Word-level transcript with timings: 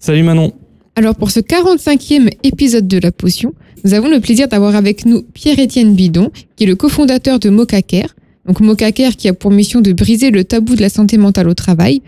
Salut 0.00 0.22
Manon 0.22 0.52
Alors 0.94 1.16
pour 1.16 1.32
ce 1.32 1.40
45e 1.40 2.30
épisode 2.44 2.86
de 2.86 2.98
La 2.98 3.10
Potion, 3.10 3.52
nous 3.84 3.94
avons 3.94 4.08
le 4.08 4.20
plaisir 4.20 4.46
d'avoir 4.46 4.76
avec 4.76 5.04
nous 5.04 5.22
Pierre-Étienne 5.22 5.94
Bidon, 5.94 6.30
qui 6.54 6.64
est 6.64 6.66
le 6.68 6.76
cofondateur 6.76 7.40
de 7.40 7.50
Mocacare. 7.50 8.14
Donc 8.46 8.60
Mocacare 8.60 9.16
qui 9.16 9.28
a 9.28 9.34
pour 9.34 9.50
mission 9.50 9.80
de 9.80 9.92
briser 9.92 10.30
le 10.30 10.44
tabou 10.44 10.76
de 10.76 10.82
la 10.82 10.88
santé 10.88 11.18
mentale 11.18 11.48
au 11.48 11.54
travail. 11.54 12.02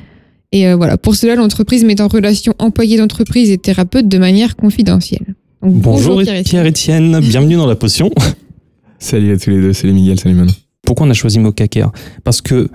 Et 0.52 0.68
euh, 0.68 0.76
voilà, 0.76 0.98
pour 0.98 1.16
cela, 1.16 1.34
l'entreprise 1.34 1.84
met 1.84 2.00
en 2.00 2.06
relation 2.06 2.54
employés 2.58 2.96
d'entreprise 2.96 3.50
et 3.50 3.58
thérapeutes 3.58 4.08
de 4.08 4.18
manière 4.18 4.54
confidentielle. 4.54 5.34
Donc, 5.60 5.74
Bonjour, 5.74 6.22
Pierre-Étienne. 6.22 6.62
Pierre-Etienne, 6.62 7.20
bienvenue 7.20 7.56
dans 7.56 7.66
la 7.66 7.76
potion. 7.76 8.10
Salut 9.00 9.32
à 9.32 9.38
tous 9.38 9.50
les 9.50 9.56
deux, 9.56 9.72
salut 9.72 9.94
Miguel, 9.94 10.20
salut 10.20 10.34
Manon. 10.34 10.52
Pourquoi 10.84 11.06
on 11.06 11.10
a 11.10 11.14
choisi 11.14 11.38
Mocacare 11.38 11.90
Parce 12.22 12.42
que, 12.42 12.68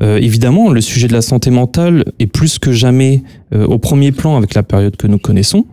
euh, 0.00 0.18
évidemment, 0.18 0.70
le 0.70 0.80
sujet 0.80 1.08
de 1.08 1.12
la 1.12 1.22
santé 1.22 1.50
mentale 1.50 2.04
est 2.18 2.26
plus 2.26 2.58
que 2.58 2.72
jamais 2.72 3.22
euh, 3.54 3.66
au 3.66 3.78
premier 3.78 4.12
plan 4.12 4.36
avec 4.36 4.54
la 4.54 4.62
période 4.62 4.96
que 4.96 5.06
nous 5.06 5.18
connaissons. 5.18 5.66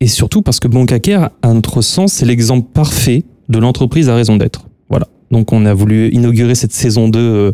Et 0.00 0.06
surtout 0.06 0.42
parce 0.42 0.60
que 0.60 0.68
Mocacare, 0.68 1.30
à 1.42 1.52
notre 1.52 1.80
sens, 1.80 2.12
c'est 2.12 2.26
l'exemple 2.26 2.68
parfait 2.72 3.24
de 3.48 3.58
l'entreprise 3.58 4.08
à 4.08 4.14
raison 4.14 4.36
d'être. 4.36 4.66
Voilà. 4.88 5.08
Donc 5.30 5.52
on 5.52 5.64
a 5.66 5.74
voulu 5.74 6.10
inaugurer 6.10 6.54
cette 6.54 6.72
saison 6.72 7.08
2 7.08 7.18
euh, 7.18 7.52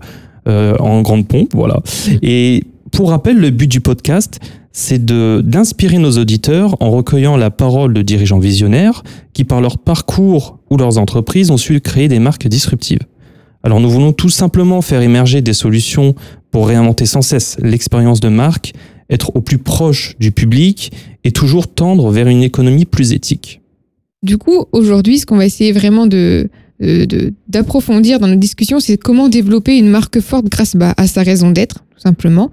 euh, 0.48 0.76
en 0.78 1.02
grande 1.02 1.28
pompe. 1.28 1.54
Voilà. 1.54 1.80
Et 2.22 2.64
pour 2.90 3.10
rappel, 3.10 3.38
le 3.38 3.50
but 3.50 3.68
du 3.68 3.80
podcast, 3.80 4.40
c'est 4.72 5.04
d'inspirer 5.04 5.98
nos 5.98 6.12
auditeurs 6.18 6.76
en 6.80 6.90
recueillant 6.90 7.36
la 7.36 7.50
parole 7.50 7.94
de 7.94 8.02
dirigeants 8.02 8.38
visionnaires 8.38 9.02
qui, 9.34 9.44
par 9.44 9.60
leur 9.60 9.78
parcours 9.78 10.58
ou 10.70 10.76
leurs 10.76 10.98
entreprises, 10.98 11.50
ont 11.50 11.56
su 11.56 11.80
créer 11.80 12.08
des 12.08 12.18
marques 12.18 12.48
disruptives. 12.48 13.00
Alors 13.62 13.80
nous 13.80 13.90
voulons 13.90 14.12
tout 14.12 14.28
simplement 14.28 14.82
faire 14.82 15.02
émerger 15.02 15.40
des 15.40 15.52
solutions 15.52 16.14
pour 16.50 16.68
réinventer 16.68 17.06
sans 17.06 17.22
cesse 17.22 17.56
l'expérience 17.62 18.20
de 18.20 18.28
marque, 18.28 18.72
être 19.08 19.34
au 19.36 19.40
plus 19.40 19.58
proche 19.58 20.14
du 20.18 20.32
public 20.32 20.92
et 21.24 21.32
toujours 21.32 21.68
tendre 21.72 22.10
vers 22.10 22.26
une 22.28 22.42
économie 22.42 22.84
plus 22.84 23.12
éthique. 23.12 23.60
Du 24.22 24.38
coup, 24.38 24.66
aujourd'hui, 24.72 25.18
ce 25.18 25.26
qu'on 25.26 25.36
va 25.36 25.46
essayer 25.46 25.72
vraiment 25.72 26.06
de 26.06 26.48
de- 26.80 27.32
d'approfondir 27.48 28.18
dans 28.18 28.26
nos 28.26 28.34
discussions, 28.34 28.80
c'est 28.80 28.96
comment 28.96 29.28
développer 29.28 29.78
une 29.78 29.88
marque 29.88 30.18
forte 30.20 30.46
grâce 30.46 30.74
bah, 30.74 30.94
à 30.96 31.06
sa 31.06 31.22
raison 31.22 31.52
d'être, 31.52 31.84
tout 31.94 32.00
simplement. 32.00 32.50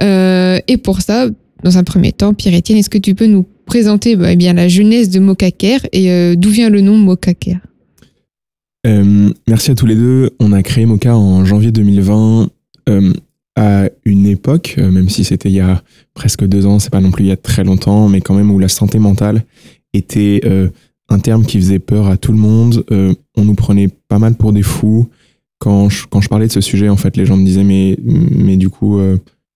Euh, 0.00 0.60
et 0.68 0.76
pour 0.76 1.00
ça, 1.00 1.26
dans 1.64 1.78
un 1.78 1.82
premier 1.84 2.12
temps, 2.12 2.32
Pierre-Étienne, 2.32 2.78
est-ce 2.78 2.90
que 2.90 2.98
tu 2.98 3.16
peux 3.16 3.26
nous 3.26 3.44
présenter 3.66 4.14
bah, 4.14 4.32
eh 4.32 4.36
bien, 4.36 4.52
la 4.52 4.68
jeunesse 4.68 5.10
de 5.10 5.18
Mocacare 5.18 5.80
et 5.92 6.12
euh, 6.12 6.36
d'où 6.36 6.50
vient 6.50 6.70
le 6.70 6.80
nom 6.80 6.96
Mocacare 6.96 7.58
Euh, 8.86 9.30
merci 9.46 9.70
à 9.70 9.74
tous 9.74 9.86
les 9.86 9.94
deux. 9.94 10.30
On 10.40 10.52
a 10.52 10.62
créé 10.62 10.86
Mocha 10.86 11.16
en 11.16 11.44
janvier 11.44 11.70
2020 11.70 12.48
euh, 12.88 13.12
à 13.56 13.88
une 14.04 14.26
époque, 14.26 14.74
euh, 14.78 14.90
même 14.90 15.08
si 15.08 15.24
c'était 15.24 15.50
il 15.50 15.54
y 15.54 15.60
a 15.60 15.82
presque 16.14 16.44
deux 16.44 16.66
ans, 16.66 16.78
c'est 16.78 16.90
pas 16.90 17.00
non 17.00 17.10
plus 17.10 17.24
il 17.24 17.28
y 17.28 17.32
a 17.32 17.36
très 17.36 17.64
longtemps, 17.64 18.08
mais 18.08 18.20
quand 18.20 18.34
même 18.34 18.50
où 18.50 18.58
la 18.58 18.68
santé 18.68 18.98
mentale 18.98 19.44
était 19.92 20.40
un 21.10 21.18
terme 21.18 21.44
qui 21.44 21.58
faisait 21.58 21.78
peur 21.78 22.06
à 22.06 22.16
tout 22.16 22.32
le 22.32 22.38
monde. 22.38 22.84
On 23.36 23.44
nous 23.44 23.54
prenait 23.54 23.88
pas 24.08 24.18
mal 24.18 24.34
pour 24.34 24.52
des 24.52 24.62
fous. 24.62 25.08
Quand 25.58 25.88
je, 25.88 26.06
quand 26.06 26.20
je 26.20 26.28
parlais 26.28 26.46
de 26.46 26.52
ce 26.52 26.60
sujet, 26.60 26.88
en 26.88 26.96
fait, 26.96 27.16
les 27.16 27.26
gens 27.26 27.36
me 27.36 27.44
disaient 27.44 27.62
mais, 27.62 27.98
mais 28.02 28.56
du 28.56 28.70
coup, 28.70 28.98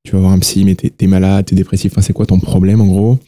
tu 0.05 0.13
vas 0.13 0.21
voir 0.21 0.33
un 0.33 0.39
psy, 0.39 0.65
mais 0.65 0.75
t'es 0.75 0.93
es 0.99 1.07
malade, 1.07 1.47
t'es 1.47 1.57
dépressif, 1.57 1.93
enfin, 1.93 2.03
c'est 2.03 2.13
quoi 2.13 2.27
ton 2.27 2.39
problème 2.39 2.83
en 2.83 2.87
gros? 2.87 3.19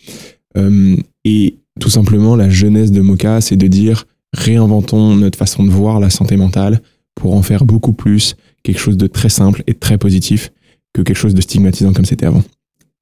Et 1.25 1.57
tout 1.81 1.91
simplement, 1.91 2.37
la 2.37 2.51
jeunesse 2.51 2.93
de 2.93 3.01
Mocha, 3.01 3.41
c'est 3.41 3.57
de 3.57 3.67
dire 3.67 4.05
réinventons 4.33 5.17
notre 5.17 5.39
façon 5.39 5.65
de 5.65 5.71
voir 5.71 6.01
la 6.01 6.11
santé 6.11 6.37
mentale 6.37 6.83
pour 7.15 7.35
en 7.35 7.43
faire 7.43 7.65
beaucoup 7.65 7.93
plus 7.93 8.37
quelque 8.63 8.79
chose 8.79 8.97
de 8.97 9.07
très 9.07 9.29
simple 9.29 9.63
et 9.67 9.73
de 9.73 9.79
très 9.79 9.99
positif 9.99 10.53
que 10.93 11.03
quelque 11.03 11.17
chose 11.17 11.35
de 11.35 11.41
stigmatisant 11.41 11.93
comme 11.93 12.05
c'était 12.05 12.27
avant. 12.27 12.43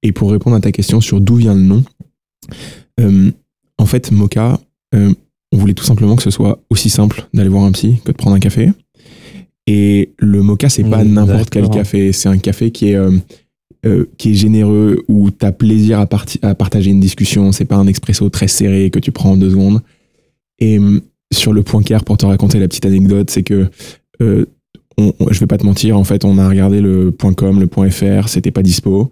Et 0.03 0.13
pour 0.13 0.31
répondre 0.31 0.57
à 0.57 0.61
ta 0.61 0.73
question 0.73 1.01
sur 1.01 1.21
d'où 1.21 1.37
vient 1.37 1.55
le 1.55 1.63
nom, 1.63 1.85
euh, 3.01 3.31
en 3.79 3.87
fait, 3.87 4.11
Mocha, 4.13 4.61
euh, 4.95 5.13
on 5.53 5.59
voulait 5.59 5.75
tout 5.75 5.85
simplement 5.85 6.17
que 6.17 6.23
ce 6.23 6.31
soit 6.31 6.63
aussi 6.71 6.91
simple 6.91 7.27
d'aller 7.35 7.49
voir 7.49 7.65
un 7.65 7.73
psy 7.73 7.97
que 8.05 8.13
de 8.13 8.17
prendre 8.17 8.37
un 8.37 8.41
café. 8.41 8.71
Et 9.67 10.13
le 10.19 10.43
Mocha, 10.43 10.69
c'est 10.69 10.85
pas 10.85 11.05
Mmh, 11.05 11.13
n'importe 11.13 11.51
quel 11.51 11.69
café, 11.69 12.13
c'est 12.13 12.29
un 12.29 12.39
café 12.39 12.71
qui 12.71 12.91
est, 12.91 12.97
euh, 12.97 14.07
qui 14.17 14.31
est 14.31 14.35
généreux, 14.35 15.03
où 15.09 15.31
tu 15.31 15.45
as 15.45 15.53
plaisir 15.53 16.01
à, 16.01 16.09
à 16.43 16.55
partager 16.55 16.91
une 16.91 17.01
discussion, 17.01 17.53
c'est 17.53 17.65
pas 17.65 17.77
un 17.77 17.87
expresso 17.87 18.29
très 18.29 18.49
serré 18.49 18.91
que 18.91 18.99
tu 18.99 19.11
prends 19.11 19.33
en 19.33 19.37
deux 19.37 19.51
secondes. 19.51 19.83
Et 20.59 20.79
sur 21.37 21.53
le 21.53 21.63
point 21.63 21.83
clair, 21.83 22.05
pour 22.05 22.17
te 22.17 22.27
raconter 22.27 22.59
la 22.59 22.69
petite 22.69 22.87
anecdote, 22.87 23.31
c'est 23.31 23.43
que 23.43 23.69
euh, 24.23 24.47
on, 24.99 25.13
on- 25.21 25.33
je 25.33 25.39
vais 25.41 25.47
pas 25.47 25.59
te 25.59 25.65
mentir, 25.67 25.97
en 25.99 26.05
fait, 26.05 26.25
on 26.25 26.39
a 26.39 26.49
regardé 26.49 26.81
le 26.81 27.13
.com, 27.13 27.61
le 27.61 27.91
.fr, 27.91 28.29
c'était 28.29 28.51
pas 28.51 28.63
dispo. 28.63 29.11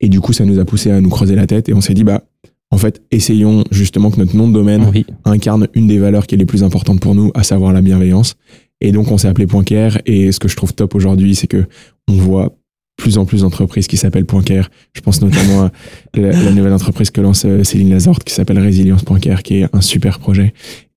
Et 0.00 0.08
du 0.08 0.20
coup, 0.20 0.32
ça 0.32 0.44
nous 0.44 0.58
a 0.58 0.64
poussé 0.64 0.90
à 0.90 1.00
nous 1.00 1.08
creuser 1.08 1.34
la 1.36 1.46
tête 1.46 1.68
et 1.68 1.74
on 1.74 1.80
s'est 1.80 1.94
dit, 1.94 2.04
bah, 2.04 2.22
en 2.70 2.78
fait, 2.78 3.00
essayons 3.12 3.64
justement 3.70 4.10
que 4.10 4.18
notre 4.18 4.36
nom 4.36 4.48
de 4.48 4.52
domaine 4.52 4.84
Oui. 4.92 5.06
incarne 5.24 5.68
une 5.74 5.86
des 5.86 5.98
valeurs 5.98 6.26
qui 6.26 6.34
est 6.34 6.38
les 6.38 6.46
plus 6.46 6.62
importantes 6.64 7.00
pour 7.00 7.14
nous, 7.14 7.30
à 7.34 7.42
savoir 7.44 7.72
la 7.72 7.80
bienveillance. 7.80 8.34
Et 8.80 8.92
donc, 8.92 9.10
on 9.10 9.16
s'est 9.18 9.28
appelé 9.28 9.46
Point 9.46 9.64
Care. 9.64 9.98
Et 10.04 10.32
ce 10.32 10.40
que 10.40 10.48
je 10.48 10.56
trouve 10.56 10.74
top 10.74 10.94
aujourd'hui, 10.94 11.34
c'est 11.34 11.46
que 11.46 11.64
on 12.08 12.14
voit 12.14 12.56
plus 12.98 13.18
en 13.18 13.24
plus 13.26 13.42
d'entreprises 13.42 13.86
qui 13.86 13.96
s'appellent 13.96 14.24
Point 14.26 14.42
Care. 14.42 14.68
Je 14.94 15.00
pense 15.00 15.20
notamment 15.22 15.64
à 15.64 15.70
la, 16.14 16.32
la 16.32 16.50
nouvelle 16.50 16.72
entreprise 16.72 17.10
que 17.10 17.20
lance 17.20 17.44
euh, 17.46 17.62
Céline 17.62 17.90
Lazorte 17.90 18.24
qui 18.24 18.34
s'appelle 18.34 18.58
Résilience 18.58 19.04
Point 19.04 19.20
Care, 19.20 19.42
qui 19.42 19.58
est 19.58 19.68
un 19.74 19.80
super 19.80 20.18
projet. 20.18 20.52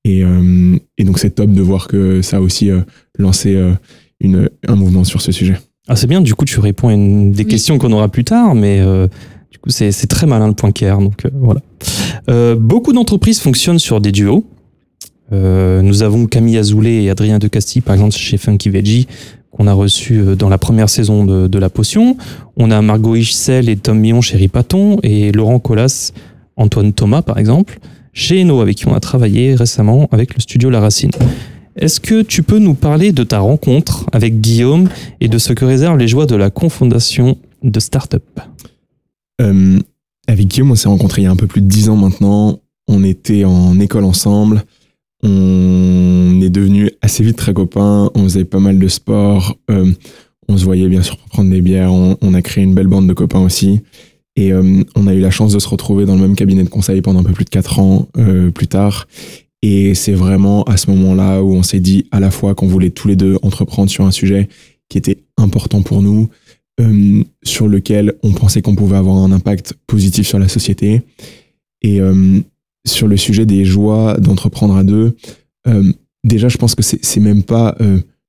Et, 0.06 0.24
euh, 0.24 0.78
et 0.98 1.04
donc, 1.04 1.20
c'est 1.20 1.32
top 1.32 1.52
de 1.52 1.62
voir 1.62 1.88
que 1.88 2.22
ça 2.22 2.38
a 2.38 2.40
aussi 2.40 2.70
euh, 2.72 2.82
lancé 3.18 3.56
euh, 3.56 3.74
une, 4.20 4.50
un 4.68 4.76
mouvement 4.76 5.04
sur 5.04 5.22
ce 5.22 5.32
sujet. 5.32 5.58
Ah, 5.88 5.96
c'est 5.96 6.08
bien, 6.08 6.22
du 6.22 6.34
coup, 6.36 6.46
tu 6.46 6.60
réponds 6.60 6.90
à 6.90 6.94
une 6.94 7.32
des 7.32 7.44
Oui. 7.44 7.50
questions 7.50 7.78
qu'on 7.78 7.92
aura 7.92 8.08
plus 8.10 8.24
tard, 8.24 8.56
mais 8.56 8.80
euh, 8.80 9.08
du 9.52 9.58
coup, 9.58 9.70
c'est 9.72 9.92
c'est 9.92 10.08
très 10.08 10.28
malin 10.28 10.48
le 10.48 10.54
point 10.54 10.72
clair. 10.72 11.00
Donc, 11.00 11.26
euh, 11.26 11.30
voilà. 11.34 11.62
Euh, 12.30 12.56
beaucoup 12.56 12.94
d'entreprises 12.94 13.40
fonctionnent 13.40 13.80
sur 13.80 14.00
des 14.00 14.12
duos. 14.12 14.46
Euh, 15.32 15.82
nous 15.82 16.02
avons 16.02 16.26
Camille 16.28 16.58
Azoulay 16.58 17.04
et 17.04 17.10
Adrien 17.10 17.40
de 17.40 17.48
Castille, 17.48 17.82
par 17.82 17.96
exemple, 17.96 18.14
chez 18.16 18.38
Funky 18.38 18.70
Veggie, 18.70 19.08
qu'on 19.52 19.68
a 19.68 19.74
reçu 19.74 20.22
dans 20.38 20.50
la 20.50 20.58
première 20.58 20.90
saison 20.90 21.26
de, 21.26 21.48
de 21.48 21.60
La 21.60 21.70
Potion. 21.70 22.18
On 22.56 22.72
a 22.72 22.82
Margot 22.82 23.16
Hichsel 23.16 23.68
et 23.70 23.76
Tom 23.76 24.00
Millon 24.00 24.22
chez 24.22 24.38
Ripaton, 24.38 24.98
et 25.04 25.32
Laurent 25.32 25.60
Collas, 25.60 26.14
Antoine 26.56 26.94
Thomas, 26.94 27.22
par 27.22 27.38
exemple, 27.38 27.80
chez 28.20 28.42
Eno, 28.42 28.60
avec 28.60 28.78
qui 28.78 28.88
on 28.88 28.94
a 28.94 29.00
travaillé 29.00 29.56
récemment 29.56 30.08
avec 30.12 30.36
le 30.36 30.42
studio 30.42 30.70
La 30.70 30.82
Racine. 30.82 31.12
Est-ce 31.78 32.02
que 32.02 32.22
tu 32.22 32.44
peux 32.44 32.60
nous 32.60 32.74
parler 32.74 33.14
de 33.14 33.24
ta 33.24 33.40
rencontre 33.40 34.06
avec 34.12 34.42
Guillaume 34.42 34.90
et 35.22 35.30
de 35.30 35.38
ce 35.38 35.54
que 35.54 35.64
réservent 35.64 35.98
les 35.98 36.10
joies 36.10 36.26
de 36.26 36.36
la 36.36 36.50
confondation 36.50 37.38
de 37.64 37.80
start-up? 37.80 38.24
Euh, 39.42 39.80
avec 40.28 40.48
Guillaume, 40.48 40.72
on 40.72 40.76
s'est 40.76 40.90
rencontrés 40.90 41.22
il 41.22 41.26
y 41.26 41.28
a 41.28 41.32
un 41.32 41.38
peu 41.38 41.48
plus 41.48 41.62
de 41.62 41.68
dix 41.68 41.88
ans 41.88 41.96
maintenant. 41.96 42.60
On 42.90 43.04
était 43.06 43.46
en 43.46 43.80
école 43.80 44.04
ensemble. 44.04 44.64
On 45.24 46.42
est 46.42 46.50
devenus 46.50 46.92
assez 47.02 47.24
vite 47.24 47.38
très 47.38 47.54
copains. 47.54 48.12
On 48.16 48.24
faisait 48.24 48.44
pas 48.44 48.60
mal 48.60 48.80
de 48.80 48.88
sport. 48.90 49.56
Euh, 49.72 49.92
on 50.50 50.58
se 50.58 50.66
voyait 50.66 50.90
bien 50.90 51.04
sûr 51.04 51.16
prendre 51.30 51.50
des 51.50 51.62
bières. 51.62 51.94
On, 51.94 52.18
on 52.22 52.34
a 52.34 52.42
créé 52.42 52.66
une 52.66 52.74
belle 52.74 52.88
bande 52.88 53.08
de 53.08 53.14
copains 53.14 53.40
aussi. 53.40 53.82
Et 54.40 54.54
euh, 54.54 54.84
on 54.96 55.06
a 55.06 55.14
eu 55.14 55.20
la 55.20 55.32
chance 55.32 55.52
de 55.52 55.60
se 55.60 55.68
retrouver 55.68 56.06
dans 56.06 56.16
le 56.16 56.22
même 56.22 56.36
cabinet 56.38 56.64
de 56.64 56.70
conseil 56.70 57.02
pendant 57.02 57.20
un 57.20 57.24
peu 57.24 57.34
plus 57.34 57.44
de 57.44 57.50
quatre 57.50 57.80
ans 57.80 58.08
euh, 58.18 58.52
plus 58.52 58.68
tard. 58.68 59.10
Et 59.62 59.94
c'est 59.96 60.14
vraiment 60.14 60.64
à 60.64 60.78
ce 60.78 60.90
moment-là 60.92 61.44
où 61.44 61.54
on 61.54 61.62
s'est 61.62 61.82
dit 61.82 62.06
à 62.12 62.22
la 62.22 62.32
fois 62.32 62.56
qu'on 62.56 62.68
voulait 62.68 62.90
tous 62.90 63.10
les 63.10 63.18
deux 63.18 63.38
entreprendre 63.42 63.90
sur 63.92 64.06
un 64.06 64.12
sujet 64.12 64.48
qui 64.88 64.98
était 64.98 65.18
important 65.36 65.82
pour 65.82 66.02
nous, 66.02 66.30
euh, 66.80 67.22
sur 67.44 67.68
lequel 67.68 68.14
on 68.24 68.32
pensait 68.32 68.62
qu'on 68.62 68.76
pouvait 68.76 68.96
avoir 68.96 69.18
un 69.18 69.34
impact 69.34 69.74
positif 69.88 70.26
sur 70.26 70.40
la 70.40 70.48
société. 70.48 71.02
Et 71.82 72.00
sur 72.86 73.08
le 73.08 73.16
sujet 73.16 73.46
des 73.46 73.64
joies 73.64 74.18
d'entreprendre 74.20 74.76
à 74.76 74.84
deux, 74.84 75.16
déjà, 76.26 76.50
je 76.50 76.58
pense 76.58 76.76
que 76.76 76.84
c'est 76.84 77.20
même 77.22 77.44
pas 77.44 77.78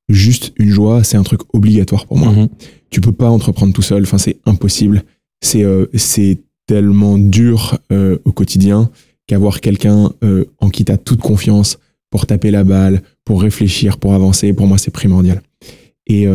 juste 0.08 0.52
une 0.56 0.70
joie, 0.70 1.02
c'est 1.02 1.16
un 1.16 1.24
truc 1.24 1.40
obligatoire 1.52 2.06
pour 2.06 2.16
moi. 2.16 2.30
Mhm. 2.30 2.48
Tu 2.90 3.00
peux 3.00 3.10
pas 3.10 3.28
entreprendre 3.28 3.72
tout 3.72 3.82
seul, 3.82 4.04
enfin, 4.04 4.18
c'est 4.18 4.38
impossible. 4.46 5.02
C'est 5.40 5.64
euh, 5.64 5.86
c'est 5.94 6.38
tellement 6.66 7.18
dur 7.18 7.78
euh, 7.92 8.18
au 8.24 8.32
quotidien 8.32 8.90
qu'avoir 9.26 9.60
quelqu'un 9.60 10.12
euh, 10.22 10.44
en 10.58 10.70
qui 10.70 10.84
tu 10.84 10.92
as 10.92 10.98
toute 10.98 11.20
confiance 11.20 11.78
pour 12.10 12.26
taper 12.26 12.50
la 12.50 12.64
balle, 12.64 13.02
pour 13.24 13.40
réfléchir, 13.42 13.96
pour 13.98 14.14
avancer, 14.14 14.52
pour 14.52 14.66
moi, 14.66 14.78
c'est 14.78 14.90
primordial. 14.90 15.42
Et 16.08 16.26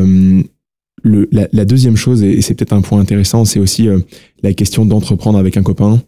le, 1.04 1.28
la, 1.34 1.48
la 1.52 1.66
deuxième 1.66 1.98
chose, 1.98 2.24
et 2.24 2.42
c'est 2.42 2.56
peut-être 2.56 2.72
un 2.74 2.82
point 2.82 3.00
intéressant, 3.00 3.44
c'est 3.44 3.60
aussi 3.60 3.90
euh, 3.90 4.00
la 4.42 4.54
question 4.54 4.86
d'entreprendre 4.86 5.38
avec 5.38 5.58
un 5.58 5.64
copain. 5.64 6.02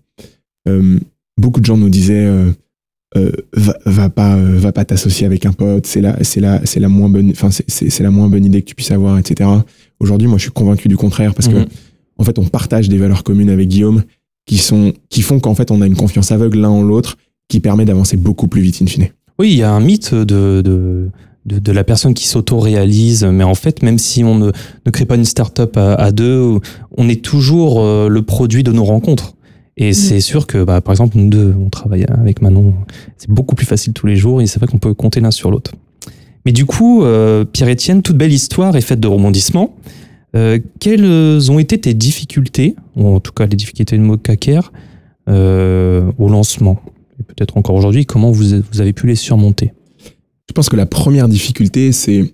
Euh, 0.69 0.97
beaucoup 1.37 1.59
de 1.59 1.65
gens 1.65 1.75
nous 1.77 1.89
disaient 1.89 2.25
euh, 2.25 3.31
va, 3.53 3.77
va 3.85 4.09
pas 4.09 4.35
va 4.37 4.71
pas 4.71 4.85
t'associer 4.85 5.25
avec 5.25 5.45
un 5.45 5.51
pote, 5.53 5.85
c'est 5.85 6.01
la 6.01 6.23
c'est 6.23 6.39
la 6.39 6.65
c'est 6.65 6.79
la 6.79 6.87
moins 6.89 7.09
bonne 7.09 7.31
enfin 7.31 7.51
c'est- 7.51 7.65
c'est 7.67 7.89
c'est 7.89 8.03
la 8.03 8.11
moins 8.11 8.27
bonne 8.29 8.45
idée 8.45 8.61
que 8.61 8.67
tu 8.69 8.75
puisses 8.75 8.91
avoir, 8.91 9.17
etc. 9.17 9.49
Aujourd'hui, 9.99 10.27
moi, 10.27 10.37
je 10.37 10.43
suis 10.43 10.51
convaincu 10.51 10.87
du 10.87 10.95
contraire 10.97 11.33
parce 11.35 11.47
que 11.49 11.55
Mhm. 11.55 11.65
En 12.17 12.23
fait, 12.23 12.39
on 12.39 12.45
partage 12.45 12.89
des 12.89 12.97
valeurs 12.97 13.23
communes 13.23 13.49
avec 13.49 13.67
Guillaume 13.67 14.03
qui 14.45 14.57
sont 14.57 14.93
qui 15.09 15.21
font 15.21 15.39
qu'en 15.39 15.55
fait, 15.55 15.71
on 15.71 15.81
a 15.81 15.85
une 15.85 15.95
confiance 15.95 16.31
aveugle 16.31 16.59
l'un 16.59 16.69
en 16.69 16.81
l'autre 16.81 17.17
qui 17.49 17.59
permet 17.59 17.85
d'avancer 17.85 18.17
beaucoup 18.17 18.47
plus 18.47 18.61
vite 18.61 18.81
in 18.81 18.87
fine. 18.87 19.07
Oui, 19.39 19.51
il 19.51 19.57
y 19.57 19.63
a 19.63 19.71
un 19.71 19.79
mythe 19.79 20.13
de, 20.13 20.61
de, 20.61 21.09
de, 21.45 21.59
de 21.59 21.71
la 21.71 21.83
personne 21.83 22.13
qui 22.13 22.27
s'auto-réalise, 22.27 23.23
mais 23.23 23.43
en 23.43 23.55
fait, 23.55 23.83
même 23.83 23.97
si 23.97 24.23
on 24.23 24.35
ne, 24.35 24.51
ne 24.85 24.91
crée 24.91 25.05
pas 25.05 25.15
une 25.15 25.25
start-up 25.25 25.77
à, 25.77 25.93
à 25.93 26.11
deux, 26.11 26.59
on 26.97 27.07
est 27.07 27.21
toujours 27.23 27.81
euh, 27.81 28.09
le 28.09 28.21
produit 28.23 28.63
de 28.63 28.71
nos 28.71 28.83
rencontres. 28.83 29.35
Et 29.79 29.93
c'est 29.93 30.21
sûr 30.21 30.47
que, 30.47 30.63
bah, 30.63 30.81
par 30.81 30.91
exemple, 30.91 31.19
nous 31.19 31.29
deux, 31.29 31.53
on 31.63 31.69
travaille 31.69 32.03
avec 32.09 32.41
Manon, 32.41 32.73
c'est 33.17 33.29
beaucoup 33.29 33.53
plus 33.53 33.67
facile 33.67 33.93
tous 33.93 34.07
les 34.07 34.15
jours, 34.15 34.41
et 34.41 34.47
c'est 34.47 34.57
vrai 34.57 34.67
qu'on 34.67 34.79
peut 34.79 34.95
compter 34.95 35.19
l'un 35.19 35.29
sur 35.29 35.51
l'autre. 35.51 35.73
Mais 36.45 36.51
du 36.51 36.65
coup, 36.65 37.03
euh, 37.03 37.45
Pierre-Étienne, 37.45 38.01
toute 38.01 38.17
belle 38.17 38.33
histoire 38.33 38.75
est 38.75 38.81
faite 38.81 38.99
de 38.99 39.07
rebondissements. 39.07 39.75
Euh, 40.37 40.59
quelles 40.79 41.51
ont 41.51 41.57
été 41.57 41.79
tes 41.79 41.95
difficultés, 41.95 42.75
ou 42.95 43.07
en 43.07 43.19
tout 43.19 43.31
cas 43.31 43.47
les 43.47 43.55
difficultés 43.55 43.97
de 43.97 44.03
Mokaker, 44.03 44.71
euh, 45.29 46.11
au 46.19 46.29
lancement 46.29 46.79
et 47.19 47.23
peut-être 47.23 47.57
encore 47.57 47.75
aujourd'hui, 47.75 48.05
comment 48.05 48.31
vous, 48.31 48.53
avez 48.53 48.93
pu 48.93 49.07
les 49.07 49.15
surmonter 49.15 49.73
Je 50.47 50.53
pense 50.53 50.69
que 50.69 50.75
la 50.75 50.85
première 50.85 51.27
difficulté, 51.27 51.91
c'est 51.91 52.31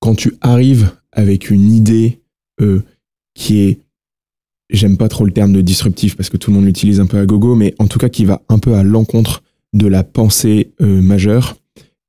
quand 0.00 0.16
tu 0.16 0.34
arrives 0.40 0.90
avec 1.12 1.50
une 1.50 1.70
idée 1.70 2.20
euh, 2.60 2.82
qui 3.34 3.60
est, 3.60 3.78
j'aime 4.70 4.96
pas 4.96 5.08
trop 5.08 5.24
le 5.24 5.30
terme 5.30 5.52
de 5.52 5.60
disruptif 5.60 6.16
parce 6.16 6.28
que 6.28 6.36
tout 6.36 6.50
le 6.50 6.56
monde 6.56 6.66
l'utilise 6.66 6.98
un 6.98 7.06
peu 7.06 7.18
à 7.18 7.26
gogo, 7.26 7.54
mais 7.54 7.76
en 7.78 7.86
tout 7.86 8.00
cas 8.00 8.08
qui 8.08 8.24
va 8.24 8.42
un 8.48 8.58
peu 8.58 8.74
à 8.74 8.82
l'encontre 8.82 9.44
de 9.72 9.86
la 9.86 10.02
pensée 10.02 10.72
majeure. 10.80 11.56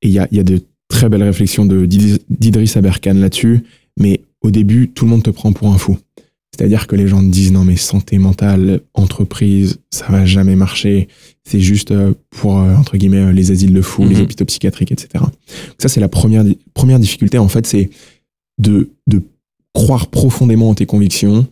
Et 0.01 0.07
il 0.07 0.13
y 0.13 0.19
a, 0.19 0.27
y 0.31 0.39
a 0.39 0.43
de 0.43 0.61
très 0.87 1.09
belles 1.09 1.23
réflexions 1.23 1.65
d'Idriss 1.65 2.75
Aberkan 2.75 3.13
là-dessus, 3.13 3.63
mais 3.99 4.21
au 4.41 4.51
début, 4.51 4.89
tout 4.89 5.05
le 5.05 5.11
monde 5.11 5.23
te 5.23 5.29
prend 5.29 5.53
pour 5.53 5.69
un 5.73 5.77
fou. 5.77 5.97
C'est-à-dire 6.55 6.85
que 6.85 6.95
les 6.95 7.07
gens 7.07 7.19
te 7.21 7.27
disent 7.29 7.51
non 7.51 7.63
mais 7.63 7.75
santé 7.77 8.19
mentale, 8.19 8.81
entreprise, 8.93 9.79
ça 9.89 10.05
va 10.09 10.23
jamais 10.25 10.55
marcher. 10.55 11.07
C'est 11.43 11.59
juste 11.59 11.91
euh, 11.91 12.13
pour 12.29 12.59
euh, 12.59 12.75
entre 12.75 12.95
guillemets 12.97 13.17
euh, 13.25 13.31
les 13.31 13.49
asiles 13.51 13.73
de 13.73 13.81
fous, 13.81 14.03
les 14.07 14.15
Mhm. 14.15 14.21
hôpitaux 14.21 14.45
psychiatriques, 14.45 14.91
etc. 14.91 15.09
Donc 15.23 15.33
ça 15.79 15.89
c'est 15.89 15.99
la 15.99 16.09
première 16.09 16.43
première 16.75 16.99
difficulté 16.99 17.37
en 17.39 17.47
fait, 17.47 17.65
c'est 17.65 17.89
de 18.59 18.91
de 19.07 19.23
croire 19.73 20.07
profondément 20.07 20.69
en 20.69 20.75
tes 20.75 20.85
convictions 20.85 21.47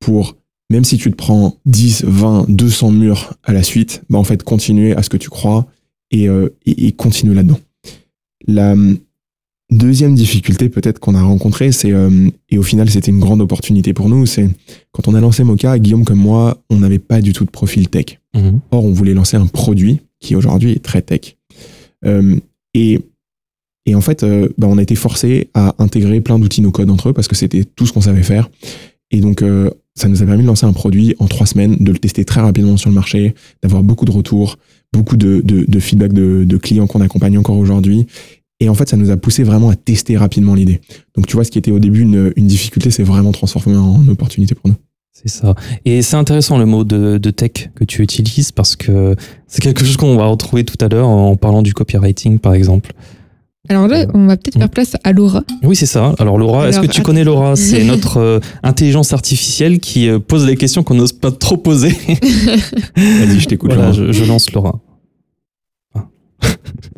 pour 0.00 0.36
même 0.68 0.82
si 0.84 0.98
tu 0.98 1.10
te 1.10 1.16
prends 1.16 1.56
10, 1.66 2.04
20, 2.06 2.46
200 2.48 2.90
murs 2.92 3.34
à 3.44 3.52
la 3.52 3.62
suite, 3.62 4.02
bah 4.10 4.18
en 4.18 4.24
fait 4.24 4.42
continuer 4.42 4.96
à 4.96 5.02
ce 5.04 5.10
que 5.10 5.16
tu 5.16 5.28
crois 5.30 5.66
et 6.10 6.28
euh, 6.28 6.48
et, 6.66 6.86
et 6.88 6.92
continuer 6.92 7.34
là-dedans. 7.36 7.60
La 8.48 8.74
deuxième 9.70 10.14
difficulté 10.14 10.68
peut-être 10.68 10.98
qu'on 10.98 11.14
a 11.14 11.22
rencontrée, 11.22 11.72
c'est 11.72 11.92
euh, 11.92 12.28
et 12.50 12.58
au 12.58 12.62
final 12.62 12.90
c'était 12.90 13.10
une 13.10 13.20
grande 13.20 13.40
opportunité 13.40 13.92
pour 13.92 14.08
nous, 14.08 14.26
c'est 14.26 14.48
quand 14.92 15.08
on 15.08 15.14
a 15.14 15.20
lancé 15.20 15.44
Mocha, 15.44 15.78
Guillaume 15.78 16.04
comme 16.04 16.18
moi, 16.18 16.58
on 16.70 16.78
n'avait 16.78 16.98
pas 16.98 17.20
du 17.20 17.32
tout 17.32 17.44
de 17.44 17.50
profil 17.50 17.88
tech. 17.88 18.18
Or, 18.70 18.84
on 18.84 18.92
voulait 18.92 19.14
lancer 19.14 19.36
un 19.36 19.46
produit 19.46 20.00
qui 20.20 20.36
aujourd'hui 20.36 20.72
est 20.72 20.82
très 20.84 21.02
tech. 21.02 21.36
Euh, 22.04 22.36
et, 22.74 23.00
et 23.86 23.94
en 23.94 24.00
fait, 24.00 24.22
euh, 24.22 24.48
bah, 24.58 24.66
on 24.70 24.78
a 24.78 24.82
été 24.82 24.94
forcé 24.94 25.48
à 25.54 25.74
intégrer 25.78 26.20
plein 26.20 26.38
d'outils 26.38 26.60
no 26.62 26.70
code 26.70 26.90
entre 26.90 27.08
eux 27.08 27.12
parce 27.12 27.28
que 27.28 27.36
c'était 27.36 27.64
tout 27.64 27.86
ce 27.86 27.92
qu'on 27.92 28.00
savait 28.00 28.22
faire. 28.22 28.50
Et 29.10 29.20
donc, 29.20 29.42
euh, 29.42 29.70
ça 29.96 30.08
nous 30.08 30.22
a 30.22 30.26
permis 30.26 30.42
de 30.42 30.46
lancer 30.46 30.66
un 30.66 30.72
produit 30.72 31.16
en 31.18 31.26
trois 31.26 31.46
semaines, 31.46 31.76
de 31.80 31.90
le 31.90 31.98
tester 31.98 32.24
très 32.24 32.40
rapidement 32.40 32.76
sur 32.76 32.90
le 32.90 32.94
marché, 32.94 33.34
d'avoir 33.62 33.82
beaucoup 33.82 34.04
de 34.04 34.12
retours, 34.12 34.56
beaucoup 34.92 35.16
de, 35.16 35.40
de, 35.44 35.64
de 35.66 35.80
feedback 35.80 36.12
de, 36.12 36.44
de 36.44 36.56
clients 36.56 36.86
qu'on 36.86 37.00
accompagne 37.00 37.36
encore 37.36 37.58
aujourd'hui. 37.58 38.06
Et 38.60 38.68
en 38.68 38.74
fait, 38.74 38.88
ça 38.88 38.96
nous 38.96 39.10
a 39.10 39.16
poussé 39.16 39.42
vraiment 39.42 39.70
à 39.70 39.74
tester 39.74 40.16
rapidement 40.16 40.54
l'idée. 40.54 40.80
Donc, 41.16 41.26
tu 41.26 41.34
vois, 41.34 41.44
ce 41.44 41.50
qui 41.50 41.58
était 41.58 41.70
au 41.70 41.78
début 41.78 42.02
une, 42.02 42.32
une 42.36 42.46
difficulté, 42.46 42.90
c'est 42.90 43.02
vraiment 43.02 43.32
transformé 43.32 43.76
en 43.76 44.06
opportunité 44.08 44.54
pour 44.54 44.68
nous. 44.68 44.76
C'est 45.12 45.28
ça. 45.28 45.54
Et 45.84 46.02
c'est 46.02 46.16
intéressant 46.16 46.56
le 46.56 46.66
mot 46.66 46.84
de, 46.84 47.18
de 47.18 47.30
tech 47.30 47.70
que 47.74 47.84
tu 47.84 48.02
utilises 48.02 48.52
parce 48.52 48.76
que 48.76 49.16
c'est 49.46 49.60
quelque 49.60 49.84
chose 49.84 49.96
qu'on 49.96 50.16
va 50.16 50.26
retrouver 50.26 50.64
tout 50.64 50.82
à 50.84 50.88
l'heure 50.88 51.08
en 51.08 51.36
parlant 51.36 51.62
du 51.62 51.74
copywriting, 51.74 52.38
par 52.38 52.54
exemple. 52.54 52.92
Alors 53.68 53.86
là, 53.86 54.06
on 54.14 54.26
va 54.26 54.36
peut-être 54.36 54.58
faire 54.58 54.70
place 54.70 54.96
à 55.04 55.12
Laura. 55.12 55.42
Oui, 55.62 55.76
c'est 55.76 55.86
ça. 55.86 56.14
Alors 56.18 56.38
Laura, 56.38 56.68
est-ce 56.68 56.80
que 56.80 56.86
tu 56.86 57.02
connais 57.02 57.24
Laura? 57.24 57.54
C'est 57.56 57.84
notre 57.84 58.16
euh, 58.16 58.40
intelligence 58.62 59.12
artificielle 59.12 59.78
qui 59.78 60.08
euh, 60.08 60.18
pose 60.18 60.46
des 60.46 60.56
questions 60.56 60.82
qu'on 60.82 60.94
n'ose 60.94 61.12
pas 61.12 61.30
trop 61.30 61.58
poser. 61.58 61.90
Vas-y, 62.96 63.40
je 63.40 63.46
t'écoute. 63.46 63.72
Voilà, 63.72 63.92
je 63.92 64.24
lance 64.24 64.50
Laura. 64.52 64.80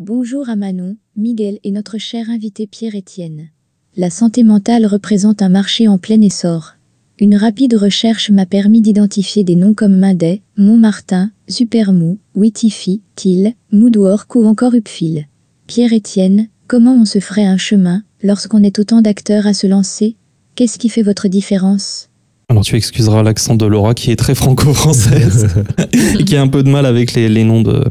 Bonjour 0.01 0.49
à 0.49 0.57
Manon, 0.57 0.97
Miguel 1.17 1.59
et 1.65 1.71
notre 1.71 1.99
cher 1.99 2.29
invité 2.29 2.67
Pierre-Étienne. 2.67 3.51
La 3.97 4.11
santé 4.11 4.43
mentale 4.43 4.87
représente 4.87 5.43
un 5.43 5.49
marché 5.49 5.87
en 5.87 5.99
plein 5.99 6.21
essor. 6.21 6.75
Une 7.19 7.37
rapide 7.37 7.75
recherche 7.75 8.31
m'a 8.31 8.47
permis 8.47 8.81
d'identifier 8.81 9.45
des 9.45 9.55
noms 9.55 9.75
comme 9.75 9.97
Mindet, 9.97 10.43
Montmartin, 10.57 11.31
Supermou, 11.47 12.19
Witifi, 12.35 13.03
Till, 13.15 13.55
Moodwork 13.71 14.35
ou 14.35 14.45
encore 14.45 14.75
Upfil. 14.75 15.29
Pierre-Étienne, 15.67 16.49
comment 16.67 16.95
on 16.95 17.05
se 17.05 17.21
ferait 17.21 17.45
un 17.45 17.59
chemin 17.59 18.03
lorsqu'on 18.23 18.63
est 18.63 18.79
autant 18.79 19.03
d'acteurs 19.03 19.47
à 19.47 19.55
se 19.55 19.67
lancer? 19.67 20.17
Qu'est-ce 20.55 20.79
qui 20.79 20.89
fait 20.89 21.03
votre 21.03 21.29
différence? 21.29 22.09
Alors 22.49 22.65
tu 22.65 22.77
excuseras 22.77 23.23
l'accent 23.23 23.55
de 23.55 23.67
Laura 23.67 23.95
qui 23.95 24.11
est 24.11 24.17
très 24.17 24.35
franco-française 24.35 25.49
et 26.19 26.25
qui 26.25 26.37
a 26.37 26.43
un 26.43 26.49
peu 26.49 26.63
de 26.63 26.69
mal 26.69 26.87
avec 26.87 27.15
les, 27.15 27.29
les 27.29 27.45
noms 27.45 27.63
de 27.63 27.85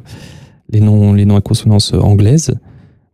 les 0.72 0.80
noms 0.80 1.14
les 1.14 1.26
noms 1.26 1.36
à 1.36 1.42
consonance 1.42 1.94
anglaise. 1.94 2.54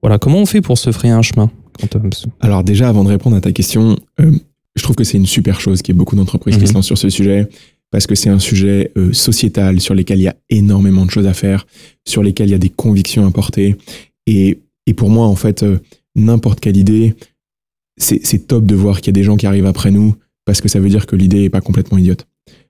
Voilà, 0.01 0.17
comment 0.19 0.37
on 0.39 0.45
fait 0.45 0.61
pour 0.61 0.77
se 0.77 0.91
frayer 0.91 1.13
un 1.13 1.21
chemin 1.21 1.49
quand, 1.79 1.95
euh, 1.95 2.09
Alors 2.39 2.63
déjà, 2.63 2.87
avant 2.89 3.03
de 3.03 3.09
répondre 3.09 3.35
à 3.35 3.41
ta 3.41 3.51
question, 3.51 3.97
euh, 4.19 4.31
je 4.75 4.83
trouve 4.83 4.95
que 4.95 5.03
c'est 5.03 5.17
une 5.17 5.25
super 5.25 5.59
chose 5.59 5.81
qu'il 5.81 5.93
y 5.93 5.95
ait 5.95 5.99
beaucoup 5.99 6.15
d'entreprises 6.15 6.55
qui 6.55 6.61
Mhm. 6.61 6.67
se 6.67 6.73
lancent 6.73 6.85
sur 6.85 6.97
ce 6.97 7.09
sujet, 7.09 7.47
parce 7.91 8.05
que 8.07 8.15
c'est 8.15 8.29
un 8.29 8.39
sujet 8.39 8.91
euh, 8.97 9.11
sociétal 9.13 9.79
sur 9.81 9.95
lequel 9.95 10.19
il 10.19 10.23
y 10.23 10.27
a 10.27 10.35
énormément 10.49 11.05
de 11.05 11.11
choses 11.11 11.25
à 11.27 11.33
faire, 11.33 11.65
sur 12.05 12.21
lesquelles 12.23 12.49
il 12.49 12.51
y 12.51 12.55
a 12.55 12.59
des 12.59 12.69
convictions 12.69 13.25
à 13.25 13.31
porter. 13.31 13.75
Et, 14.27 14.59
et 14.85 14.93
pour 14.93 15.09
moi, 15.09 15.25
en 15.27 15.35
fait, 15.35 15.63
euh, 15.63 15.79
n'importe 16.15 16.59
quelle 16.59 16.77
idée, 16.77 17.15
c'est 17.99 18.45
top 18.47 18.65
de 18.65 18.75
voir 18.75 18.97
qu'il 19.01 19.07
y 19.07 19.15
a 19.17 19.19
des 19.19 19.23
gens 19.23 19.37
qui 19.37 19.47
arrivent 19.47 19.65
après 19.65 19.89
nous, 19.89 20.15
parce 20.45 20.61
que 20.61 20.67
ça 20.69 20.79
veut 20.79 20.89
dire 20.89 21.07
que 21.07 21.15
l'idée 21.15 21.39
n'est 21.41 21.49
pas 21.49 21.61
complètement 21.61 21.97
idiote. 21.97 22.27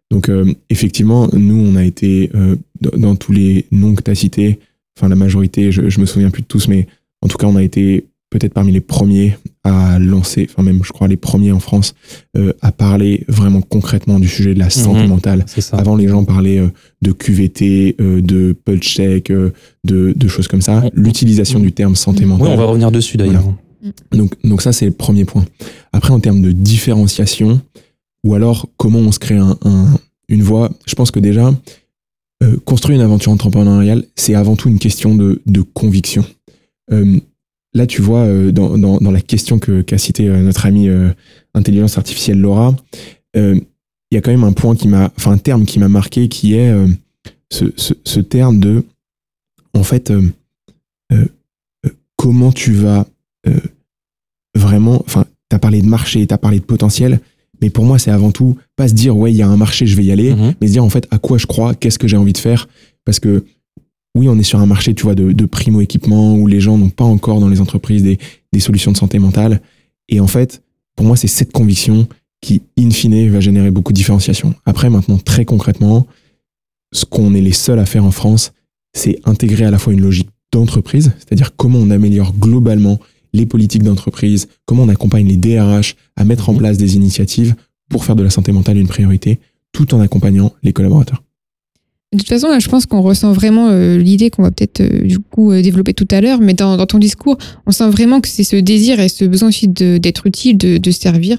Donc 0.10 0.29
euh, 0.29 0.53
effectivement, 0.70 1.27
nous, 1.34 1.58
on 1.60 1.75
a 1.75 1.84
été 1.84 2.29
euh, 2.34 2.56
dans, 2.79 2.98
dans 2.98 3.15
tous 3.17 3.34
les 3.34 3.65
noms 3.72 3.94
que 3.96 4.01
tu 4.03 4.12
as 4.12 4.15
cités, 4.15 4.60
enfin 4.98 5.10
la 5.10 5.16
majorité, 5.16 5.72
je, 5.72 5.89
je 5.89 6.00
me 6.00 6.06
souviens 6.06 6.30
plus 6.32 6.42
de 6.42 6.48
tous, 6.48 6.68
mais 6.68 6.88
en 7.22 7.27
tout 7.27 7.38
cas, 7.38 7.48
on 7.48 7.56
a 7.56 7.63
été 7.63 8.06
peut-être 8.30 8.54
parmi 8.54 8.74
les 8.74 8.82
premiers 8.82 9.38
à 9.63 10.00
lancer, 10.00 10.48
enfin 10.51 10.62
même 10.62 10.82
je 10.84 10.92
crois 10.92 11.08
les 11.08 11.16
premiers 11.18 11.51
en 11.54 11.60
France, 11.62 11.94
euh, 12.38 12.51
à 12.62 12.72
parler 12.74 13.24
vraiment 13.30 13.62
concrètement 13.62 14.20
du 14.20 14.27
sujet 14.27 14.54
de 14.54 14.60
la 14.60 14.70
santé 14.70 15.01
Mhm. 15.04 15.08
mentale. 15.08 15.46
Avant, 15.72 15.96
les 15.96 16.08
gens 16.10 16.25
parlaient 16.25 16.60
euh, 16.60 16.68
de 17.01 17.12
QVT, 17.13 17.96
euh, 18.01 18.22
de 18.22 18.54
pulse 18.66 18.86
check, 18.86 19.32
de, 19.32 19.54
de 19.86 20.27
choses 20.27 20.48
comme 20.50 20.62
ça. 20.62 20.84
L'utilisation 20.94 21.60
du 21.62 21.72
terme 21.72 21.96
santé 21.96 22.25
Mhm. 22.25 22.32
Oui, 22.34 22.38
mentale. 22.39 22.54
on 22.54 22.58
va 22.58 22.66
revenir 22.66 22.92
dessus 22.92 23.16
d'ailleurs. 23.18 23.46
Donc, 24.12 24.34
donc 24.44 24.62
ça, 24.62 24.74
c'est 24.74 24.86
le 24.86 24.92
premier 24.92 25.24
point. 25.24 25.46
Après, 25.94 26.12
en 26.12 26.20
termes 26.20 26.42
de 26.42 26.51
différenciation, 26.51 27.62
ou 28.25 28.34
alors 28.36 28.68
comment 28.77 29.00
on 29.00 29.12
se 29.13 29.20
crée 29.20 29.38
un, 29.38 29.58
un- 29.63 29.94
une 30.27 30.42
voie, 30.44 30.70
je 30.86 30.96
pense 30.96 31.12
que 31.12 31.20
déjà, 31.22 31.54
euh, 32.44 32.58
construire 32.65 33.00
une 33.00 33.03
aventure 33.03 33.32
entrepreneuriale, 33.32 34.06
c'est 34.15 34.36
avant 34.36 34.56
tout 34.56 34.70
une 34.70 34.77
question 34.77 35.15
de, 35.15 35.41
conviction. 35.74 36.24
Euh, 36.91 37.20
là, 37.74 37.88
tu 37.88 38.01
vois, 38.01 38.22
euh, 38.22 38.51
dans, 38.51 38.77
dans, 38.77 39.12
la 39.12 39.22
question 39.22 39.58
que- 39.58 39.82
qu'a 39.82 39.98
cité 39.98 40.27
euh, 40.27 40.41
notre 40.41 40.67
amie 40.67 40.88
intelligence 41.56 41.98
artificielle 41.98 42.39
Laura, 42.39 42.75
il 43.36 43.62
y 44.12 44.17
a 44.17 44.22
quand 44.22 44.32
même 44.32 44.44
un 44.44 44.53
point 44.53 44.75
qui 44.75 44.88
m'a, 44.88 45.12
enfin 45.17 45.32
un 45.32 45.38
terme 45.38 45.65
qui 45.65 45.79
m'a 45.79 45.89
marqué, 45.89 46.27
qui 46.27 46.56
est 46.56 46.74
ce, 47.51 47.65
ce, 47.75 48.20
terme 48.20 48.60
de, 48.60 48.84
en 49.74 49.84
fait, 49.84 50.12
comment 52.15 52.51
tu 52.51 52.72
vas 52.72 53.06
vraiment, 54.56 55.01
enfin, 55.06 55.25
tu 55.50 55.56
as 55.56 55.60
parlé 55.60 55.82
de 55.82 55.88
marché, 55.88 56.25
tu 56.25 56.34
as 56.34 56.38
parlé 56.38 56.60
de 56.60 56.65
potentiel, 56.65 57.20
mais 57.62 57.70
pour 57.70 57.86
moi, 57.86 58.00
c'est 58.00 58.12
avant 58.12 58.32
tout 58.32 58.58
pas 58.76 58.88
se 58.88 58.94
dire, 58.94 59.16
ouais, 59.18 59.32
il 59.32 59.36
y 59.38 59.42
a 59.42 59.48
un 59.48 59.58
marché, 59.58 59.86
je 59.88 59.96
vais 59.96 60.04
y 60.04 60.12
aller, 60.12 60.34
Mhm. 60.34 60.54
mais 60.62 60.68
se 60.68 60.72
dire, 60.74 60.84
en 60.84 60.90
fait, 60.90 61.08
à 61.12 61.18
quoi 61.20 61.38
je 61.38 61.46
crois, 61.46 61.74
qu'est-ce 61.76 62.00
que 62.00 62.08
j'ai 62.08 62.18
envie 62.18 62.34
de 62.34 62.38
faire, 62.38 62.68
parce 63.06 63.20
que 63.20 63.44
oui, 64.16 64.28
on 64.30 64.38
est 64.40 64.44
sur 64.44 64.60
un 64.60 64.66
marché, 64.66 64.94
tu 64.96 65.04
vois, 65.04 65.14
de, 65.16 65.32
de 65.32 65.46
primo-équipement 65.46 66.36
où 66.36 66.48
les 66.48 66.60
gens 66.60 66.78
n'ont 66.78 66.90
pas 66.90 67.04
encore 67.04 67.40
dans 67.40 67.50
les 67.50 67.62
entreprises 67.62 68.02
des, 68.04 68.18
des 68.52 68.60
solutions 68.60 68.92
de 68.92 68.98
santé 68.98 69.20
mentale. 69.20 69.62
Et 70.10 70.20
en 70.20 70.26
fait, 70.28 70.64
pour 70.96 71.06
moi, 71.06 71.16
c'est 71.16 71.28
cette 71.28 71.52
conviction 71.52 72.08
qui, 72.42 72.64
in 72.80 72.90
fine, 72.90 73.30
va 73.30 73.40
générer 73.40 73.70
beaucoup 73.70 73.92
de 73.94 73.98
différenciation. 73.98 74.56
Après, 74.66 74.90
maintenant, 74.90 75.18
très 75.20 75.46
concrètement, 75.46 76.08
ce 76.94 77.06
qu'on 77.06 77.36
est 77.36 77.42
les 77.42 77.52
seuls 77.52 77.78
à 77.80 77.86
faire 77.86 78.06
en 78.06 78.12
France, 78.12 78.54
c'est 78.96 79.20
intégrer 79.26 79.66
à 79.66 79.72
la 79.72 79.78
fois 79.78 79.94
une 79.94 80.02
logique 80.02 80.30
d'entreprise, 80.52 81.12
c'est-à-dire 81.20 81.56
comment 81.56 81.78
on 81.78 81.92
améliore 81.92 82.34
globalement 82.40 83.00
les 83.38 83.46
politiques 83.46 83.84
d'entreprise, 83.84 84.48
comment 84.65 84.84
on 84.84 84.89
accompagne 84.89 85.27
les 85.27 85.38
DRH 85.38 85.96
à 86.15 86.25
mettre 86.25 86.50
en 86.50 86.56
place 86.56 86.77
des 86.77 86.96
initiatives 86.96 87.56
pour 87.89 88.03
faire 88.03 88.15
de 88.15 88.24
la 88.24 88.29
santé 88.29 88.51
mentale 88.51 88.77
une 88.77 88.88
priorité, 88.88 89.39
tout 89.72 89.94
en 89.94 90.01
accompagnant 90.01 90.53
les 90.63 90.74
collaborateurs. 90.74 91.24
De 92.13 92.20
toute 92.20 92.29
façon, 92.29 92.48
là, 92.48 92.60
je 92.60 92.70
pense 92.70 92.86
qu'on 92.86 93.01
ressent 93.01 93.34
vraiment 93.34 93.67
euh, 93.70 93.98
l'idée 93.98 94.29
qu'on 94.29 94.44
va 94.44 94.51
peut-être 94.51 94.79
euh, 94.79 95.03
du 95.03 95.20
coup 95.20 95.51
euh, 95.51 95.62
développer 95.62 95.94
tout 95.94 96.08
à 96.10 96.22
l'heure, 96.22 96.39
mais 96.39 96.53
dans, 96.53 96.77
dans 96.77 96.86
ton 96.86 97.00
discours, 97.00 97.38
on 97.65 97.72
sent 97.72 97.89
vraiment 97.89 98.22
que 98.22 98.29
c'est 98.29 98.46
ce 98.46 98.56
désir 98.56 99.00
et 99.01 99.10
ce 99.10 99.25
besoin 99.25 99.50
aussi 99.50 99.67
d'être 99.67 100.25
utile, 100.25 100.58
de, 100.58 100.77
de 100.77 100.91
servir, 100.91 101.38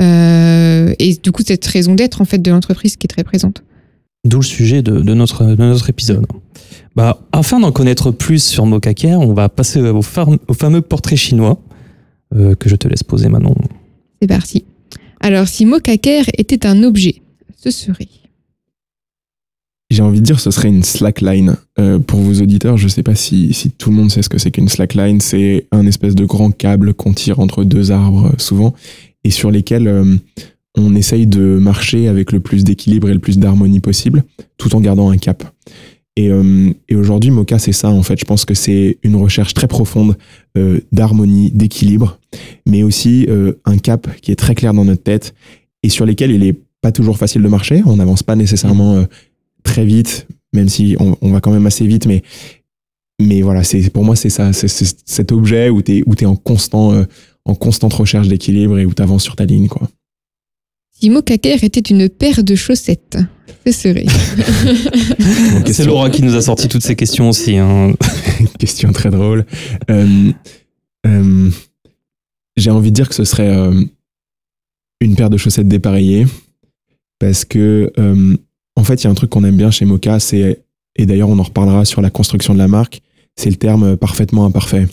euh, 0.00 0.92
et 0.98 1.14
du 1.14 1.32
coup 1.32 1.42
cette 1.46 1.64
raison 1.66 1.94
d'être 1.94 2.20
en 2.20 2.24
fait 2.24 2.38
de 2.38 2.50
l'entreprise 2.50 2.96
qui 2.96 3.06
est 3.06 3.08
très 3.08 3.24
présente. 3.24 3.62
D'où 4.24 4.38
le 4.38 4.44
sujet 4.44 4.82
de, 4.82 5.00
de 5.00 5.14
notre, 5.14 5.44
de 5.44 5.54
notre 5.56 5.90
épisode. 5.90 6.26
Bah, 6.96 7.20
afin 7.32 7.58
d'en 7.58 7.72
connaître 7.72 8.10
plus 8.12 8.42
sur 8.42 8.66
Mokaker, 8.66 9.18
on 9.20 9.34
va 9.34 9.48
passer 9.48 9.80
au, 9.80 10.02
fam- 10.02 10.38
au 10.46 10.54
fameux 10.54 10.80
portrait 10.80 11.16
chinois 11.16 11.60
euh, 12.34 12.54
que 12.54 12.68
je 12.68 12.76
te 12.76 12.86
laisse 12.86 13.02
poser 13.02 13.28
Manon. 13.28 13.54
C'est 14.20 14.28
parti. 14.28 14.64
Alors, 15.20 15.48
si 15.48 15.66
Mokaker 15.66 16.24
était 16.38 16.66
un 16.66 16.82
objet, 16.84 17.22
ce 17.56 17.70
serait. 17.70 18.08
J'ai 19.90 20.02
envie 20.02 20.20
de 20.20 20.24
dire 20.24 20.40
ce 20.40 20.50
serait 20.50 20.68
une 20.68 20.82
slackline. 20.82 21.56
Euh, 21.78 21.98
pour 21.98 22.20
vos 22.20 22.40
auditeurs, 22.40 22.76
je 22.76 22.88
sais 22.88 23.02
pas 23.02 23.14
si, 23.14 23.52
si 23.54 23.70
tout 23.70 23.90
le 23.90 23.96
monde 23.96 24.10
sait 24.10 24.22
ce 24.22 24.28
que 24.28 24.38
c'est 24.38 24.50
qu'une 24.50 24.68
slackline. 24.68 25.20
C'est 25.20 25.66
un 25.72 25.86
espèce 25.86 26.14
de 26.14 26.24
grand 26.24 26.50
câble 26.50 26.94
qu'on 26.94 27.12
tire 27.12 27.40
entre 27.40 27.64
deux 27.64 27.90
arbres 27.90 28.26
euh, 28.26 28.38
souvent 28.38 28.74
et 29.24 29.30
sur 29.30 29.50
lesquels 29.50 29.88
euh, 29.88 30.16
on 30.76 30.94
essaye 30.94 31.26
de 31.26 31.58
marcher 31.58 32.08
avec 32.08 32.32
le 32.32 32.40
plus 32.40 32.64
d'équilibre 32.64 33.08
et 33.08 33.14
le 33.14 33.20
plus 33.20 33.38
d'harmonie 33.38 33.80
possible 33.80 34.24
tout 34.58 34.74
en 34.74 34.80
gardant 34.80 35.10
un 35.10 35.18
cap. 35.18 35.44
Et, 36.16 36.30
euh, 36.30 36.70
et 36.88 36.94
aujourd'hui, 36.94 37.30
Mocha, 37.30 37.58
c'est 37.58 37.72
ça 37.72 37.90
en 37.90 38.02
fait. 38.02 38.18
Je 38.18 38.24
pense 38.24 38.44
que 38.44 38.54
c'est 38.54 38.98
une 39.02 39.16
recherche 39.16 39.54
très 39.54 39.66
profonde 39.66 40.16
euh, 40.56 40.80
d'harmonie, 40.92 41.50
d'équilibre, 41.50 42.18
mais 42.66 42.82
aussi 42.82 43.26
euh, 43.28 43.54
un 43.64 43.78
cap 43.78 44.08
qui 44.20 44.30
est 44.30 44.36
très 44.36 44.54
clair 44.54 44.74
dans 44.74 44.84
notre 44.84 45.02
tête 45.02 45.34
et 45.82 45.88
sur 45.88 46.06
lesquels 46.06 46.30
il 46.30 46.44
est 46.44 46.56
pas 46.80 46.92
toujours 46.92 47.18
facile 47.18 47.42
de 47.42 47.48
marcher. 47.48 47.82
On 47.86 47.96
n'avance 47.96 48.22
pas 48.22 48.36
nécessairement 48.36 48.94
euh, 48.94 49.04
très 49.64 49.84
vite, 49.84 50.28
même 50.52 50.68
si 50.68 50.96
on, 51.00 51.16
on 51.20 51.30
va 51.32 51.40
quand 51.40 51.52
même 51.52 51.66
assez 51.66 51.86
vite, 51.86 52.06
mais 52.06 52.22
mais 53.20 53.42
voilà, 53.42 53.62
c'est 53.62 53.90
pour 53.90 54.04
moi 54.04 54.16
c'est 54.16 54.30
ça, 54.30 54.52
c'est 54.52 54.68
cet 54.68 55.32
objet 55.32 55.70
où 55.70 55.82
tu 55.82 55.98
es 55.98 56.02
où 56.06 56.14
t'es 56.14 56.26
en 56.26 56.36
constant 56.36 56.92
euh, 56.92 57.04
en 57.44 57.54
constante 57.54 57.92
recherche 57.94 58.28
d'équilibre 58.28 58.78
et 58.78 58.84
où 58.84 58.92
tu 58.94 59.02
avances 59.02 59.22
sur 59.22 59.36
ta 59.36 59.44
ligne 59.44 59.68
quoi. 59.68 59.88
Si 60.98 61.10
Mokaker 61.10 61.62
était 61.64 61.80
une 61.80 62.08
paire 62.08 62.44
de 62.44 62.54
chaussettes, 62.54 63.18
ce 63.66 63.72
serait. 63.72 64.06
C'est. 65.66 65.84
Laura 65.84 66.08
qui 66.08 66.22
nous 66.22 66.34
a 66.34 66.40
sorti 66.40 66.68
toutes 66.68 66.84
ces 66.84 66.94
questions 66.96 67.28
aussi. 67.28 67.56
hein. 67.58 67.92
Question 68.58 68.92
très 68.92 69.10
drôle. 69.10 69.44
Euh, 69.90 70.30
euh, 71.06 71.50
J'ai 72.56 72.70
envie 72.70 72.90
de 72.90 72.94
dire 72.94 73.08
que 73.08 73.14
ce 73.14 73.24
serait 73.24 73.48
euh, 73.54 73.82
une 75.00 75.16
paire 75.16 75.30
de 75.30 75.36
chaussettes 75.36 75.68
dépareillées 75.68 76.26
parce 77.18 77.44
que 77.44 77.92
euh, 77.98 78.36
en 78.76 78.84
fait 78.84 79.02
il 79.02 79.04
y 79.04 79.06
a 79.08 79.10
un 79.10 79.14
truc 79.14 79.30
qu'on 79.30 79.44
aime 79.44 79.56
bien 79.56 79.70
chez 79.70 79.84
Mocha, 79.84 80.20
c'est 80.20 80.62
et 80.96 81.06
d'ailleurs 81.06 81.28
on 81.28 81.38
en 81.38 81.42
reparlera 81.44 81.84
sur 81.84 82.00
la 82.02 82.10
construction 82.10 82.54
de 82.54 82.58
la 82.58 82.68
marque, 82.68 83.00
c'est 83.36 83.50
le 83.50 83.56
terme 83.56 83.96
parfaitement 83.96 84.44
imparfait. 84.46 84.86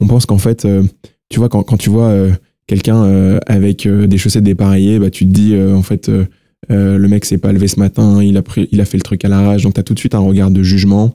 On 0.00 0.06
pense 0.06 0.26
qu'en 0.26 0.38
fait, 0.38 0.64
euh, 0.66 0.84
tu 1.30 1.38
vois 1.38 1.48
quand, 1.48 1.62
quand 1.62 1.76
tu 1.78 1.88
vois 1.90 2.08
euh, 2.08 2.32
quelqu'un 2.68 3.02
euh, 3.02 3.40
avec 3.46 3.86
euh, 3.86 4.06
des 4.06 4.18
chaussettes 4.18 4.44
dépareillées, 4.44 5.00
bah 5.00 5.10
tu 5.10 5.24
te 5.26 5.32
dis 5.32 5.54
euh, 5.54 5.74
en 5.74 5.82
fait 5.82 6.08
euh, 6.08 6.24
euh, 6.70 6.98
le 6.98 7.08
mec 7.08 7.24
s'est 7.24 7.38
pas 7.38 7.52
levé 7.52 7.66
ce 7.66 7.78
matin, 7.80 8.22
il 8.22 8.36
a 8.36 8.42
pris, 8.42 8.68
il 8.72 8.80
a 8.80 8.84
fait 8.84 8.98
le 8.98 9.02
truc 9.02 9.24
à 9.24 9.28
l'arrache, 9.28 9.62
donc 9.62 9.74
tu 9.74 9.80
as 9.80 9.82
tout 9.84 9.94
de 9.94 9.98
suite 9.98 10.14
un 10.14 10.18
regard 10.20 10.50
de 10.50 10.62
jugement. 10.62 11.14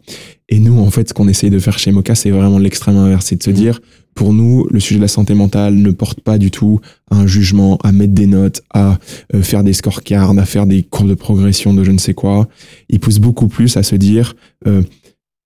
Et 0.50 0.60
nous, 0.60 0.80
en 0.80 0.90
fait, 0.90 1.10
ce 1.10 1.14
qu'on 1.14 1.28
essaye 1.28 1.50
de 1.50 1.60
faire 1.60 1.78
chez 1.80 1.92
Mocha, 1.92 2.16
c'est 2.16 2.30
vraiment 2.32 2.60
l'extrême 2.60 2.96
inverse, 2.98 3.26
c'est 3.28 3.36
de 3.36 3.44
se 3.44 3.50
Mhm. 3.50 3.56
dire, 3.56 3.82
pour 4.16 4.34
nous, 4.34 4.66
le 4.72 4.80
sujet 4.80 4.98
de 4.98 5.02
la 5.02 5.08
santé 5.08 5.34
mentale 5.34 5.76
ne 5.76 5.92
porte 5.92 6.22
pas 6.22 6.38
du 6.38 6.50
tout 6.50 6.80
à 7.12 7.18
un 7.18 7.28
jugement, 7.28 7.78
à 7.84 7.92
mettre 7.92 8.14
des 8.14 8.26
notes, 8.28 8.62
à 8.74 8.98
euh, 9.36 9.42
faire 9.42 9.64
des 9.64 9.74
scorecards, 9.74 10.38
à 10.38 10.46
faire 10.46 10.66
des 10.66 10.82
courbes 10.84 11.10
de 11.10 11.14
progression 11.14 11.74
de 11.74 11.84
je 11.84 11.92
ne 11.92 11.98
sais 11.98 12.14
quoi. 12.14 12.48
Il 12.90 13.00
pousse 13.00 13.20
beaucoup 13.20 13.48
plus 13.48 13.76
à 13.78 13.84
se 13.84 13.96
dire, 13.96 14.36
euh, 14.68 14.82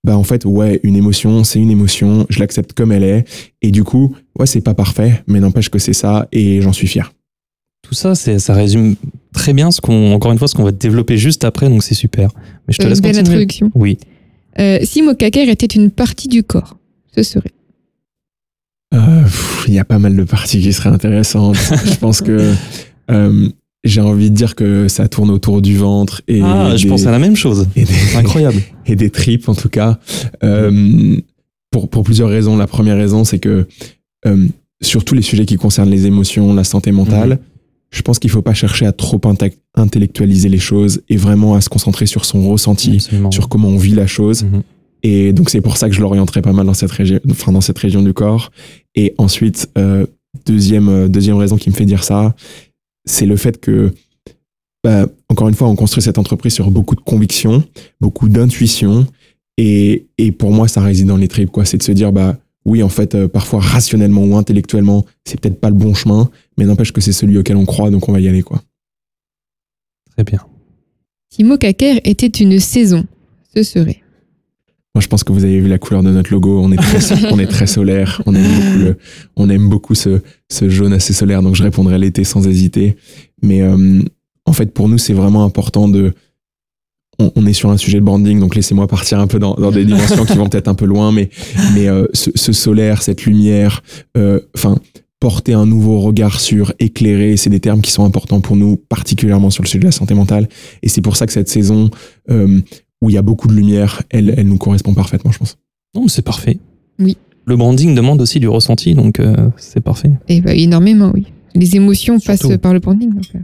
bah 0.08 0.18
en 0.18 0.24
fait, 0.24 0.46
ouais, 0.46 0.80
une 0.84 0.96
émotion, 0.96 1.44
c'est 1.44 1.60
une 1.60 1.70
émotion, 1.70 2.26
je 2.30 2.40
l'accepte 2.40 2.72
comme 2.72 2.94
elle 2.94 3.04
est, 3.04 3.26
et 3.62 3.72
du 3.72 3.84
coup, 3.84 4.16
ouais, 4.40 4.46
c'est 4.48 4.62
pas 4.62 4.74
parfait, 4.74 5.22
mais 5.28 5.42
n'empêche 5.42 5.70
que 5.70 5.80
c'est 5.80 5.92
ça, 5.94 6.28
et 6.32 6.62
j'en 6.62 6.72
suis 6.72 6.88
fier. 6.88 7.12
Tout 7.82 7.94
ça, 7.94 8.16
c'est, 8.16 8.40
ça 8.40 8.54
résume 8.54 8.96
très 9.34 9.52
bien 9.54 9.70
ce 9.70 9.82
qu'on, 9.82 10.14
encore 10.14 10.32
une 10.32 10.38
fois, 10.40 10.48
ce 10.48 10.56
qu'on 10.56 10.64
va 10.64 10.72
développer 10.72 11.18
juste 11.18 11.44
après, 11.44 11.68
donc 11.70 11.84
c'est 11.84 11.94
super. 11.94 12.30
Mais 12.68 12.74
je 12.74 12.78
te 12.78 12.86
Euh, 12.86 12.90
laisse 12.90 13.02
belle 13.02 13.12
continuer. 13.16 13.30
introduction. 13.36 13.72
Oui. 13.76 13.98
Euh, 14.60 14.80
si 14.84 15.02
Mokaker 15.02 15.50
était 15.50 15.66
une 15.68 15.92
partie 15.92 16.30
du 16.30 16.42
corps, 16.44 16.78
ce 17.14 17.22
serait. 17.24 17.52
Euh, 18.94 19.24
Il 19.68 19.74
y 19.74 19.80
a 19.80 19.86
pas 19.86 20.00
mal 20.00 20.16
de 20.16 20.24
parties 20.24 20.62
qui 20.62 20.72
seraient 20.72 20.90
intéressantes. 20.90 21.56
je 21.86 21.96
pense 21.98 22.22
que 22.22 22.54
euh, 23.12 23.50
j'ai 23.88 24.02
envie 24.02 24.30
de 24.32 24.36
dire 24.36 24.56
que 24.56 24.88
ça 24.88 25.08
tourne 25.08 25.30
autour 25.30 25.62
du 25.62 25.78
ventre 25.78 26.22
et, 26.28 26.42
ah, 26.44 26.76
je 26.76 26.88
pense 26.88 27.06
à 27.06 27.12
la 27.12 27.20
même 27.20 27.36
chose. 27.36 27.68
et 27.76 27.84
des- 27.86 27.94
Incroyable. 28.18 28.62
et 28.86 28.96
des 28.96 29.10
tripes 29.10 29.48
en 29.50 29.56
tout 29.56 29.70
cas. 29.70 30.00
Euh, 30.44 31.18
pour, 31.72 31.90
pour 31.90 32.04
plusieurs 32.04 32.30
raisons. 32.30 32.56
La 32.58 32.68
première 32.68 32.98
raison, 32.98 33.24
c'est 33.24 33.40
que 33.40 33.68
euh, 34.26 34.48
sur 34.82 35.04
tous 35.04 35.16
les 35.16 35.22
sujets 35.22 35.46
qui 35.46 35.58
concernent 35.58 35.90
les 35.90 36.06
émotions, 36.06 36.54
la 36.54 36.64
santé 36.64 36.92
mentale, 36.92 37.40
je 37.92 38.02
pense 38.02 38.20
qu'il 38.20 38.30
faut 38.30 38.42
pas 38.42 38.54
chercher 38.54 38.86
à 38.86 38.92
trop 38.92 39.20
inte- 39.26 39.54
intellectualiser 39.76 40.50
les 40.50 40.60
choses 40.60 41.02
et 41.10 41.18
vraiment 41.18 41.56
à 41.56 41.62
se 41.62 41.70
concentrer 41.70 42.06
sur 42.06 42.26
son 42.26 42.48
ressenti, 42.50 42.96
Absolument. 42.96 43.32
sur 43.32 43.50
comment 43.50 43.68
on 43.70 43.78
vit 43.78 43.94
la 43.96 44.08
chose. 44.08 44.44
Mhm. 44.44 44.62
Et 45.04 45.32
donc 45.34 45.50
c'est 45.50 45.62
pour 45.62 45.78
ça 45.78 45.88
que 45.90 45.96
je 45.96 46.02
l'orienterai 46.02 46.42
pas 46.42 46.54
mal 46.54 46.66
dans 46.66 46.74
cette 46.74 46.92
région, 46.92 47.20
enfin 47.30 47.52
dans 47.52 47.62
cette 47.62 47.78
région 47.78 48.02
du 48.02 48.14
corps. 48.14 48.52
Et 48.96 49.14
ensuite, 49.18 49.70
euh, 49.78 50.06
deuxième 50.46 51.08
deuxième 51.08 51.38
raison 51.38 51.56
qui 51.58 51.70
me 51.70 51.76
fait 51.76 51.86
dire 51.86 52.04
ça, 52.04 52.36
c'est 53.08 53.26
le 53.26 53.36
fait 53.36 53.60
que, 53.60 53.94
bah, 54.84 55.08
encore 55.30 55.50
une 55.50 55.56
fois, 55.56 55.68
on 55.68 55.76
construit 55.76 56.04
cette 56.04 56.18
entreprise 56.18 56.54
sur 56.54 56.70
beaucoup 56.70 56.96
de 56.96 57.02
conviction, 57.02 57.64
beaucoup 58.00 58.30
d'intuition, 58.30 59.08
et, 59.58 60.06
et 60.18 60.32
pour 60.32 60.52
moi, 60.52 60.68
ça 60.68 60.82
réside 60.82 61.08
dans 61.08 61.18
les 61.18 61.28
tripes, 61.28 61.50
quoi. 61.50 61.66
C'est 61.66 61.78
de 61.78 61.84
se 61.84 61.92
dire, 61.92 62.12
bah 62.12 62.38
oui, 62.66 62.84
en 62.84 62.90
fait, 62.90 63.16
euh, 63.16 63.28
parfois 63.28 63.60
rationnellement 63.60 64.24
ou 64.24 64.36
intellectuellement, 64.36 65.06
c'est 65.26 65.40
peut-être 65.40 65.60
pas 65.60 65.70
le 65.70 65.76
bon 65.76 65.94
chemin, 65.94 66.30
mais 66.58 66.66
n'empêche 66.66 66.92
que 66.92 67.02
c'est 67.02 67.14
celui 67.14 67.38
auquel 67.38 67.56
on 67.56 67.66
croit, 67.66 67.90
donc 67.90 68.08
on 68.10 68.12
va 68.12 68.20
y 68.20 68.28
aller, 68.28 68.44
quoi. 68.44 68.62
Très 70.12 70.24
bien. 70.24 70.40
Si 71.30 71.44
Mokaker 71.44 72.02
était 72.04 72.28
une 72.28 72.60
saison, 72.60 73.06
ce 73.56 73.64
serait. 73.64 74.02
Moi, 74.98 75.02
je 75.04 75.10
pense 75.10 75.24
que 75.24 75.32
vous 75.32 75.44
avez 75.44 75.60
vu 75.60 75.68
la 75.68 75.78
couleur 75.78 76.02
de 76.02 76.10
notre 76.10 76.34
logo. 76.34 76.60
On 76.60 76.72
est 76.72 77.46
très, 77.46 77.68
solaire. 77.68 78.20
On 78.26 79.48
aime 79.48 79.70
beaucoup, 79.70 79.94
ce, 79.94 80.20
jaune 80.50 80.92
assez 80.92 81.14
solaire. 81.14 81.44
Donc, 81.44 81.54
je 81.54 81.62
répondrai 81.62 82.00
l'été 82.00 82.24
sans 82.24 82.48
hésiter. 82.48 82.98
Mais 83.44 83.62
euh, 83.62 84.02
en 84.46 84.54
fait, 84.54 84.74
pour 84.74 84.90
nous, 84.90 84.98
c'est 84.98 85.14
vraiment 85.14 85.44
important 85.44 85.88
de. 85.88 86.14
On, 87.20 87.46
est 87.46 87.54
sur 87.54 87.70
un 87.70 87.78
sujet 87.78 88.00
de 88.00 88.06
branding, 88.06 88.40
donc 88.40 88.56
laissez-moi 88.56 88.88
partir 88.88 89.20
un 89.20 89.28
peu 89.28 89.38
dans, 89.38 89.54
des 89.72 89.86
dimensions 89.86 90.26
qui 90.26 90.36
vont 90.36 90.50
peut-être 90.50 90.68
un 90.68 90.74
peu 90.74 90.86
loin, 90.86 91.12
mais, 91.12 91.30
euh, 91.78 92.08
ce, 92.14 92.52
solaire, 92.52 93.04
cette 93.04 93.26
lumière, 93.26 93.84
euh, 94.18 94.40
enfin, 94.56 94.80
porter 95.20 95.54
un 95.54 95.68
nouveau 95.68 96.00
regard 96.00 96.40
sur, 96.40 96.74
éclairer, 96.80 97.38
c'est 97.38 97.52
des 97.52 97.60
termes 97.60 97.82
qui 97.82 97.92
sont 97.92 98.04
importants 98.04 98.42
pour 98.42 98.56
nous, 98.56 98.78
particulièrement 98.78 99.52
sur 99.52 99.62
le 99.62 99.68
sujet 99.68 99.80
de 99.80 99.86
la 99.86 99.92
santé 99.92 100.16
mentale. 100.16 100.50
Et 100.82 100.90
c'est 100.90 101.02
pour 101.02 101.18
ça 101.18 101.28
que 101.28 101.34
cette 101.34 101.50
saison, 101.50 101.92
où 103.02 103.10
il 103.10 103.14
y 103.14 103.18
a 103.18 103.22
beaucoup 103.22 103.48
de 103.48 103.54
lumière, 103.54 104.02
elle, 104.10 104.34
elle 104.38 104.48
nous 104.48 104.58
correspond 104.58 104.94
parfaitement, 104.94 105.32
je 105.32 105.38
pense. 105.40 105.58
Non, 105.96 106.04
mais 106.04 106.10
c'est 106.10 106.22
parfait. 106.24 106.58
Oui. 107.00 107.18
Le 107.46 107.56
branding 107.56 107.96
demande 107.96 108.22
aussi 108.22 108.40
du 108.40 108.48
ressenti, 108.48 108.94
donc 108.96 109.20
euh, 109.20 109.36
c'est 109.58 109.82
parfait. 109.82 110.12
Eh 110.28 110.42
ben, 110.42 110.58
énormément, 110.58 111.12
oui. 111.14 111.28
Les 111.56 111.76
émotions 111.76 112.20
Surtout. 112.20 112.48
passent 112.50 112.58
par 112.58 112.74
le 112.74 112.80
branding. 112.80 113.14
donc, 113.14 113.24
euh. 113.36 113.40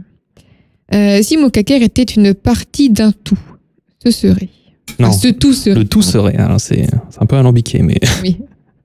Euh, 0.94 1.22
si 1.22 1.36
Mokaker 1.38 1.82
était 1.82 2.02
une 2.02 2.34
partie 2.34 2.90
d'un 2.90 3.12
tout, 3.12 3.38
ce 4.04 4.10
serait. 4.10 4.50
Non, 5.00 5.08
Ah, 5.08 5.12
ce 5.12 5.28
tout 5.28 5.52
serait. 5.54 5.74
le 5.74 5.84
tout 5.86 6.02
serait. 6.02 6.36
alors 6.36 6.60
c'est, 6.60 6.86
c'est 7.10 7.22
un 7.22 7.26
peu 7.26 7.36
alambiqué, 7.36 7.82
mais 7.82 7.98
Oui. 8.22 8.36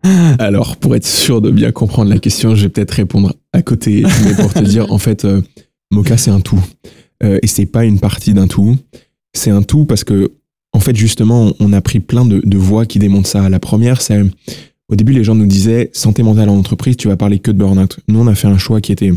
Alors, 0.39 0.77
pour 0.77 0.95
être 0.95 1.05
sûr 1.05 1.41
de 1.41 1.51
bien 1.51 1.71
comprendre 1.73 2.09
la 2.09 2.19
question, 2.19 2.55
je 2.55 2.63
vais 2.63 2.69
peut-être 2.69 2.91
répondre 2.91 3.33
à 3.51 3.61
côté, 3.61 4.03
mais 4.23 4.33
pour 4.33 4.53
te 4.53 4.63
dire, 4.63 4.89
en 4.93 4.97
fait, 4.97 5.25
euh, 5.25 5.41
Mocha, 5.91 6.15
c'est 6.15 6.31
un 6.31 6.39
tout. 6.39 6.63
Euh, 7.21 7.37
et 7.43 7.47
c'est 7.47 7.65
pas 7.65 7.83
une 7.83 7.99
partie 7.99 8.33
d'un 8.33 8.47
tout. 8.47 8.77
C'est 9.33 9.51
un 9.51 9.61
tout 9.61 9.83
parce 9.83 10.05
que, 10.05 10.31
en 10.73 10.79
fait, 10.79 10.95
justement, 10.95 11.53
on- 11.59 11.73
a 11.73 11.81
pris 11.81 11.99
plein 11.99 12.25
de, 12.25 12.57
voix 12.57 12.85
qui 12.85 12.99
démontrent 12.99 13.29
ça. 13.29 13.49
La 13.49 13.59
première, 13.59 14.01
c'est, 14.01 14.21
au 14.89 14.95
début, 14.95 15.13
les 15.13 15.23
gens 15.23 15.35
nous 15.35 15.45
disaient, 15.45 15.89
santé 15.93 16.23
mentale 16.23 16.49
en 16.49 16.57
entreprise, 16.57 16.97
tu 16.97 17.07
vas 17.07 17.17
parler 17.17 17.39
que 17.39 17.51
de 17.51 17.57
burn-out. 17.57 17.99
Nous, 18.07 18.19
on 18.19 18.27
a 18.27 18.35
fait 18.35 18.47
un 18.47 18.57
choix 18.57 18.81
qui 18.81 18.91
était 18.91 19.11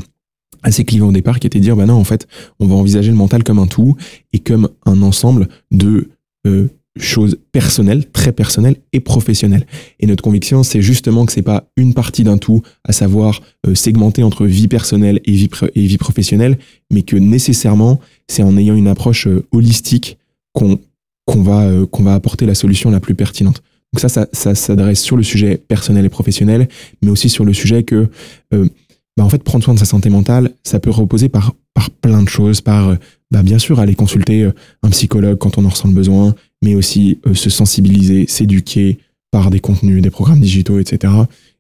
assez 0.62 0.85
clivant 0.85 1.09
au 1.09 1.12
départ, 1.12 1.40
qui 1.40 1.47
était 1.47 1.59
de 1.59 1.64
dire, 1.64 1.76
bah 1.76 1.87
non, 1.87 1.94
en 1.94 2.04
fait, 2.04 2.26
on 2.61 2.66
va 2.66 2.75
envisager 2.75 3.11
le 3.11 3.16
mental 3.16 3.42
comme 3.42 3.59
un 3.59 3.66
tout 3.66 3.97
et 4.32 4.38
comme 4.38 4.68
un 4.87 5.02
ensemble 5.02 5.49
de 5.71 6.09
euh, 6.47 6.68
choses 6.99 7.38
personnelles, 7.52 8.11
très 8.12 8.32
personnelles 8.32 8.76
et 8.92 9.00
professionnelles. 9.00 9.66
Et 9.99 10.06
notre 10.06 10.23
conviction, 10.23 10.62
c'est 10.62 10.82
justement 10.82 11.26
que 11.26 11.32
c'est 11.32 11.42
pas 11.42 11.64
une 11.76 11.94
partie 11.94 12.23
d'un 12.23 12.38
tout, 12.38 12.62
à 12.85 12.92
savoir 12.92 13.40
euh, 13.66 13.75
segmenter 13.75 14.23
entre 14.23 14.47
vie 14.47 14.68
personnelle 14.68 15.21
et 15.25 15.32
vie, 15.32 15.49
et 15.75 15.87
vie 15.87 15.99
professionnelle, 15.99 16.59
mais 16.92 17.02
que 17.02 17.16
nécessairement, 17.16 17.99
c'est 18.28 18.42
en 18.42 18.56
ayant 18.56 18.75
une 18.75 18.88
approche 18.88 19.26
euh, 19.26 19.44
holistique 19.52 20.18
qu'on 20.52 20.78
qu'on 21.26 21.42
va, 21.42 21.62
euh, 21.62 21.86
qu'on 21.86 22.02
va 22.02 22.14
apporter 22.14 22.46
la 22.46 22.54
solution 22.54 22.90
la 22.90 23.00
plus 23.00 23.14
pertinente. 23.14 23.62
Donc 23.92 24.00
ça, 24.00 24.26
ça, 24.32 24.54
s'adresse 24.54 25.02
sur 25.02 25.16
le 25.16 25.22
sujet 25.22 25.56
personnel 25.56 26.04
et 26.04 26.08
professionnel, 26.08 26.68
mais 27.02 27.10
aussi 27.10 27.28
sur 27.28 27.44
le 27.44 27.52
sujet 27.52 27.82
que, 27.82 28.08
bah 28.50 29.22
en 29.22 29.28
fait, 29.28 29.42
prendre 29.42 29.62
soin 29.62 29.74
de 29.74 29.78
sa 29.78 29.84
santé 29.84 30.08
mentale, 30.08 30.52
ça 30.64 30.80
peut 30.80 30.88
reposer 30.88 31.28
par, 31.28 31.52
par 31.74 31.90
plein 31.90 32.22
de 32.22 32.28
choses, 32.28 32.62
par, 32.62 32.96
bah 33.30 33.42
bien 33.42 33.58
sûr, 33.58 33.80
aller 33.80 33.94
consulter 33.94 34.48
un 34.82 34.88
psychologue 34.88 35.36
quand 35.36 35.58
on 35.58 35.66
en 35.66 35.68
ressent 35.68 35.88
le 35.88 35.94
besoin, 35.94 36.34
mais 36.62 36.74
aussi 36.74 37.18
euh, 37.26 37.34
se 37.34 37.50
sensibiliser, 37.50 38.26
s'éduquer 38.28 38.98
par 39.30 39.50
des 39.50 39.60
contenus, 39.60 40.00
des 40.00 40.10
programmes 40.10 40.40
digitaux, 40.40 40.78
etc. 40.78 41.12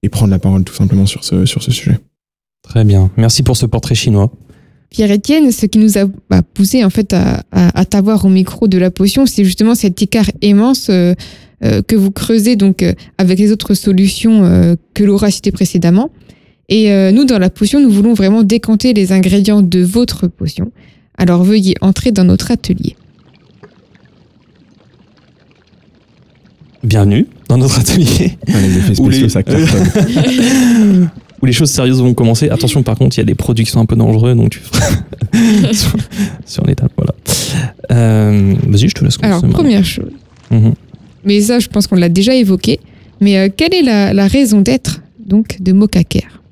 Et 0.02 0.08
prendre 0.08 0.30
la 0.30 0.38
parole 0.38 0.64
tout 0.64 0.74
simplement 0.74 1.06
sur 1.06 1.24
ce, 1.24 1.44
sur 1.44 1.62
ce 1.62 1.72
sujet. 1.72 1.98
Très 2.62 2.84
bien. 2.84 3.10
Merci 3.16 3.42
pour 3.42 3.56
ce 3.56 3.66
portrait 3.66 3.94
chinois. 3.94 4.30
Pierre-Étienne, 4.92 5.50
ce 5.50 5.66
qui 5.66 5.78
nous 5.78 5.98
a 5.98 6.04
bah, 6.30 6.42
poussé 6.42 6.84
en 6.84 6.90
fait 6.90 7.12
à, 7.12 7.42
à, 7.50 7.84
t'avoir 7.84 8.24
au 8.24 8.28
micro 8.28 8.68
de 8.68 8.78
la 8.78 8.90
potion, 8.90 9.26
c'est 9.26 9.44
justement 9.44 9.74
cet 9.74 10.00
écart 10.02 10.30
immense 10.42 10.88
euh, 10.90 11.14
euh, 11.64 11.82
que 11.82 11.96
vous 11.96 12.10
creusez 12.10 12.56
donc 12.56 12.84
avec 13.18 13.38
les 13.38 13.52
autres 13.52 13.74
solutions 13.74 14.76
que 14.94 15.04
Laura 15.04 15.30
citait 15.30 15.52
précédemment. 15.52 16.10
Et 16.68 16.90
nous, 17.12 17.24
dans 17.24 17.38
la 17.38 17.50
potion, 17.50 17.80
nous 17.80 17.90
voulons 17.90 18.14
vraiment 18.14 18.42
décanter 18.42 18.94
les 18.94 19.12
ingrédients 19.12 19.62
de 19.62 19.80
votre 19.80 20.26
potion. 20.26 20.72
Alors 21.18 21.44
veuillez 21.44 21.74
entrer 21.80 22.12
dans 22.12 22.24
notre 22.24 22.50
atelier. 22.50 22.96
bienvenue 26.82 27.26
dans 27.48 27.58
notre 27.58 27.80
atelier. 27.80 28.36
les 28.46 28.78
effets 28.78 28.94
spéciaux, 28.94 29.28
ça 29.28 29.42
où 31.42 31.46
les 31.46 31.52
choses 31.52 31.70
sérieuses 31.70 32.00
vont 32.00 32.14
commencer. 32.14 32.48
Attention, 32.48 32.82
par 32.82 32.96
contre, 32.96 33.16
il 33.16 33.20
y 33.20 33.22
a 33.22 33.26
des 33.26 33.34
produits 33.34 33.64
qui 33.64 33.70
sont 33.70 33.80
un 33.80 33.86
peu 33.86 33.96
dangereux, 33.96 34.34
donc 34.34 34.50
tu 34.50 34.60
sur, 35.72 35.96
sur 36.46 36.64
l'étape, 36.64 36.92
voilà. 36.96 37.14
Euh, 37.90 38.54
vas-y, 38.68 38.88
je 38.88 38.94
te 38.94 39.04
laisse 39.04 39.16
commencer. 39.18 39.44
Alors, 39.44 39.54
première 39.54 39.84
chose. 39.84 40.12
Mhm. 40.50 40.74
Mais 41.24 41.40
ça, 41.40 41.58
je 41.58 41.68
pense 41.68 41.86
qu'on 41.86 41.96
l'a 41.96 42.08
déjà 42.08 42.34
évoqué. 42.34 42.78
Mais 43.20 43.38
euh, 43.38 43.48
quelle 43.54 43.74
est 43.74 43.82
la, 43.82 44.26
raison 44.28 44.60
d'être 44.60 45.02
donc 45.18 45.60
de 45.60 45.72
Mocha 45.72 46.04
Care 46.04 46.42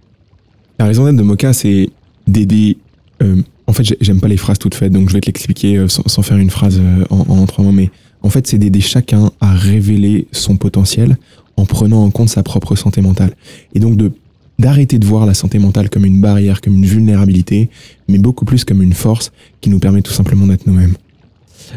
La 0.78 0.86
raison 0.86 1.04
d'être 1.04 1.16
de 1.16 1.22
Mocha, 1.22 1.52
c'est 1.52 1.88
d'aider. 2.26 2.76
Euh, 3.22 3.36
en 3.66 3.72
fait, 3.72 3.84
j'aime 4.00 4.20
pas 4.20 4.28
les 4.28 4.36
phrases 4.36 4.58
toutes 4.58 4.74
faites, 4.74 4.92
donc 4.92 5.08
je 5.08 5.14
vais 5.14 5.20
te 5.20 5.26
l'expliquer 5.26 5.84
sans, 5.88 6.22
faire 6.22 6.36
une 6.36 6.50
phrase 6.50 6.80
en, 7.10 7.18
en 7.28 7.46
trois 7.46 7.64
mots. 7.64 7.70
Mais 7.70 7.90
en 8.22 8.30
fait, 8.30 8.48
c'est 8.48 8.58
d'aider 8.58 8.80
chacun 8.80 9.30
à 9.40 9.52
révéler 9.52 10.26
son 10.32 10.56
potentiel 10.56 11.16
en 11.56 11.64
prenant 11.64 12.02
en 12.02 12.10
compte 12.10 12.28
sa 12.30 12.42
propre 12.42 12.74
santé 12.74 13.00
mentale. 13.00 13.36
Et 13.74 13.78
donc 13.78 13.96
de 13.96 14.10
d'arrêter 14.60 14.98
de 14.98 15.06
voir 15.06 15.26
la 15.26 15.34
santé 15.34 15.58
mentale 15.58 15.90
comme 15.90 16.04
une 16.04 16.20
barrière, 16.20 16.60
comme 16.60 16.74
une 16.74 16.86
vulnérabilité, 16.86 17.70
mais 18.08 18.18
beaucoup 18.18 18.44
plus 18.44 18.64
comme 18.64 18.82
une 18.82 18.92
force 18.92 19.32
qui 19.60 19.70
nous 19.70 19.78
permet 19.78 20.02
tout 20.02 20.12
simplement 20.12 20.46
d'être 20.46 20.66
nous-mêmes. 20.66 20.94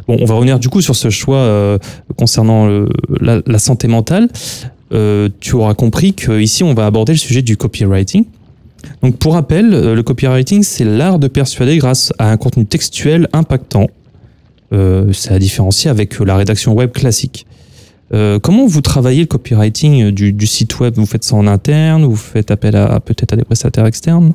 Bon, 0.07 0.17
on 0.19 0.25
va 0.25 0.35
revenir 0.35 0.59
du 0.59 0.69
coup 0.69 0.81
sur 0.81 0.95
ce 0.95 1.09
choix 1.09 1.37
euh, 1.37 1.77
concernant 2.15 2.67
la, 3.19 3.59
santé 3.59 3.87
mentale. 3.87 4.27
Euh, 4.91 5.29
tu 5.39 5.55
auras 5.55 5.73
compris 5.73 6.13
qu'ici, 6.13 6.63
on 6.63 6.73
va 6.73 6.85
aborder 6.85 7.13
le 7.13 7.17
sujet 7.17 7.41
du 7.41 7.57
copywriting. 7.57 8.25
Donc, 9.01 9.17
pour 9.17 9.33
rappel, 9.33 9.73
euh, 9.73 9.95
le 9.95 10.03
copywriting, 10.03 10.63
c'est 10.63 10.83
l'art 10.83 11.19
de 11.19 11.27
persuader 11.27 11.77
grâce 11.77 12.13
à 12.19 12.29
un 12.29 12.37
contenu 12.37 12.65
textuel 12.65 13.27
impactant, 13.33 13.87
euh, 14.71 15.11
c'est 15.13 15.33
à 15.33 15.39
différencier 15.39 15.89
avec 15.89 16.19
la 16.19 16.35
rédaction 16.35 16.73
web 16.73 16.91
classique. 16.91 17.45
Euh, 18.13 18.39
comment 18.39 18.67
vous 18.67 18.81
travaillez 18.81 19.21
le 19.21 19.27
copywriting 19.27 20.11
du, 20.11 20.47
site 20.47 20.79
web? 20.79 20.93
Vous 20.95 21.05
faites 21.05 21.23
ça 21.23 21.35
en 21.35 21.47
interne? 21.47 22.05
Vous 22.05 22.15
faites 22.15 22.51
appel 22.51 22.75
à, 22.75 22.99
peut-être 22.99 23.33
à 23.33 23.35
des 23.35 23.43
prestataires 23.43 23.85
externes? 23.85 24.33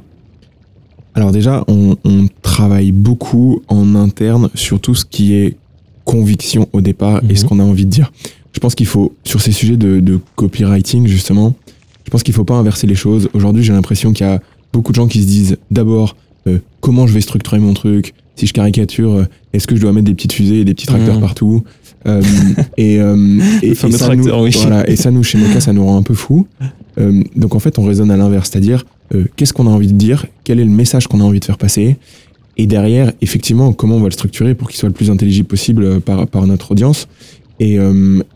Alors 1.15 1.33
déjà, 1.33 1.65
on, 1.69 1.97
travaille 2.43 2.91
beaucoup 2.93 3.63
en 3.69 3.95
interne 3.95 4.51
sur 4.55 4.81
tout 4.81 4.95
ce 4.95 5.05
qui 5.05 5.35
est 5.35 5.57
conviction 6.05 6.69
au 6.73 6.81
départ 6.81 7.21
et 7.29 7.37
ce 7.37 7.43
mhm. 7.43 7.49
qu'on 7.49 7.59
a 7.61 7.63
envie 7.63 7.85
de 7.85 7.91
dire. 7.91 8.13
Je 8.53 8.61
pense 8.61 8.75
qu'il 8.75 8.87
faut, 8.87 9.15
sur 9.25 9.41
ces 9.41 9.53
sujets 9.53 9.77
de, 9.77 10.21
copywriting 10.35 11.07
justement, 11.07 11.55
je 12.05 12.11
pense 12.11 12.23
qu'il 12.23 12.33
ne 12.33 12.37
faut 12.37 12.45
pas 12.45 12.55
inverser 12.55 12.87
les 12.87 12.95
choses. 12.95 13.29
Aujourd'hui, 13.35 13.63
j'ai 13.63 13.73
l'impression 13.73 14.13
qu'il 14.13 14.27
y 14.27 14.31
a 14.31 14.41
beaucoup 14.73 14.93
de 14.93 14.97
gens 14.97 15.07
qui 15.07 15.23
se 15.23 15.27
disent 15.27 15.57
d'abord 15.71 16.17
euh, 16.47 16.59
comment 16.81 17.07
je 17.07 17.13
vais 17.13 17.21
structurer 17.21 17.59
mon 17.59 17.75
truc, 17.75 18.15
si 18.39 18.47
je 18.47 18.53
caricature, 18.53 19.13
euh, 19.13 19.25
est-ce 19.53 19.67
que 19.67 19.75
je 19.75 19.81
dois 19.81 19.93
mettre 19.93 20.07
des 20.07 20.15
petites 20.15 20.33
fusées 20.33 20.61
et 20.61 20.65
des 20.65 20.75
petits 20.75 20.87
tracteurs 20.87 21.19
mmh. 21.19 21.21
partout 21.21 21.65
euh, 22.07 22.23
et, 22.77 23.01
euh, 23.01 23.41
et, 23.63 23.75
ça 23.75 23.89
nous, 24.15 24.25
voilà, 24.25 24.89
et 24.89 24.97
ça, 24.97 25.11
nous, 25.11 25.25
chez 25.25 25.39
Mocha, 25.39 25.61
ça 25.61 25.73
nous 25.73 25.85
rend 25.85 25.97
un 25.97 26.03
peu 26.03 26.15
fou. 26.15 26.47
donc, 27.37 27.55
en 27.55 27.59
fait, 27.59 27.79
on 27.79 27.85
raisonne 27.85 28.11
à 28.11 28.17
l'inverse, 28.17 28.51
c'est-à-dire, 28.51 28.85
qu'est-ce 29.37 29.53
qu'on 29.53 29.67
a 29.67 29.71
envie 29.71 29.89
de 29.89 29.99
dire 29.99 30.27
Quel 30.45 30.61
est 30.61 30.65
le 30.65 30.71
message 30.71 31.09
qu'on 31.09 31.21
a 31.21 31.25
envie 31.25 31.41
de 31.41 31.45
faire 31.45 31.59
passer 31.59 31.97
Et 32.57 32.67
derrière, 32.67 33.13
effectivement, 33.21 33.73
comment 33.73 33.97
on 33.97 34.01
va 34.01 34.07
le 34.07 34.13
structurer 34.13 34.55
pour 34.55 34.69
qu'il 34.69 34.79
soit 34.79 34.89
le 34.89 34.95
plus 34.95 35.11
intelligible 35.11 35.49
possible 35.49 36.01
par, 36.01 36.27
par 36.29 36.47
notre 36.47 36.71
audience 36.73 37.09
et, 37.59 37.79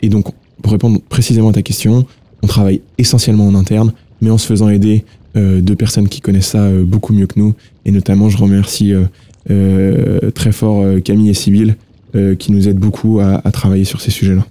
et 0.03 0.09
donc, 0.09 0.27
pour 0.63 0.73
répondre 0.73 1.01
précisément 1.09 1.51
à 1.51 1.53
ta 1.53 1.63
question, 1.63 2.05
on 2.43 2.49
travaille 2.49 2.81
essentiellement 2.99 3.47
en 3.47 3.55
interne, 3.55 3.93
mais 4.21 4.31
en 4.31 4.39
se 4.39 4.47
faisant 4.47 4.69
aider 4.69 5.05
de 5.37 5.75
personnes 5.75 6.09
qui 6.09 6.21
connaissent 6.21 6.49
ça 6.49 6.69
beaucoup 6.71 7.13
mieux 7.13 7.29
que 7.29 7.39
nous. 7.39 7.55
Et 7.85 7.91
notamment, 7.91 8.29
je 8.29 8.39
remercie 8.39 8.93
euh, 8.93 9.05
très 9.47 10.53
fort 10.53 10.83
euh, 10.83 11.01
Camille 11.01 11.31
et 11.31 11.35
Sybille 11.35 11.77
euh, 12.15 12.35
qui 12.35 12.53
nous 12.53 12.69
aident 12.69 12.79
beaucoup 12.79 13.21
à, 13.21 13.41
travailler 13.53 13.85
sur 13.85 14.01
ces 14.01 14.11
sujets-là. 14.11 14.47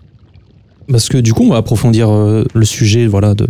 Parce 0.89 1.09
que 1.09 1.17
du 1.17 1.33
coup, 1.33 1.43
on 1.43 1.49
va 1.49 1.57
approfondir 1.57 2.09
le 2.11 2.65
sujet 2.65 3.07
voilà, 3.07 3.33
de, 3.33 3.47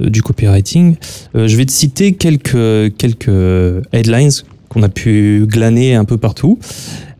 du 0.00 0.22
copywriting. 0.22 0.96
je 1.34 1.56
vais 1.56 1.66
te 1.66 1.70
citer 1.70 2.14
quelques, 2.14 2.96
quelques 2.96 3.84
headlines 3.92 4.32
qu'on 4.68 4.82
a 4.82 4.88
pu 4.88 5.46
glaner 5.46 5.94
un 5.94 6.04
peu 6.04 6.16
partout. 6.16 6.58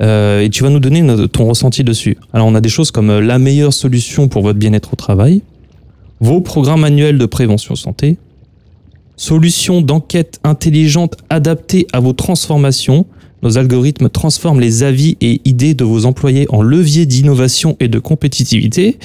et 0.01 0.49
tu 0.51 0.65
vas 0.65 0.71
nous 0.71 0.81
donner 0.81 1.29
ton 1.29 1.45
ressenti 1.45 1.85
dessus. 1.85 2.17
Alors, 2.33 2.49
on 2.49 2.55
a 2.57 2.61
des 2.61 2.69
choses 2.69 2.91
comme 2.91 3.17
la 3.21 3.39
meilleure 3.39 3.73
solution 3.73 4.27
pour 4.27 4.43
votre 4.43 4.59
bien-être 4.59 4.95
au 4.95 4.97
travail, 4.97 5.43
vos 6.21 6.41
programmes 6.41 6.83
annuels 6.83 7.19
de 7.19 7.27
prévention 7.27 7.77
santé, 7.77 8.17
solutions 9.17 9.81
d'enquête 9.81 10.41
intelligente 10.45 11.17
adaptées 11.31 11.87
à 11.93 12.01
vos 12.01 12.13
transformations, 12.13 13.07
nos 13.45 13.59
algorithmes 13.59 14.09
transforment 14.09 14.61
les 14.61 14.83
avis 14.83 15.17
et 15.21 15.41
idées 15.45 15.75
de 15.75 15.85
vos 15.85 16.07
employés 16.07 16.47
en 16.49 16.63
levier 16.63 17.07
d'innovation 17.07 17.77
et 17.79 17.89
de 17.89 17.99
compétitivité. 17.99 18.99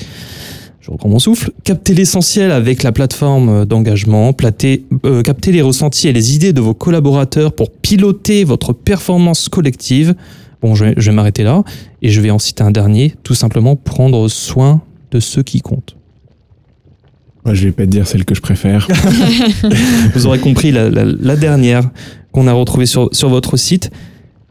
Je 0.79 0.89
reprends 0.89 1.09
mon 1.09 1.19
souffle. 1.19 1.51
Captez 1.65 1.93
l'essentiel 1.93 2.51
avec 2.51 2.81
la 2.81 2.91
plateforme 2.91 3.65
d'engagement. 3.65 4.33
Euh, 5.05 5.21
captez 5.21 5.51
les 5.51 5.61
ressentis 5.61 6.07
et 6.07 6.13
les 6.13 6.35
idées 6.35 6.53
de 6.53 6.61
vos 6.61 6.73
collaborateurs 6.73 7.53
pour 7.53 7.69
piloter 7.69 8.45
votre 8.45 8.73
performance 8.73 9.49
collective. 9.49 10.15
Bon, 10.61 10.73
je 10.73 10.85
vais, 10.85 11.11
m'arrêter 11.11 11.43
là 11.43 11.63
et 12.01 12.09
je 12.09 12.19
vais 12.21 12.31
en 12.31 12.39
citer 12.39 12.63
un 12.63 12.71
dernier. 12.71 13.13
Tout 13.23 13.35
simplement 13.35 13.75
prendre 13.75 14.27
soin 14.29 14.81
de 15.11 15.19
ceux 15.19 15.43
qui 15.43 15.61
comptent. 15.61 15.95
Moi, 17.45 17.53
je 17.53 17.65
vais 17.65 17.71
pas 17.71 17.83
te 17.83 17.91
dire 17.91 18.07
celle 18.07 18.25
que 18.25 18.35
je 18.35 18.41
préfère. 18.41 18.87
Vous 20.15 20.25
aurez 20.25 20.39
compris 20.39 20.71
la, 20.71 21.35
dernière 21.35 21.89
qu'on 22.31 22.47
a 22.47 22.53
retrouvée 22.53 22.85
sur, 22.85 23.09
sur 23.11 23.29
votre 23.29 23.57
site. 23.57 23.91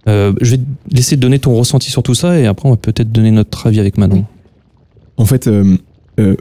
Euh, 0.08 0.32
je 0.40 0.52
vais 0.52 0.56
te 0.58 0.94
laisser 0.94 1.16
donner 1.16 1.38
ton 1.38 1.54
ressenti 1.54 1.90
sur 1.90 2.02
tout 2.02 2.14
ça 2.14 2.38
et 2.38 2.46
après 2.46 2.68
on 2.68 2.72
va 2.72 2.76
peut-être 2.76 3.12
donner 3.12 3.30
notre 3.30 3.66
avis 3.66 3.80
avec 3.80 3.98
Manon. 3.98 4.24
En 5.16 5.24
fait, 5.24 5.46
euh, 5.48 5.76
euh, 6.18 6.36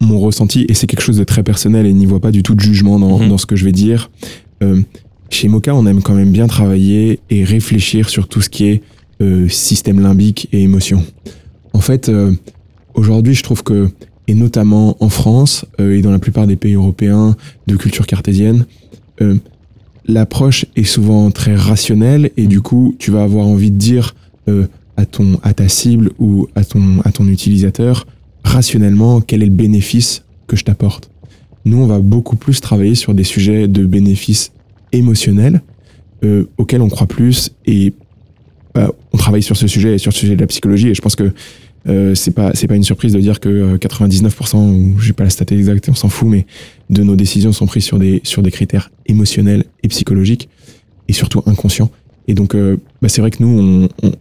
mon 0.00 0.18
ressenti, 0.20 0.64
et 0.68 0.74
c'est 0.74 0.86
quelque 0.86 1.02
chose 1.02 1.18
de 1.18 1.24
très 1.24 1.42
personnel 1.42 1.86
et 1.86 1.92
n'y 1.92 2.06
voit 2.06 2.20
pas 2.20 2.30
du 2.30 2.42
tout 2.42 2.54
de 2.54 2.60
jugement 2.60 2.98
dans, 2.98 3.18
mhm. 3.18 3.28
dans 3.28 3.38
ce 3.38 3.46
que 3.46 3.56
je 3.56 3.64
vais 3.64 3.72
dire, 3.72 4.10
chez 5.30 5.48
Mocha, 5.48 5.74
on 5.74 5.86
aime 5.86 6.02
quand 6.02 6.14
même 6.14 6.32
bien 6.32 6.46
travailler 6.46 7.20
et 7.30 7.44
réfléchir 7.44 8.10
sur 8.10 8.28
tout 8.28 8.42
ce 8.42 8.50
qui 8.50 8.66
est 8.66 8.82
système 9.48 10.00
limbique 10.00 10.48
et 10.52 10.62
émotion. 10.62 11.02
En 11.72 11.80
fait, 11.80 12.10
aujourd'hui, 12.92 13.34
je 13.34 13.42
trouve 13.42 13.62
que, 13.62 13.88
et 14.26 14.34
notamment 14.34 14.98
en 15.00 15.08
France 15.08 15.64
et 15.78 16.02
dans 16.02 16.10
la 16.10 16.18
plupart 16.18 16.46
des 16.46 16.56
pays 16.56 16.74
européens 16.74 17.36
de 17.66 17.76
culture 17.76 18.06
cartésienne, 18.06 18.66
l'approche 20.10 20.66
est 20.76 20.84
souvent 20.84 21.30
très 21.30 21.54
rationnelle 21.54 22.30
et 22.36 22.46
du 22.46 22.60
coup, 22.60 22.94
tu 22.98 23.10
vas 23.10 23.22
avoir 23.22 23.46
envie 23.46 23.70
de 23.70 23.76
dire 23.76 24.14
euh, 24.48 24.66
à, 24.96 25.06
ton, 25.06 25.38
à 25.42 25.54
ta 25.54 25.68
cible 25.68 26.10
ou 26.18 26.48
à 26.54 26.64
ton, 26.64 27.00
à 27.04 27.12
ton 27.12 27.26
utilisateur 27.28 28.06
rationnellement 28.44 29.20
quel 29.20 29.42
est 29.42 29.46
le 29.46 29.52
bénéfice 29.52 30.24
que 30.46 30.56
je 30.56 30.64
t'apporte. 30.64 31.10
Nous, 31.64 31.78
on 31.78 31.86
va 31.86 31.98
beaucoup 31.98 32.36
plus 32.36 32.60
travailler 32.60 32.94
sur 32.94 33.14
des 33.14 33.24
sujets 33.24 33.68
de 33.68 33.84
bénéfices 33.84 34.52
émotionnels 34.92 35.62
euh, 36.24 36.48
auxquels 36.58 36.82
on 36.82 36.88
croit 36.88 37.06
plus 37.06 37.50
et 37.66 37.92
bah, 38.74 38.92
on 39.12 39.18
travaille 39.18 39.42
sur 39.42 39.56
ce 39.56 39.66
sujet 39.66 39.94
et 39.94 39.98
sur 39.98 40.10
le 40.10 40.16
sujet 40.16 40.36
de 40.36 40.40
la 40.40 40.46
psychologie 40.46 40.88
et 40.88 40.94
je 40.94 41.02
pense 41.02 41.16
que 41.16 41.32
euh, 41.88 42.14
c'est 42.14 42.32
pas 42.32 42.52
c'est 42.54 42.66
pas 42.66 42.76
une 42.76 42.84
surprise 42.84 43.12
de 43.12 43.20
dire 43.20 43.40
que 43.40 43.76
99% 43.76 44.56
euh, 44.56 44.58
ou 44.58 44.98
j'ai 45.00 45.12
pas 45.12 45.24
la 45.24 45.30
stat 45.30 45.46
exacte 45.50 45.88
on 45.88 45.94
s'en 45.94 46.08
fout 46.08 46.28
mais 46.28 46.46
de 46.90 47.02
nos 47.02 47.16
décisions 47.16 47.52
sont 47.52 47.66
prises 47.66 47.84
sur 47.84 47.98
des 47.98 48.20
sur 48.24 48.42
des 48.42 48.50
critères 48.50 48.90
émotionnels 49.06 49.64
et 49.82 49.88
psychologiques 49.88 50.48
et 51.08 51.12
surtout 51.12 51.42
inconscients 51.46 51.90
et 52.28 52.34
donc 52.34 52.54
euh, 52.54 52.76
bah, 53.00 53.08
c'est 53.08 53.22
vrai 53.22 53.30
que 53.30 53.42
nous 53.42 53.88
on, 54.02 54.12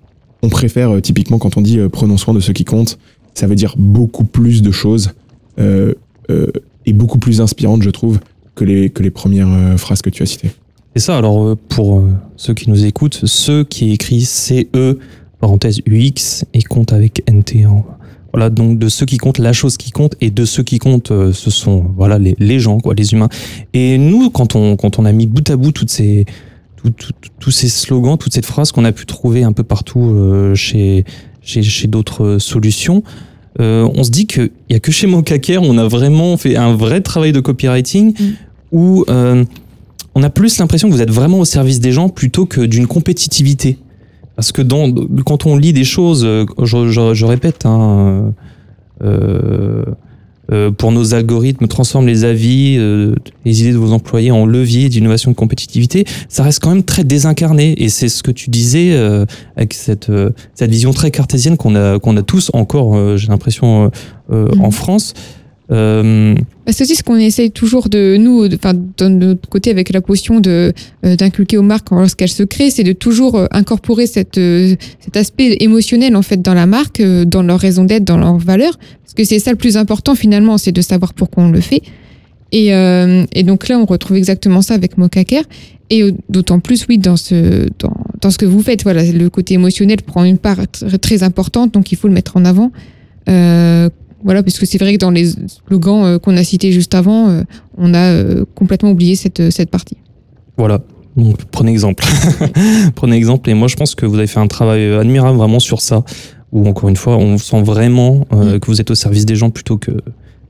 on, 0.41 0.49
préfère 0.49 1.01
typiquement 1.01 1.37
quand 1.37 1.57
on 1.57 1.61
dit 1.61 1.79
prenons 1.91 2.17
soin 2.17 2.33
de 2.33 2.39
ceux 2.39 2.53
qui 2.53 2.63
comptent 2.63 2.97
ça 3.33 3.47
veut 3.47 3.55
dire 3.55 3.75
beaucoup 3.77 4.23
plus 4.23 4.61
de 4.61 4.71
choses 4.71 5.11
euh, 5.59 5.93
euh, 6.29 6.47
et 6.85 6.93
beaucoup 6.93 7.19
plus 7.19 7.41
inspirantes, 7.41 7.83
je 7.83 7.89
trouve, 7.89 8.19
que 8.55 8.63
les, 8.65 8.89
que 8.89 9.03
les 9.03 9.11
premières 9.11 9.51
euh, 9.51 9.77
phrases 9.77 10.01
que 10.01 10.09
tu 10.09 10.23
as 10.23 10.25
citées. 10.25 10.51
C'est 10.95 11.03
ça, 11.03 11.17
alors 11.17 11.45
euh, 11.45 11.57
pour 11.69 11.99
euh, 11.99 12.11
ceux 12.35 12.53
qui 12.53 12.69
nous 12.69 12.85
écoutent, 12.85 13.21
ceux 13.25 13.63
qui 13.63 13.91
écrit 13.91 14.21
CE, 14.21 14.97
parenthèse 15.39 15.79
UX, 15.87 16.45
et 16.53 16.61
compte 16.63 16.93
avec 16.93 17.23
NT. 17.29 17.65
en- 17.65 17.85
Voilà, 18.31 18.51
donc 18.51 18.77
de 18.77 18.89
ceux 18.89 19.07
qui 19.07 19.17
comptent 19.17 19.39
la 19.39 19.53
chose 19.53 19.75
qui 19.77 19.89
compte, 19.91 20.15
et 20.21 20.29
de 20.29 20.45
ceux 20.45 20.61
qui 20.63 20.77
comptent, 20.77 21.09
euh, 21.11 21.33
ce 21.33 21.49
sont 21.49 21.85
voilà 21.97 22.19
les, 22.19 22.35
les 22.37 22.59
gens, 22.59 22.79
quoi, 22.79 22.93
les 22.93 23.13
humains. 23.13 23.29
Et 23.73 23.97
nous, 23.97 24.29
quand 24.29 24.55
on, 24.55 24.75
quand 24.75 24.99
on 24.99 25.05
a 25.05 25.11
mis 25.11 25.25
bout 25.25 25.49
à 25.49 25.55
bout 25.55 25.71
toutes 25.71 25.89
ces, 25.89 26.25
tout- 26.77 26.93
tous 27.39 27.51
ces 27.51 27.69
slogans, 27.69 28.17
toutes 28.19 28.33
ces 28.35 28.43
phrases 28.43 28.71
qu'on 28.71 28.85
a 28.85 28.91
pu 28.91 29.05
trouver 29.07 29.43
un 29.43 29.51
peu 29.51 29.63
partout 29.63 30.01
euh, 30.13 30.53
chez, 30.53 31.05
chez, 31.41 31.63
chez 31.63 31.87
d'autres 31.87 32.37
solutions, 32.39 33.01
euh, 33.59 33.89
on 33.95 34.03
se 34.03 34.11
dit 34.11 34.27
qu'il 34.27 34.51
n'y 34.69 34.75
a 34.75 34.79
que 34.79 34.91
chez 34.91 35.07
Mocaker, 35.07 35.63
on 35.63 35.77
a 35.79 35.87
vraiment 35.87 36.37
fait 36.37 36.55
un 36.55 36.75
vrai 36.75 37.01
travail 37.01 37.31
de 37.31 37.39
copywriting 37.39 38.13
Mm. 38.13 38.25
où 38.71 39.05
euh, 39.09 39.43
on 40.13 40.21
a 40.21 40.29
plus 40.29 40.59
l'impression 40.59 40.87
que 40.87 40.93
vous 40.93 41.01
êtes 41.01 41.09
vraiment 41.11 41.39
au 41.39 41.45
service 41.45 41.79
des 41.79 41.91
gens 41.91 42.09
plutôt 42.09 42.45
que 42.45 42.61
d'une 42.61 42.85
compétitivité. 42.85 43.79
Parce 44.39 44.53
que 44.53 44.61
dans, 44.61 44.89
quand 45.25 45.45
on 45.45 45.57
lit 45.57 45.73
des 45.73 45.83
choses, 45.83 46.23
euh, 46.23 46.45
je, 46.63 46.87
je- 46.87 47.13
je 47.13 47.25
répète, 47.25 47.65
hein, 47.65 48.31
euh, 49.03 49.83
euh, 50.53 50.71
pour 50.71 50.93
nos 50.93 51.13
algorithmes, 51.13 51.67
transforment 51.67 52.07
les 52.07 52.23
avis, 52.23 52.77
euh, 52.79 53.13
les 53.43 53.61
idées 53.61 53.73
de 53.73 53.77
vos 53.77 53.91
employés 53.91 54.31
en 54.31 54.45
levier 54.45 54.87
d'innovation 54.87 55.31
et 55.31 55.33
de 55.33 55.37
compétitivité, 55.37 56.05
ça 56.29 56.43
reste 56.43 56.61
quand 56.63 56.69
même 56.69 56.83
très 56.83 57.03
désincarné. 57.03 57.83
Et 57.83 57.89
c'est 57.89 58.07
ce 58.07 58.23
que 58.23 58.31
tu 58.31 58.49
disais 58.49 58.91
euh, 58.93 59.25
avec 59.57 59.73
cette, 59.73 60.09
euh, 60.09 60.29
cette 60.55 60.71
vision 60.71 60.93
très 60.93 61.11
cartésienne 61.11 61.57
qu'on 61.57 61.75
a, 61.75 61.99
qu'on 61.99 62.15
a 62.15 62.21
tous 62.21 62.49
encore, 62.53 62.95
euh, 62.95 63.17
j'ai 63.17 63.27
l'impression, 63.27 63.87
euh, 63.87 63.89
euh, 64.31 64.47
Mhm. 64.55 64.61
en 64.63 64.71
France. 64.71 65.13
Euh, 65.71 66.33
C'est 66.67 66.83
aussi 66.83 66.95
ce 66.95 67.03
qu'on 67.03 67.15
essaye 67.17 67.51
toujours 67.51 67.89
de 67.89 68.17
nous, 68.17 68.47
de- 68.47 68.57
de 68.97 69.07
notre 69.07 69.47
côté 69.49 69.69
avec 69.69 69.91
la 69.93 70.01
potion 70.01 70.39
de 70.39 70.73
euh, 71.05 71.15
d'inculquer 71.15 71.57
aux 71.57 71.61
marques 71.63 71.91
lorsqu'elles 71.91 72.29
se 72.29 72.43
créent, 72.43 72.71
c'est 72.71 72.83
de 72.83 72.93
toujours 72.93 73.35
euh, 73.37 73.45
incorporer 73.51 74.07
cette, 74.07 74.37
euh, 74.39 74.75
cet 74.99 75.15
aspect 75.17 75.57
émotionnel 75.59 76.15
en 76.15 76.21
fait 76.23 76.41
dans 76.41 76.53
la 76.55 76.65
marque, 76.65 77.01
dans 77.01 77.43
leur 77.43 77.59
raison 77.59 77.83
d'être, 77.83 78.03
dans 78.03 78.17
leurs 78.17 78.37
valeurs, 78.37 78.77
parce 79.03 79.13
que 79.15 79.23
c'est 79.23 79.39
ça 79.39 79.51
le 79.51 79.57
plus 79.57 79.77
important 79.77 80.15
finalement, 80.15 80.57
c'est 80.57 80.71
de 80.71 80.81
savoir 80.81 81.13
pourquoi 81.13 81.43
on 81.43 81.51
le 81.51 81.61
fait. 81.61 81.81
Et, 82.51 82.71
donc 83.43 83.67
là, 83.67 83.77
on 83.77 83.85
retrouve 83.85 84.17
exactement 84.17 84.63
ça 84.63 84.73
avec 84.73 84.97
Mocaker. 84.97 85.43
Et 85.91 86.03
d'autant 86.29 86.59
plus, 86.59 86.87
oui, 86.89 86.97
dans 86.97 87.15
ce, 87.15 87.67
dans, 87.77 88.31
ce 88.31 88.37
que 88.39 88.45
vous 88.47 88.63
faites, 88.63 88.81
voilà, 88.81 89.03
le 89.03 89.29
côté 89.29 89.53
émotionnel 89.53 89.97
prend 90.01 90.23
une 90.23 90.39
part 90.39 90.57
tr- 90.63 90.97
très 90.97 91.21
importante, 91.21 91.73
donc 91.75 91.91
il 91.91 91.95
faut 91.95 92.07
le 92.07 92.13
mettre 92.15 92.37
en 92.37 92.45
avant. 92.45 92.71
Voilà, 94.23 94.43
parce 94.43 94.59
que 94.59 94.65
c'est 94.65 94.77
vrai 94.77 94.93
que 94.93 94.97
dans 94.99 95.11
les 95.11 95.31
slogans 95.67 96.03
euh, 96.05 96.19
qu'on 96.19 96.35
a 96.37 96.43
cités 96.43 96.71
juste 96.71 96.93
avant, 96.95 97.29
euh, 97.29 97.43
on 97.77 97.93
a 97.93 97.99
euh, 98.11 98.45
complètement 98.55 98.91
oublié 98.91 99.15
cette, 99.15 99.49
cette 99.51 99.69
partie. 99.69 99.97
Voilà. 100.57 100.81
Donc, 101.15 101.37
prenez 101.51 101.71
exemple. 101.71 102.05
prenez 102.95 103.15
exemple. 103.17 103.49
Et 103.49 103.53
moi, 103.53 103.67
je 103.67 103.75
pense 103.75 103.95
que 103.95 104.05
vous 104.05 104.17
avez 104.17 104.27
fait 104.27 104.39
un 104.39 104.47
travail 104.47 104.93
admirable 104.93 105.37
vraiment 105.37 105.59
sur 105.59 105.81
ça. 105.81 106.03
Où, 106.51 106.67
encore 106.67 106.89
une 106.89 106.95
fois, 106.95 107.17
on 107.17 107.37
sent 107.37 107.61
vraiment 107.61 108.25
euh, 108.33 108.55
Mm. 108.55 108.59
que 108.59 108.67
vous 108.67 108.81
êtes 108.81 108.91
au 108.91 108.95
service 108.95 109.25
des 109.25 109.35
gens 109.35 109.49
plutôt 109.51 109.77
que 109.77 109.91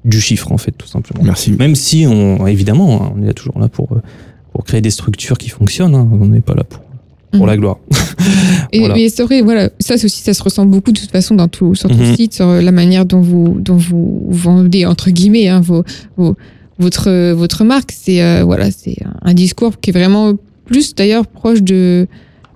du 0.05 0.21
chiffre, 0.21 0.51
en 0.51 0.57
fait, 0.57 0.71
tout 0.71 0.87
simplement. 0.87 1.23
Merci. 1.23 1.51
Même 1.51 1.75
si, 1.75 2.05
on, 2.07 2.47
évidemment, 2.47 3.03
hein, 3.03 3.13
on 3.17 3.27
est 3.27 3.33
toujours 3.33 3.59
là 3.59 3.67
pour, 3.67 3.89
pour 4.53 4.63
créer 4.63 4.81
des 4.81 4.91
structures 4.91 5.37
qui 5.37 5.49
fonctionnent. 5.49 5.95
hein. 5.95 6.07
On 6.11 6.25
n'est 6.27 6.41
pas 6.41 6.55
là 6.55 6.63
pour, 6.63 6.81
pour 7.31 7.41
Mhm. 7.41 7.47
la 7.47 7.57
gloire. 7.57 7.77
Et, 8.71 8.79
Voilà. 8.79 8.95
mais 8.95 9.09
c'est 9.09 9.23
vrai, 9.23 9.41
voilà, 9.41 9.69
ça 9.79 9.95
aussi, 9.95 10.09
ça 10.21 10.33
se 10.33 10.43
ressent 10.43 10.65
beaucoup 10.65 10.91
de 10.91 10.99
toute 10.99 11.11
façon 11.11 11.35
dans 11.35 11.47
tout, 11.47 11.75
sur 11.75 11.89
tout 11.89 11.95
Mhm. 11.95 12.15
site, 12.15 12.33
sur 12.33 12.47
la 12.47 12.71
manière 12.71 13.05
dont 13.05 13.21
vous, 13.21 13.57
dont 13.59 13.77
vous 13.77 14.27
vendez 14.29 14.85
entre 14.85 15.09
guillemets 15.11 15.47
hein, 15.47 15.59
vos, 15.61 15.83
vos- 16.17 16.35
votre, 16.79 17.31
votre 17.33 17.63
marque. 17.63 17.91
C'est 17.95 18.21
euh, 18.21 18.43
voilà, 18.43 18.71
c'est 18.71 18.97
un 19.21 19.33
discours 19.33 19.79
qui 19.79 19.89
est 19.89 19.93
vraiment 19.93 20.33
plus 20.65 20.93
d'ailleurs 20.95 21.25
proche 21.27 21.61
de, 21.63 22.07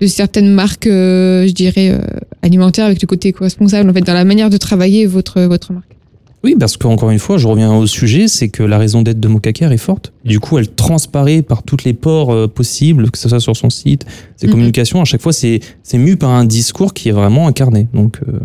de 0.02 0.08
certaines 0.08 0.52
marques, 0.54 0.88
euh, 0.88 1.48
je 1.48 1.52
dirais 1.54 1.90
euh, 1.92 2.00
alimentaires 2.42 2.86
avec 2.86 3.02
le 3.02 3.08
côté 3.08 3.30
éco-responsable 3.30 3.90
en 3.90 3.94
fait 3.94 4.02
dans 4.02 4.14
la 4.14 4.26
manière 4.26 4.50
de 4.50 4.58
travailler 4.58 5.06
votre 5.08 5.42
votre 5.42 5.74
marque. 5.74 5.96
Oui, 6.44 6.56
parce 6.60 6.76
qu'encore 6.76 7.10
une 7.12 7.20
fois, 7.20 7.38
je 7.38 7.48
reviens 7.48 7.74
au 7.74 7.88
sujet, 7.88 8.28
c'est 8.28 8.50
que 8.50 8.64
la 8.64 8.78
raison 8.78 9.02
d'être 9.02 9.20
de 9.20 9.28
Mocaker 9.30 9.72
est 9.72 9.78
forte. 9.78 10.12
Du 10.26 10.42
coup, 10.42 10.58
elle 10.58 10.68
transparaît 10.68 11.42
par 11.42 11.64
toutes 11.64 11.86
les 11.86 11.94
ports 11.94 12.32
euh, 12.34 12.48
possibles, 12.50 13.10
que 13.12 13.18
ce 13.18 13.30
soit 13.30 13.40
sur 13.40 13.56
son 13.56 13.70
site, 13.70 14.06
ses 14.36 14.48
Mhm. 14.48 14.52
communications. 14.54 15.00
À 15.02 15.06
chaque 15.06 15.22
fois, 15.22 15.32
c'est 15.32 15.62
c'est 15.84 15.98
mu 15.98 16.18
par 16.18 16.32
un 16.32 16.44
discours 16.44 16.94
qui 16.94 17.08
est 17.08 17.14
vraiment 17.14 17.48
incarné. 17.48 17.88
Donc, 17.94 18.20
euh, 18.28 18.40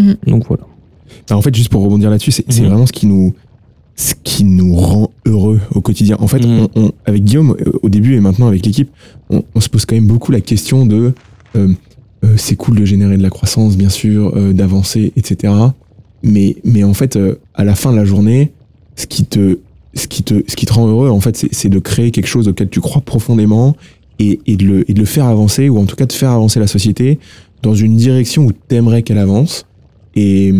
Mhm. 0.00 0.16
donc 0.26 0.46
voilà. 0.48 0.64
Bah, 1.28 1.36
en 1.36 1.42
fait, 1.42 1.54
juste 1.54 1.68
pour 1.68 1.82
rebondir 1.84 2.10
là-dessus, 2.10 2.32
c'est 2.32 2.48
Mhm. 2.60 2.66
vraiment 2.66 2.86
ce 2.86 2.92
qui 2.92 3.06
nous 3.06 3.34
ce 3.94 4.14
qui 4.24 4.42
nous 4.44 4.74
rend 4.74 5.10
heureux 5.26 5.60
au 5.74 5.82
quotidien. 5.82 6.16
En 6.18 6.26
fait, 6.26 6.42
on, 6.46 6.68
on- 6.74 6.92
avec 7.04 7.22
Guillaume, 7.24 7.54
euh, 7.60 7.72
au 7.82 7.88
début 7.90 8.16
et 8.16 8.20
maintenant 8.20 8.48
avec 8.48 8.64
l'équipe, 8.64 8.90
on, 9.30 9.44
on 9.54 9.60
se 9.60 9.68
pose 9.68 9.84
quand 9.84 9.94
même 9.94 10.06
beaucoup 10.06 10.32
la 10.32 10.40
question 10.40 10.86
de 10.86 11.12
euh, 11.56 11.68
euh, 12.24 12.34
c'est 12.36 12.56
cool 12.56 12.80
de 12.80 12.84
générer 12.86 13.16
de 13.18 13.22
la 13.22 13.28
croissance, 13.30 13.76
bien 13.76 13.90
sûr, 13.90 14.32
euh, 14.34 14.52
d'avancer, 14.54 15.12
etc. 15.16 15.52
Mais, 16.22 16.56
mais 16.64 16.84
en 16.84 16.94
fait, 16.94 17.16
euh, 17.16 17.36
à 17.54 17.64
la 17.64 17.74
fin 17.74 17.90
de 17.92 17.96
la 17.96 18.04
journée, 18.04 18.52
ce 18.96 19.06
qui 19.06 19.24
te, 19.24 19.58
ce 19.94 20.06
qui 20.06 20.22
te, 20.22 20.42
ce 20.46 20.54
qui 20.56 20.66
te 20.66 20.72
rend 20.72 20.86
heureux, 20.86 21.08
en 21.10 21.20
fait, 21.20 21.46
c'est 21.50 21.68
de 21.68 21.78
créer 21.78 22.10
quelque 22.10 22.28
chose 22.28 22.48
auquel 22.48 22.68
tu 22.68 22.80
crois 22.80 23.02
profondément 23.02 23.76
et, 24.18 24.38
et, 24.46 24.56
de 24.56 24.64
le, 24.64 24.90
et 24.90 24.94
de 24.94 25.00
le 25.00 25.06
faire 25.06 25.24
avancer, 25.26 25.68
ou 25.68 25.78
en 25.78 25.84
tout 25.84 25.96
cas 25.96 26.06
de 26.06 26.12
faire 26.12 26.30
avancer 26.30 26.60
la 26.60 26.66
société 26.66 27.18
dans 27.62 27.74
une 27.74 27.96
direction 27.96 28.44
où 28.46 28.52
tu 28.52 28.74
aimerais 28.74 29.02
qu'elle 29.02 29.18
avance. 29.18 29.66
Et, 30.14 30.52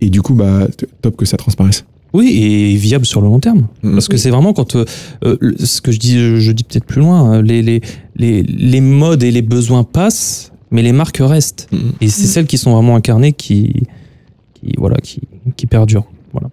et 0.00 0.10
du 0.10 0.22
coup, 0.22 0.34
bah, 0.34 0.68
top 1.02 1.16
que 1.16 1.24
ça 1.24 1.36
transparaisse. 1.36 1.84
Oui, 2.12 2.28
et 2.40 2.76
viable 2.76 3.04
sur 3.06 3.20
le 3.20 3.26
long 3.26 3.40
terme. 3.40 3.66
Parce 3.82 4.06
que 4.06 4.14
Oui. 4.14 4.20
c'est 4.20 4.30
vraiment 4.30 4.52
quand 4.52 4.76
euh, 4.76 4.84
euh, 5.24 5.36
ce 5.58 5.80
que 5.80 5.90
je 5.90 5.98
dis, 5.98 6.16
je 6.40 6.52
dis 6.52 6.62
peut-être 6.62 6.84
plus 6.84 7.00
loin, 7.00 7.18
hein, 7.32 7.42
les, 7.42 7.60
les, 7.62 7.80
les, 8.14 8.42
les 8.44 8.80
modes 8.80 9.24
et 9.24 9.32
les 9.32 9.42
besoins 9.42 9.82
passent, 9.82 10.52
mais 10.70 10.82
les 10.82 10.92
marques 10.92 11.18
restent. 11.20 11.66
Mhm. 11.72 11.78
Et 12.00 12.08
c'est 12.08 12.22
Mhm. 12.22 12.28
celles 12.28 12.46
qui 12.46 12.58
sont 12.58 12.72
vraiment 12.72 12.94
incarnées 12.94 13.32
qui, 13.32 13.82
qui 14.64 14.74
voilà, 14.78 14.96
qui, 14.96 15.20
qui 15.56 15.66
perdurent. 15.66 16.06
Voilà. 16.32 16.50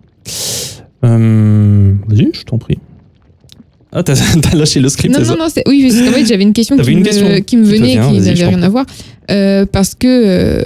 Euh, 1.03 1.93
Vas-y, 2.07 2.29
je 2.33 2.43
t'en 2.43 2.57
prie. 2.57 2.77
Ah, 3.91 4.03
t'as 4.03 4.15
lâché 4.53 4.79
le 4.79 4.89
script. 4.89 5.13
Non, 5.13 5.25
non, 5.25 5.37
non, 5.37 5.47
oui, 5.67 5.83
parce 5.83 6.01
qu'en 6.01 6.11
fait, 6.11 6.25
j'avais 6.25 6.43
une 6.43 6.53
question, 6.53 6.77
qui, 6.77 6.91
une 6.91 6.99
me, 6.99 7.03
question 7.03 7.41
qui 7.41 7.57
me 7.57 7.65
Tout 7.65 7.71
à 7.71 7.73
venait, 7.73 7.97
hein, 7.97 8.09
qui 8.11 8.19
n'avait 8.19 8.45
rien 8.45 8.63
à 8.63 8.69
voir. 8.69 8.85
Euh, 9.29 9.65
parce 9.65 9.95
que, 9.95 10.07
euh, 10.07 10.65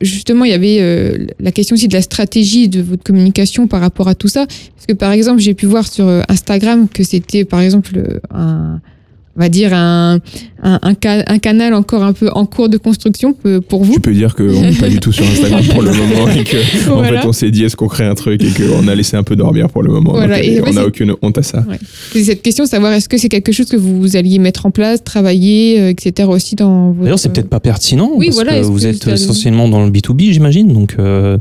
justement, 0.00 0.44
il 0.44 0.52
y 0.52 0.54
avait 0.54 0.78
euh, 0.80 1.26
la 1.40 1.50
question 1.50 1.74
aussi 1.74 1.88
de 1.88 1.94
la 1.94 2.02
stratégie 2.02 2.68
de 2.68 2.80
votre 2.80 3.02
communication 3.02 3.66
par 3.66 3.80
rapport 3.80 4.06
à 4.06 4.14
tout 4.14 4.28
ça. 4.28 4.46
Parce 4.46 4.86
que, 4.86 4.92
par 4.92 5.10
exemple, 5.10 5.40
j'ai 5.40 5.54
pu 5.54 5.66
voir 5.66 5.86
sur 5.88 6.06
Instagram 6.28 6.88
que 6.88 7.02
c'était, 7.02 7.44
par 7.44 7.60
exemple, 7.60 8.20
un 8.32 8.80
on 9.36 9.40
va 9.40 9.48
dire 9.48 9.72
un, 9.72 10.18
un, 10.62 10.78
un, 10.82 10.94
ca- 11.00 11.22
un 11.28 11.38
canal 11.38 11.72
encore 11.74 12.02
un 12.02 12.12
peu 12.12 12.28
en 12.32 12.46
cours 12.46 12.68
de 12.68 12.76
construction 12.76 13.34
pour 13.68 13.84
vous. 13.84 13.94
Tu 13.94 14.00
peux 14.00 14.12
dire 14.12 14.34
qu'on 14.34 14.42
n'est 14.60 14.72
pas 14.72 14.88
du 14.88 14.98
tout 14.98 15.12
sur 15.12 15.24
Instagram 15.24 15.62
pour 15.70 15.82
le 15.82 15.92
moment 15.92 16.28
et 16.28 16.42
que 16.44 16.56
en 16.90 16.96
Voilà. 16.96 17.22
fait 17.22 17.26
on 17.28 17.32
s'est 17.32 17.50
dit 17.52 17.62
est-ce 17.64 17.76
qu'on 17.76 17.86
crée 17.86 18.04
un 18.06 18.14
truc 18.16 18.42
et 18.42 18.48
qu'on 18.50 18.88
a 18.88 18.94
laissé 18.94 19.16
un 19.16 19.22
peu 19.22 19.36
dormir 19.36 19.68
pour 19.68 19.82
le 19.84 19.92
moment. 19.92 20.12
Voilà, 20.12 20.36
Donc, 20.36 20.44
et 20.46 20.60
on 20.66 20.72
n'a 20.72 20.84
aucune 20.84 21.14
honte 21.22 21.38
à 21.38 21.42
ça. 21.44 21.64
C'est 22.12 22.24
cette 22.24 22.42
question, 22.42 22.66
savoir 22.66 22.92
est-ce 22.92 23.08
que 23.08 23.18
c'est 23.18 23.28
quelque 23.28 23.52
chose 23.52 23.66
que 23.66 23.76
vous 23.76 24.16
alliez 24.16 24.38
mettre 24.40 24.66
en 24.66 24.72
place, 24.72 25.02
travailler, 25.04 25.80
euh, 25.80 25.88
etc. 25.90 26.28
aussi 26.28 26.56
dans 26.56 26.88
votre... 26.90 27.02
D'ailleurs, 27.04 27.18
c'est 27.20 27.32
peut-être 27.32 27.48
pas 27.48 27.60
pertinent. 27.60 28.10
Oui, 28.16 28.26
parce 28.26 28.36
voilà, 28.36 28.60
que 28.60 28.64
vous 28.66 28.80
que 28.80 28.86
êtes 28.86 29.06
essentiellement 29.06 29.68
dans 29.68 29.84
le 29.84 29.90
B2B, 29.92 30.32
j'imagine. 30.32 30.72
Donc, 30.72 30.96
euh, 30.98 31.38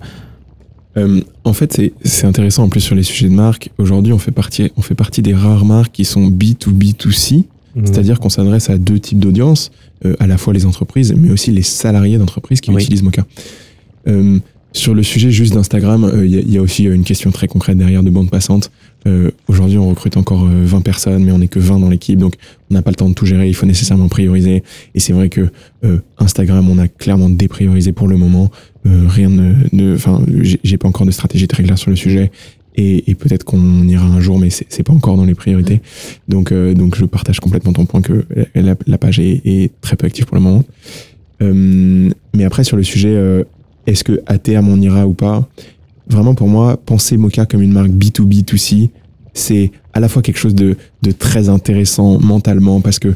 Euh, 0.97 1.21
en 1.43 1.53
fait, 1.53 1.71
c'est- 1.71 1.93
c'est 2.03 2.25
intéressant 2.25 2.63
en 2.63 2.69
plus 2.69 2.81
sur 2.81 2.95
les 2.95 3.03
sujets 3.03 3.29
de 3.29 3.33
marque. 3.33 3.69
Aujourd'hui, 3.77 4.11
on 4.11 4.17
fait 4.17 4.31
partie, 4.31 4.71
on 4.75 4.81
fait 4.81 4.95
partie 4.95 5.21
des 5.21 5.33
rares 5.35 5.63
marques 5.63 5.91
qui 5.93 6.03
sont 6.03 6.27
B2B2C, 6.29 7.43
c'est-à-dire 7.83 8.19
qu'on 8.19 8.29
s'adresse 8.29 8.69
à 8.69 8.77
deux 8.77 8.99
types 8.99 9.19
d'audience, 9.19 9.71
euh, 10.05 10.15
à 10.19 10.27
la 10.27 10.37
fois 10.37 10.53
les 10.53 10.65
entreprises, 10.65 11.13
mais 11.17 11.31
aussi 11.31 11.51
les 11.51 11.61
salariés 11.63 12.17
d'entreprises 12.17 12.61
qui 12.61 12.71
Oui. 12.71 12.81
utilisent 12.81 13.03
Mocha. 13.03 13.25
Euh, 14.07 14.39
sur 14.71 14.93
le 14.93 15.01
sujet 15.01 15.31
juste 15.31 15.53
d'Instagram, 15.55 16.03
euh, 16.03 16.25
il 16.25 16.31
y, 16.31 16.37
a- 16.37 16.41
il 16.41 16.51
y 16.51 16.57
a 16.57 16.61
aussi 16.61 16.83
une 16.83 17.03
question 17.03 17.31
très 17.31 17.47
concrète 17.47 17.77
derrière 17.77 18.03
de 18.03 18.09
bande 18.09 18.29
passante. 18.29 18.71
Aujourd'hui, 19.47 19.77
on 19.79 19.87
recrute 19.89 20.17
encore 20.17 20.43
euh, 20.45 20.65
20 20.65 20.81
personnes, 20.81 21.23
mais 21.23 21.31
on 21.31 21.39
n'est 21.39 21.47
que 21.47 21.57
20 21.59 21.79
dans 21.79 21.89
l'équipe, 21.89 22.19
donc 22.19 22.33
on 22.69 22.73
n'a 22.75 22.81
pas 22.83 22.91
le 22.91 22.95
temps 22.95 23.09
de 23.09 23.13
tout 23.15 23.25
gérer. 23.25 23.47
Il 23.47 23.55
faut 23.55 23.65
nécessairement 23.65 24.09
prioriser. 24.09 24.61
Et 24.93 24.99
c'est 24.99 25.13
vrai 25.13 25.29
que 25.29 25.49
Instagram, 26.19 26.69
on 26.69 26.77
a 26.77 26.87
clairement 26.87 27.29
dépriorisé 27.29 27.91
pour 27.93 28.07
le 28.07 28.17
moment. 28.17 28.51
Rien 28.85 29.29
ne, 29.29 29.95
enfin, 29.95 30.21
j'ai 30.63 30.77
pas 30.77 30.87
encore 30.87 31.05
de 31.07 31.11
stratégie 31.11 31.47
très 31.47 31.63
claire 31.63 31.77
sur 31.77 31.89
le 31.89 31.95
sujet. 31.95 32.29
Et, 32.81 33.11
et 33.11 33.15
peut-être 33.15 33.43
qu'on 33.43 33.85
ira 33.89 34.05
un 34.05 34.21
jour, 34.21 34.39
mais 34.39 34.49
c'est 34.49 34.83
pas 34.83 34.93
encore 34.93 35.17
dans 35.17 35.25
les 35.25 35.35
priorités. 35.35 35.81
Donc, 36.29 36.53
euh, 36.53 36.73
donc 36.73 36.95
je 36.95 37.03
partage 37.03 37.41
complètement 37.41 37.73
ton 37.73 37.85
point 37.85 38.01
que 38.01 38.25
la, 38.55 38.75
la 38.87 38.97
page 38.97 39.19
est, 39.19 39.41
est 39.43 39.71
très 39.81 39.97
peu 39.97 40.07
active 40.07 40.25
pour 40.25 40.37
le 40.37 40.41
moment. 40.41 40.63
Euh, 41.41 42.09
mais 42.33 42.45
après, 42.45 42.63
sur 42.63 42.77
le 42.77 42.83
sujet, 42.83 43.13
euh, 43.13 43.43
est-ce 43.85 44.05
que 44.05 44.21
à 44.27 44.37
terme 44.37 44.69
on 44.69 44.79
ira 44.79 45.05
ou 45.05 45.13
pas 45.13 45.45
Vraiment, 46.07 46.35
pour 46.35 46.47
moi, 46.47 46.77
penser 46.77 47.17
Mocha 47.17 47.45
comme 47.45 47.61
une 47.61 47.73
marque 47.73 47.89
B2B2C, 47.89 48.91
c'est 49.33 49.71
à 49.91 49.99
la 49.99 50.07
fois 50.07 50.21
quelque 50.21 50.39
chose 50.39 50.55
de, 50.55 50.77
de 51.01 51.11
très 51.11 51.49
intéressant 51.49 52.17
mentalement 52.17 52.79
parce 52.79 52.99
que 52.99 53.13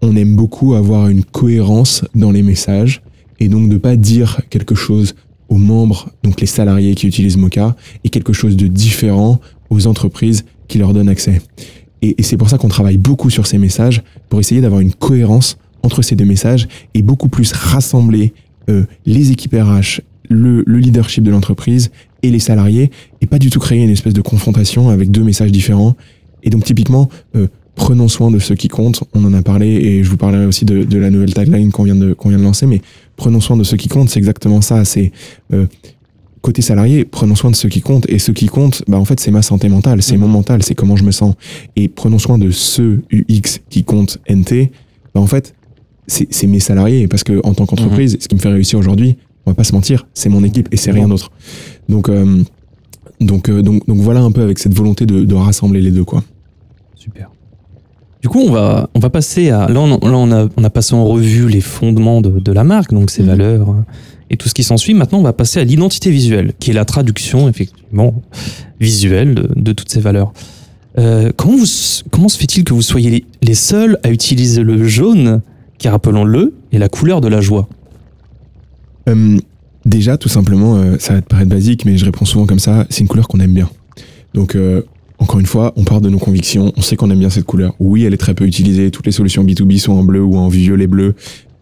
on 0.00 0.16
aime 0.16 0.34
beaucoup 0.34 0.74
avoir 0.74 1.08
une 1.08 1.24
cohérence 1.24 2.04
dans 2.14 2.32
les 2.32 2.42
messages 2.42 3.02
et 3.38 3.48
donc 3.48 3.68
de 3.68 3.76
pas 3.76 3.96
dire 3.96 4.40
quelque 4.50 4.74
chose 4.74 5.14
aux 5.52 5.58
membres, 5.58 6.08
donc 6.22 6.40
les 6.40 6.46
salariés 6.46 6.94
qui 6.94 7.06
utilisent 7.06 7.36
Mocha, 7.36 7.76
et 8.04 8.08
quelque 8.08 8.32
chose 8.32 8.56
de 8.56 8.66
différent 8.66 9.38
aux 9.68 9.86
entreprises 9.86 10.46
qui 10.66 10.78
leur 10.78 10.94
donnent 10.94 11.10
accès. 11.10 11.42
Et, 12.00 12.14
et 12.16 12.22
c'est 12.22 12.38
pour 12.38 12.48
ça 12.48 12.56
qu'on 12.56 12.68
travaille 12.68 12.96
beaucoup 12.96 13.28
sur 13.28 13.46
ces 13.46 13.58
messages, 13.58 14.02
pour 14.30 14.40
essayer 14.40 14.62
d'avoir 14.62 14.80
une 14.80 14.94
cohérence 14.94 15.58
entre 15.82 16.00
ces 16.00 16.16
deux 16.16 16.24
messages 16.24 16.68
et 16.94 17.02
beaucoup 17.02 17.28
plus 17.28 17.52
rassembler 17.52 18.32
euh, 18.70 18.84
les 19.04 19.30
équipes 19.30 19.54
RH, 19.54 20.00
le, 20.30 20.62
le 20.66 20.78
leadership 20.78 21.22
de 21.22 21.30
l'entreprise 21.30 21.90
et 22.22 22.30
les 22.30 22.38
salariés, 22.38 22.90
et 23.20 23.26
pas 23.26 23.38
du 23.38 23.50
tout 23.50 23.60
créer 23.60 23.82
une 23.82 23.90
espèce 23.90 24.14
de 24.14 24.22
confrontation 24.22 24.88
avec 24.88 25.10
deux 25.10 25.22
messages 25.22 25.52
différents. 25.52 25.96
Et 26.44 26.48
donc 26.48 26.64
typiquement, 26.64 27.10
euh, 27.36 27.48
prenons 27.74 28.08
soin 28.08 28.30
de 28.30 28.38
ceux 28.38 28.54
qui 28.54 28.68
comptent. 28.68 29.04
On 29.14 29.24
en 29.24 29.34
a 29.34 29.42
parlé 29.42 29.66
et 29.66 30.04
je 30.04 30.10
vous 30.10 30.16
parlerai 30.16 30.46
aussi 30.46 30.64
de, 30.64 30.84
de 30.84 30.98
la 30.98 31.10
nouvelle 31.10 31.34
tagline 31.34 31.70
qu'on 31.72 31.84
vient 31.84 31.94
de 31.94 32.12
qu'on 32.12 32.28
vient 32.28 32.38
de 32.38 32.44
lancer. 32.44 32.66
Mais 32.66 32.80
prenons 33.16 33.40
soin 33.40 33.56
de 33.56 33.64
ceux 33.64 33.76
qui 33.76 33.88
comptent, 33.88 34.10
c'est 34.10 34.18
exactement 34.18 34.60
ça. 34.60 34.84
C'est 34.84 35.12
euh, 35.52 35.66
côté 36.40 36.60
salarié, 36.60 37.04
prenons 37.04 37.34
soin 37.34 37.50
de 37.50 37.56
ceux 37.56 37.68
qui 37.68 37.80
comptent. 37.80 38.08
Et 38.08 38.18
ceux 38.18 38.32
qui 38.32 38.46
comptent, 38.46 38.82
bah 38.88 38.98
en 38.98 39.04
fait, 39.04 39.20
c'est 39.20 39.30
ma 39.30 39.42
santé 39.42 39.68
mentale, 39.68 40.02
c'est 40.02 40.16
mon 40.16 40.28
mental, 40.28 40.62
c'est 40.62 40.74
comment 40.74 40.96
je 40.96 41.04
me 41.04 41.12
sens. 41.12 41.34
Et 41.76 41.88
prenons 41.88 42.18
soin 42.18 42.38
de 42.38 42.50
ceux 42.50 43.02
UX 43.12 43.60
qui 43.70 43.84
comptent 43.84 44.18
NT. 44.28 44.70
Bah 45.14 45.20
en 45.20 45.26
fait, 45.26 45.54
c'est 46.06 46.46
mes 46.46 46.60
salariés 46.60 47.06
parce 47.08 47.24
que 47.24 47.40
en 47.44 47.54
tant 47.54 47.64
qu'entreprise, 47.64 48.18
ce 48.20 48.28
qui 48.28 48.34
me 48.34 48.40
fait 48.40 48.48
réussir 48.48 48.78
aujourd'hui, 48.78 49.16
on 49.46 49.50
va 49.50 49.54
pas 49.54 49.64
se 49.64 49.72
mentir, 49.72 50.06
c'est 50.14 50.28
mon 50.28 50.44
équipe 50.44 50.68
et 50.72 50.76
c'est 50.76 50.90
rien 50.90 51.08
d'autre. 51.08 51.30
Donc 51.88 52.08
euh, 52.08 52.42
donc, 53.20 53.48
euh, 53.48 53.62
donc 53.62 53.86
donc 53.86 53.98
voilà 53.98 54.20
un 54.20 54.32
peu 54.32 54.42
avec 54.42 54.58
cette 54.58 54.74
volonté 54.74 55.06
de, 55.06 55.24
de 55.24 55.34
rassembler 55.34 55.80
les 55.80 55.90
deux 55.90 56.04
quoi. 56.04 56.22
Super. 56.94 57.30
Du 58.22 58.28
coup, 58.28 58.40
on 58.40 58.50
va, 58.52 58.88
on 58.94 59.00
va 59.00 59.10
passer 59.10 59.50
à. 59.50 59.66
Là, 59.68 59.80
on, 59.80 59.88
là, 59.88 59.98
on, 60.16 60.30
a, 60.30 60.48
on 60.56 60.64
a 60.64 60.70
passé 60.70 60.94
en 60.94 61.04
revue 61.04 61.48
les 61.48 61.60
fondements 61.60 62.20
de, 62.20 62.30
de 62.38 62.52
la 62.52 62.62
marque, 62.64 62.92
donc 62.94 63.10
ses 63.10 63.22
Mhm. 63.22 63.28
valeurs 63.28 63.68
hein, 63.68 63.84
et 64.30 64.36
tout 64.36 64.48
ce 64.48 64.54
qui 64.54 64.62
s'ensuit. 64.62 64.94
Maintenant, 64.94 65.18
on 65.18 65.22
va 65.24 65.32
passer 65.32 65.58
à 65.58 65.64
l'identité 65.64 66.10
visuelle, 66.10 66.52
qui 66.60 66.70
est 66.70 66.74
la 66.74 66.84
traduction, 66.84 67.48
effectivement, 67.48 68.14
visuelle 68.80 69.34
de, 69.34 69.50
de 69.56 69.72
toutes 69.72 69.88
ces 69.90 70.00
valeurs. 70.00 70.32
Euh, 70.98 71.30
comment, 71.36 71.56
vous, 71.56 71.66
comment 72.12 72.28
se 72.28 72.38
fait-il 72.38 72.62
que 72.64 72.72
vous 72.74 72.82
soyez 72.82 73.10
les, 73.10 73.24
les 73.42 73.54
seuls 73.54 73.98
à 74.04 74.10
utiliser 74.10 74.62
le 74.62 74.84
jaune, 74.86 75.40
qui, 75.78 75.88
rappelons-le, 75.88 76.54
est 76.70 76.78
la 76.78 76.88
couleur 76.88 77.20
de 77.20 77.28
la 77.28 77.40
joie? 77.40 77.68
Euh, 79.08 79.36
déjà, 79.84 80.16
tout 80.16 80.28
simplement, 80.28 80.76
euh, 80.76 80.96
ça 81.00 81.14
va 81.14 81.22
te 81.22 81.26
paraître 81.26 81.50
basique, 81.50 81.84
mais 81.86 81.96
je 81.98 82.04
réponds 82.04 82.24
souvent 82.24 82.46
comme 82.46 82.60
ça, 82.60 82.86
c'est 82.88 83.00
une 83.00 83.08
couleur 83.08 83.26
qu'on 83.26 83.40
aime 83.40 83.54
bien. 83.54 83.68
Donc, 84.32 84.54
euh, 84.54 84.82
encore 85.22 85.40
une 85.40 85.46
fois, 85.46 85.72
on 85.76 85.84
part 85.84 86.00
de 86.00 86.08
nos 86.08 86.18
convictions, 86.18 86.72
on 86.76 86.82
sait 86.82 86.96
qu'on 86.96 87.10
aime 87.10 87.18
bien 87.18 87.30
cette 87.30 87.44
couleur. 87.44 87.74
Oui, 87.78 88.04
elle 88.04 88.14
est 88.14 88.18
très 88.18 88.34
peu 88.34 88.44
utilisée, 88.44 88.90
toutes 88.90 89.06
les 89.06 89.12
solutions 89.12 89.44
B2B 89.44 89.78
sont 89.78 89.92
en 89.92 90.02
bleu 90.02 90.22
ou 90.22 90.36
en 90.36 90.48
violet 90.48 90.86
bleu, 90.86 91.14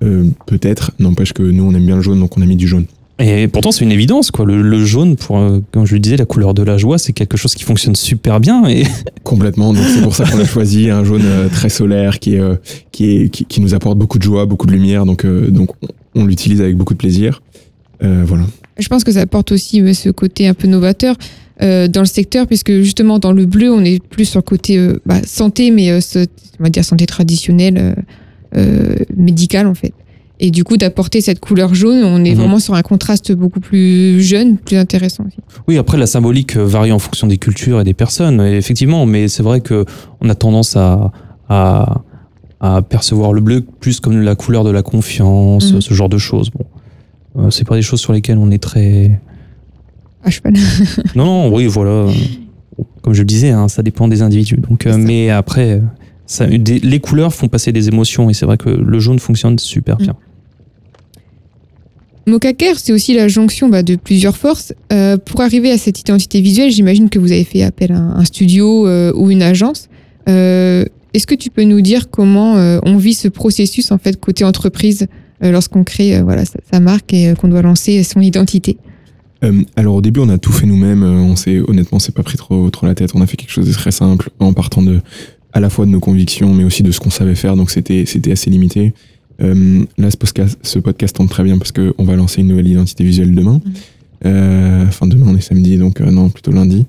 euh, 0.02 0.24
peut-être, 0.46 0.92
n'empêche 0.98 1.32
que 1.32 1.42
nous, 1.42 1.64
on 1.64 1.74
aime 1.74 1.86
bien 1.86 1.96
le 1.96 2.02
jaune, 2.02 2.20
donc 2.20 2.36
on 2.36 2.42
a 2.42 2.46
mis 2.46 2.56
du 2.56 2.66
jaune. 2.66 2.86
Et 3.18 3.48
pourtant, 3.48 3.70
c'est 3.70 3.84
une 3.84 3.92
évidence, 3.92 4.30
quoi. 4.30 4.46
Le, 4.46 4.62
le 4.62 4.82
jaune, 4.82 5.16
pour, 5.16 5.36
euh, 5.36 5.60
comme 5.72 5.84
je 5.84 5.92
le 5.92 6.00
disais, 6.00 6.16
la 6.16 6.24
couleur 6.24 6.54
de 6.54 6.62
la 6.62 6.78
joie, 6.78 6.96
c'est 6.96 7.12
quelque 7.12 7.36
chose 7.36 7.54
qui 7.54 7.64
fonctionne 7.64 7.94
super 7.94 8.40
bien. 8.40 8.66
Et 8.66 8.84
Complètement, 9.24 9.74
donc 9.74 9.84
c'est 9.94 10.00
pour 10.00 10.16
ça 10.16 10.24
qu'on 10.24 10.38
a 10.38 10.46
choisi 10.46 10.88
un 10.88 11.04
jaune 11.04 11.20
euh, 11.24 11.48
très 11.50 11.68
solaire 11.68 12.18
qui, 12.18 12.36
est, 12.36 12.40
euh, 12.40 12.54
qui, 12.92 13.10
est, 13.10 13.28
qui, 13.28 13.44
qui 13.44 13.60
nous 13.60 13.74
apporte 13.74 13.98
beaucoup 13.98 14.16
de 14.16 14.22
joie, 14.22 14.46
beaucoup 14.46 14.66
de 14.66 14.72
lumière, 14.72 15.04
donc, 15.04 15.26
euh, 15.26 15.50
donc 15.50 15.68
on, 15.82 15.88
on 16.22 16.24
l'utilise 16.24 16.62
avec 16.62 16.78
beaucoup 16.78 16.94
de 16.94 16.98
plaisir. 16.98 17.42
Euh, 18.02 18.24
voilà. 18.26 18.44
Je 18.78 18.88
pense 18.88 19.04
que 19.04 19.12
ça 19.12 19.20
apporte 19.20 19.52
aussi 19.52 19.94
ce 19.94 20.08
côté 20.08 20.48
un 20.48 20.54
peu 20.54 20.66
novateur 20.66 21.16
euh, 21.62 21.88
dans 21.88 22.00
le 22.00 22.06
secteur, 22.06 22.46
puisque 22.46 22.72
justement 22.80 23.18
dans 23.18 23.32
le 23.32 23.44
bleu, 23.46 23.70
on 23.72 23.84
est 23.84 24.02
plus 24.02 24.24
sur 24.24 24.38
le 24.38 24.42
côté 24.44 24.78
euh, 24.78 25.00
bah, 25.06 25.20
santé, 25.24 25.70
mais 25.70 25.90
euh, 25.90 26.00
ce- 26.00 26.26
on 26.58 26.64
va 26.64 26.70
dire 26.70 26.84
santé 26.84 27.06
traditionnelle, 27.06 27.94
médicale 29.16 29.66
en 29.66 29.74
fait. 29.74 29.92
Et 30.42 30.50
du 30.50 30.64
coup, 30.64 30.76
d'apporter 30.78 31.20
cette 31.20 31.38
couleur 31.38 31.74
jaune, 31.74 32.02
on 32.02 32.24
est 32.24 32.30
Mhm. 32.30 32.38
vraiment 32.38 32.58
sur 32.58 32.74
un 32.74 32.80
contraste 32.82 33.30
beaucoup 33.32 33.60
plus 33.60 34.22
jeune, 34.22 34.56
plus 34.56 34.76
intéressant 34.78 35.24
aussi. 35.26 35.36
Oui, 35.68 35.76
après 35.76 35.98
la 35.98 36.06
symbolique 36.06 36.56
varie 36.56 36.92
en 36.92 36.98
fonction 36.98 37.26
des 37.26 37.36
cultures 37.36 37.80
et 37.80 37.84
des 37.84 37.92
personnes, 37.92 38.40
effectivement, 38.40 39.04
mais 39.04 39.28
c'est 39.28 39.42
vrai 39.42 39.60
que 39.60 39.84
on 40.22 40.28
a 40.30 40.34
tendance 40.34 40.76
à, 40.76 41.12
à, 41.50 42.00
à 42.60 42.80
percevoir 42.80 43.34
le 43.34 43.42
bleu 43.42 43.60
plus 43.80 44.00
comme 44.00 44.18
la 44.22 44.34
couleur 44.34 44.64
de 44.64 44.70
la 44.70 44.82
confiance, 44.82 45.74
Mhm. 45.74 45.80
ce 45.82 45.92
genre 45.94 46.08
de 46.08 46.18
choses. 46.18 46.50
Bon, 46.50 47.50
c'est 47.50 47.66
pas 47.66 47.76
des 47.76 47.82
choses 47.82 48.00
sur 48.00 48.12
lesquelles 48.14 48.38
on 48.38 48.50
est 48.50 48.62
très. 48.62 49.20
Ah, 50.24 50.30
je 50.30 50.34
sais 50.36 50.40
pas. 50.40 50.50
Non, 51.16 51.24
non, 51.24 51.54
oui, 51.54 51.66
voilà. 51.66 52.06
Comme 53.02 53.14
je 53.14 53.20
le 53.20 53.26
disais, 53.26 53.50
hein, 53.50 53.68
ça 53.68 53.82
dépend 53.82 54.08
des 54.08 54.22
individus. 54.22 54.56
Donc, 54.56 54.86
euh, 54.86 54.96
mais 54.98 55.30
après, 55.30 55.80
ça, 56.26 56.46
des- 56.46 56.78
les 56.78 57.00
couleurs 57.00 57.32
font 57.34 57.48
passer 57.48 57.72
des 57.72 57.88
émotions, 57.88 58.28
et 58.30 58.34
c'est 58.34 58.46
vrai 58.46 58.56
que 58.58 58.68
le 58.68 58.98
jaune 59.00 59.18
fonctionne 59.18 59.58
super 59.58 59.96
bien. 59.96 60.14
Mocaker, 62.26 62.78
c'est 62.78 62.92
aussi 62.92 63.14
la 63.14 63.28
jonction 63.28 63.68
bah, 63.68 63.82
de 63.82 63.96
plusieurs 63.96 64.36
forces. 64.36 64.72
Euh, 64.92 65.16
pour 65.16 65.40
arriver 65.40 65.70
à 65.72 65.78
cette 65.78 66.00
identité 66.00 66.40
visuelle, 66.40 66.70
j'imagine 66.70 67.08
que 67.08 67.18
vous 67.18 67.32
avez 67.32 67.44
fait 67.44 67.62
appel 67.62 67.92
à 67.92 67.96
un, 67.98 68.16
un 68.16 68.24
studio 68.24 68.86
euh, 68.86 69.12
ou 69.16 69.30
une 69.30 69.42
agence. 69.42 69.88
Euh, 70.28 70.84
Est-ce 71.14 71.26
que 71.26 71.34
tu 71.34 71.50
peux 71.50 71.64
nous 71.64 71.80
dire 71.80 72.10
comment 72.10 72.56
euh, 72.56 72.78
on 72.84 72.98
vit 72.98 73.14
ce 73.14 73.26
processus 73.28 73.90
en 73.90 73.98
fait 73.98 74.20
côté 74.20 74.44
entreprise 74.44 75.06
euh, 75.42 75.50
lorsqu'on 75.50 75.82
crée 75.82 76.18
euh, 76.18 76.22
voilà 76.22 76.44
sa, 76.44 76.58
sa 76.70 76.78
marque 76.78 77.12
et 77.14 77.30
euh, 77.30 77.34
qu'on 77.34 77.48
doit 77.48 77.62
lancer 77.62 78.02
son 78.04 78.20
identité? 78.20 78.76
Euh, 79.42 79.62
alors 79.76 79.94
au 79.96 80.00
début 80.02 80.20
on 80.20 80.28
a 80.28 80.38
tout 80.38 80.52
fait 80.52 80.66
nous-mêmes, 80.66 81.02
euh, 81.02 81.14
on 81.14 81.34
s'est 81.34 81.60
honnêtement 81.66 81.98
c'est 81.98 82.14
pas 82.14 82.22
pris 82.22 82.36
trop 82.36 82.68
trop 82.70 82.86
la 82.86 82.94
tête, 82.94 83.12
on 83.14 83.22
a 83.22 83.26
fait 83.26 83.36
quelque 83.36 83.52
chose 83.52 83.66
de 83.66 83.72
très 83.72 83.90
simple 83.90 84.30
en 84.38 84.52
partant 84.52 84.82
de 84.82 85.00
à 85.52 85.60
la 85.60 85.70
fois 85.70 85.86
de 85.86 85.90
nos 85.90 86.00
convictions 86.00 86.52
mais 86.52 86.64
aussi 86.64 86.82
de 86.82 86.90
ce 86.90 87.00
qu'on 87.00 87.10
savait 87.10 87.34
faire 87.34 87.56
donc 87.56 87.70
c'était 87.70 88.04
c'était 88.06 88.32
assez 88.32 88.50
limité. 88.50 88.92
Euh, 89.40 89.82
là 89.96 90.10
ce 90.10 90.18
podcast, 90.18 90.58
ce 90.62 90.78
podcast 90.78 91.16
tombe 91.16 91.30
très 91.30 91.42
bien 91.42 91.56
parce 91.56 91.72
que 91.72 91.94
on 91.96 92.04
va 92.04 92.16
lancer 92.16 92.42
une 92.42 92.48
nouvelle 92.48 92.68
identité 92.68 93.02
visuelle 93.04 93.34
demain. 93.34 93.60
Mhm. 93.64 93.72
Euh, 94.26 94.84
Enfin 94.86 95.06
demain 95.06 95.26
on 95.28 95.36
est 95.36 95.40
samedi 95.40 95.78
donc 95.78 96.00
non 96.00 96.28
plutôt 96.28 96.52
lundi. 96.52 96.86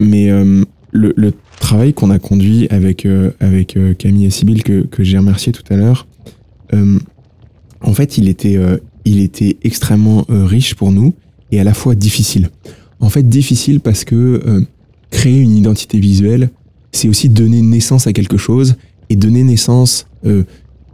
Mais 0.00 0.30
le, 0.90 1.12
le 1.16 1.32
travail 1.60 1.92
qu'on 1.92 2.10
a 2.10 2.18
conduit 2.18 2.66
avec 2.70 3.06
avec 3.38 3.78
Camille 3.98 4.26
et 4.26 4.30
Sybille 4.30 4.62
que 4.64 4.82
que 4.86 5.04
j'ai 5.04 5.18
remercié 5.18 5.52
tout 5.52 5.62
à 5.70 5.76
l'heure, 5.76 6.08
en 6.72 7.94
fait 7.94 8.18
il 8.18 8.28
était 8.28 8.58
il 9.08 9.20
était 9.20 9.56
extrêmement 9.62 10.24
euh, 10.30 10.44
riche 10.44 10.74
pour 10.74 10.92
nous 10.92 11.14
et 11.50 11.60
à 11.60 11.64
la 11.64 11.74
fois 11.74 11.94
difficile. 11.94 12.50
En 13.00 13.08
fait, 13.08 13.28
difficile 13.28 13.80
parce 13.80 14.04
que 14.04 14.14
euh, 14.46 14.60
créer 15.10 15.40
une 15.40 15.56
identité 15.56 15.98
visuelle, 15.98 16.50
c'est 16.92 17.08
aussi 17.08 17.28
donner 17.28 17.62
naissance 17.62 18.06
à 18.06 18.12
quelque 18.12 18.36
chose 18.36 18.76
et 19.08 19.16
donner 19.16 19.42
naissance. 19.42 20.06
euh, 20.26 20.44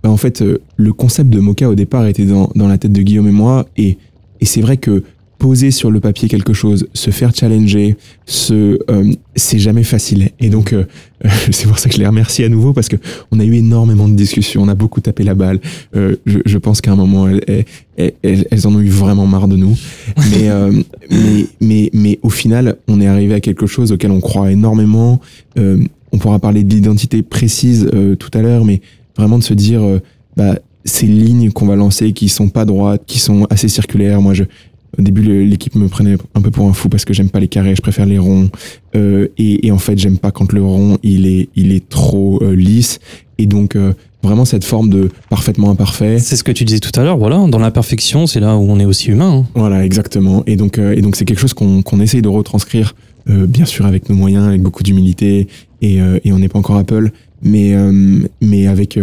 bah, 0.02 0.10
en 0.10 0.16
fait, 0.16 0.44
le 0.76 0.92
concept 0.92 1.30
de 1.30 1.40
Mocha 1.40 1.68
au 1.68 1.74
départ 1.74 2.06
était 2.06 2.26
dans, 2.26 2.50
dans 2.54 2.68
la 2.68 2.76
tête 2.76 2.92
de 2.92 3.02
Guillaume 3.02 3.28
et 3.28 3.32
moi 3.32 3.66
et, 3.76 3.96
et 4.40 4.44
c'est 4.44 4.60
vrai 4.60 4.76
que 4.76 5.02
poser 5.38 5.70
sur 5.70 5.90
le 5.90 6.00
papier 6.00 6.28
quelque 6.28 6.52
chose, 6.52 6.86
se 6.94 7.10
faire 7.10 7.34
challenger, 7.34 7.96
se, 8.26 8.78
euh, 8.90 9.12
c'est 9.36 9.58
jamais 9.58 9.82
facile. 9.84 10.30
Et 10.40 10.48
donc, 10.48 10.72
euh, 10.72 10.84
c'est 11.50 11.66
pour 11.66 11.78
ça 11.78 11.88
que 11.88 11.94
je 11.96 12.00
les 12.00 12.06
remercie 12.06 12.44
à 12.44 12.48
nouveau 12.48 12.72
parce 12.72 12.88
que 12.88 12.96
on 13.30 13.40
a 13.40 13.44
eu 13.44 13.54
énormément 13.54 14.08
de 14.08 14.14
discussions, 14.14 14.62
on 14.62 14.68
a 14.68 14.74
beaucoup 14.74 15.00
tapé 15.00 15.22
la 15.24 15.34
balle. 15.34 15.60
Euh, 15.96 16.16
je, 16.26 16.38
je 16.46 16.58
pense 16.58 16.80
qu'à 16.80 16.92
un 16.92 16.96
moment, 16.96 17.28
elles, 17.28 17.42
elles, 17.96 18.12
elles- 18.22 18.46
elles 18.50 18.66
en 18.66 18.74
ont 18.74 18.80
eu 18.80 18.88
vraiment 18.88 19.26
marre 19.26 19.48
de 19.48 19.56
nous. 19.56 19.76
Mais, 20.30 20.48
euh, 20.50 20.70
mais, 21.10 21.46
mais, 21.60 21.90
mais 21.92 22.18
au 22.22 22.30
final, 22.30 22.76
on 22.88 23.00
est 23.00 23.06
arrivé 23.06 23.34
à 23.34 23.40
quelque 23.40 23.66
chose 23.66 23.92
auquel 23.92 24.10
on 24.12 24.20
croit 24.20 24.50
énormément. 24.52 25.20
Euh, 25.58 25.78
on 26.12 26.18
pourra 26.18 26.38
parler 26.38 26.62
de 26.64 26.72
l'identité 26.72 27.22
précise 27.22 27.88
euh, 27.92 28.14
tout 28.14 28.30
à 28.34 28.40
l'heure, 28.40 28.64
mais 28.64 28.80
vraiment 29.16 29.38
de 29.38 29.44
se 29.44 29.54
dire, 29.54 29.82
bah, 30.36 30.58
ces 30.84 31.06
lignes 31.06 31.50
qu'on 31.50 31.66
va 31.66 31.76
lancer 31.76 32.12
qui 32.12 32.28
sont 32.28 32.48
pas 32.48 32.64
droites, 32.64 33.02
qui 33.06 33.18
sont 33.18 33.46
assez 33.50 33.68
circulaires. 33.68 34.20
Moi, 34.20 34.34
je, 34.34 34.44
au 34.98 35.02
début, 35.02 35.44
l'équipe 35.46 35.74
me 35.74 35.88
prenait 35.88 36.16
un 36.34 36.40
peu 36.42 36.50
pour 36.50 36.66
un 36.68 36.72
fou 36.72 36.88
parce 36.88 37.04
que 37.04 37.12
j'aime 37.14 37.30
pas 37.30 37.40
les 37.40 37.48
carrés, 37.48 37.74
je 37.74 37.82
préfère 37.82 38.06
les 38.06 38.18
ronds. 38.18 38.50
Euh, 38.96 39.28
et, 39.38 39.66
et 39.66 39.72
en 39.72 39.78
fait, 39.78 39.98
j'aime 39.98 40.18
pas 40.18 40.30
quand 40.30 40.52
le 40.52 40.62
rond 40.62 40.98
il 41.02 41.26
est, 41.26 41.48
il 41.56 41.72
est 41.72 41.88
trop 41.88 42.40
euh, 42.42 42.54
lisse. 42.54 43.00
Et 43.38 43.46
donc, 43.46 43.74
euh, 43.76 43.92
vraiment 44.22 44.44
cette 44.44 44.64
forme 44.64 44.88
de 44.88 45.10
parfaitement 45.28 45.70
imparfait. 45.70 46.18
C'est 46.18 46.36
ce 46.36 46.44
que 46.44 46.52
tu 46.52 46.64
disais 46.64 46.80
tout 46.80 46.98
à 46.98 47.02
l'heure, 47.02 47.18
voilà, 47.18 47.46
dans 47.48 47.58
l'imperfection, 47.58 48.26
c'est 48.26 48.40
là 48.40 48.56
où 48.56 48.62
on 48.70 48.78
est 48.78 48.84
aussi 48.84 49.10
humain. 49.10 49.44
hein. 49.44 49.46
Voilà, 49.54 49.84
exactement. 49.84 50.42
Et 50.46 50.56
donc, 50.56 50.78
et 50.78 51.02
donc 51.02 51.16
c'est 51.16 51.24
quelque 51.24 51.40
chose 51.40 51.54
qu'on 51.54 51.82
qu'on 51.82 52.00
essaye 52.00 52.22
de 52.22 52.28
retranscrire, 52.28 52.94
bien 53.26 53.64
sûr 53.64 53.86
avec 53.86 54.08
nos 54.08 54.16
moyens, 54.16 54.46
avec 54.46 54.62
beaucoup 54.62 54.82
d'humilité. 54.82 55.48
Et, 55.82 55.98
et 56.24 56.32
on 56.32 56.38
n'est 56.38 56.48
pas 56.48 56.58
encore 56.58 56.76
Apple, 56.76 57.10
mais, 57.42 57.74
mais 58.40 58.66
avec, 58.66 58.98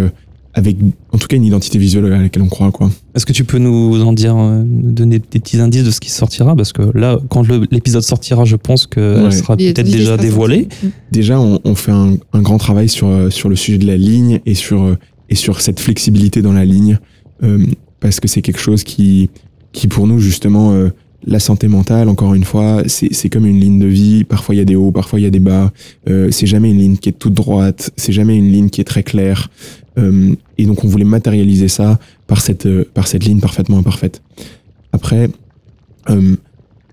avec 0.54 0.78
en 1.12 1.18
tout 1.18 1.28
cas 1.28 1.36
une 1.38 1.46
identité 1.46 1.78
visuelle 1.78 2.12
à 2.12 2.18
laquelle 2.22 2.42
on 2.44 2.48
croit, 2.50 2.72
quoi. 2.72 2.90
Est-ce 3.16 3.26
que 3.26 3.32
tu 3.34 3.44
peux 3.46 3.58
nous 3.58 4.02
en 4.04 4.12
dire, 4.14 4.36
euh, 4.38 4.64
nous 4.66 4.92
donner 4.92 5.20
des 5.20 5.40
petits 5.40 5.58
indices 5.60 5.84
de 5.84 5.92
ce 5.92 6.00
qui 6.00 6.10
sortira? 6.10 6.56
Parce 6.56 6.74
que 6.74 6.84
là, 6.98 7.20
quand 7.30 7.46
l'épisode 7.72 8.04
sortira, 8.04 8.44
je 8.46 8.56
pense 8.58 8.86
qu'elle 8.88 9.24
Ouais. 9.26 9.32
sera 9.32 9.56
peut-être 9.56 9.84
déjà 9.90 10.18
dévoilée. 10.18 10.68
sortie. 10.70 10.90
Déjà, 11.12 11.40
on, 11.40 11.60
on 11.64 11.76
fait 11.76 11.92
un, 11.94 12.16
un 12.34 12.42
grand 12.42 12.58
travail 12.58 12.90
sur, 12.90 13.08
euh, 13.08 13.30
sur 13.30 13.48
le 13.50 13.56
sujet 13.56 13.78
de 13.78 13.88
la 13.88 13.98
ligne 13.98 14.42
et 14.46 14.54
sur, 14.56 14.82
euh, 14.84 14.98
et 15.30 15.36
sur 15.36 15.62
cette 15.62 15.80
flexibilité 15.80 16.42
dans 16.42 16.54
la 16.54 16.66
ligne, 16.66 17.00
euh, 17.44 17.66
parce 18.02 18.20
que 18.20 18.28
c'est 18.28 18.42
quelque 18.42 18.60
chose 18.60 18.84
qui, 18.84 19.30
qui 19.72 19.88
pour 19.88 20.06
nous, 20.08 20.20
justement, 20.20 20.74
euh, 20.74 20.90
la 21.26 21.40
santé 21.40 21.68
mentale, 21.68 22.10
encore 22.10 22.34
une 22.34 22.44
fois, 22.44 22.82
c'est 22.88 23.14
c'est 23.14 23.30
comme 23.30 23.46
une 23.46 23.60
ligne 23.60 23.78
de 23.78 23.86
vie. 23.86 24.24
Parfois, 24.24 24.56
il 24.56 24.58
y 24.58 24.62
a 24.62 24.66
des 24.66 24.76
hauts, 24.76 24.92
parfois, 24.92 25.20
il 25.20 25.24
y 25.24 25.28
a 25.28 25.30
des 25.30 25.40
bas. 25.40 25.72
Euh, 26.10 26.30
c'est 26.32 26.48
jamais 26.48 26.72
une 26.72 26.80
ligne 26.80 26.98
qui 26.98 27.10
est 27.10 27.12
toute 27.18 27.36
droite, 27.36 27.92
c'est 27.96 28.12
jamais 28.12 28.36
une 28.36 28.52
ligne 28.52 28.70
qui 28.70 28.82
est 28.82 28.86
très 28.86 29.04
claire. 29.04 29.50
Euh, 29.98 30.36
et 30.58 30.66
donc, 30.66 30.84
on 30.84 30.88
voulait 30.88 31.06
matérialiser 31.06 31.68
ça 31.68 32.00
par 32.28 32.42
cette, 32.42 32.66
euh, 32.66 32.86
par 32.94 33.08
cette 33.08 33.24
ligne 33.26 33.40
parfaitement 33.40 33.78
imparfaite. 33.78 34.22
Après, 34.94 35.30
euh, 36.10 36.36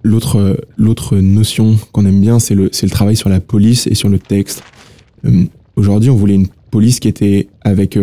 l'autre 0.02 0.60
l'autre 0.76 1.16
notion 1.16 1.76
qu'on 1.92 2.06
aime 2.06 2.20
bien, 2.20 2.38
c'est 2.38 2.54
le, 2.54 2.68
c'est 2.72 2.86
le 2.86 2.90
travail 2.90 3.16
sur 3.16 3.28
la 3.28 3.40
police 3.40 3.86
et 3.86 3.94
sur 3.94 4.08
le 4.08 4.18
texte. 4.18 4.62
Aujourd'hui, 5.76 6.10
on 6.10 6.16
voulait 6.16 6.36
une 6.36 6.46
police 6.70 7.00
qui 7.00 7.08
était 7.08 7.48
avec 7.62 7.98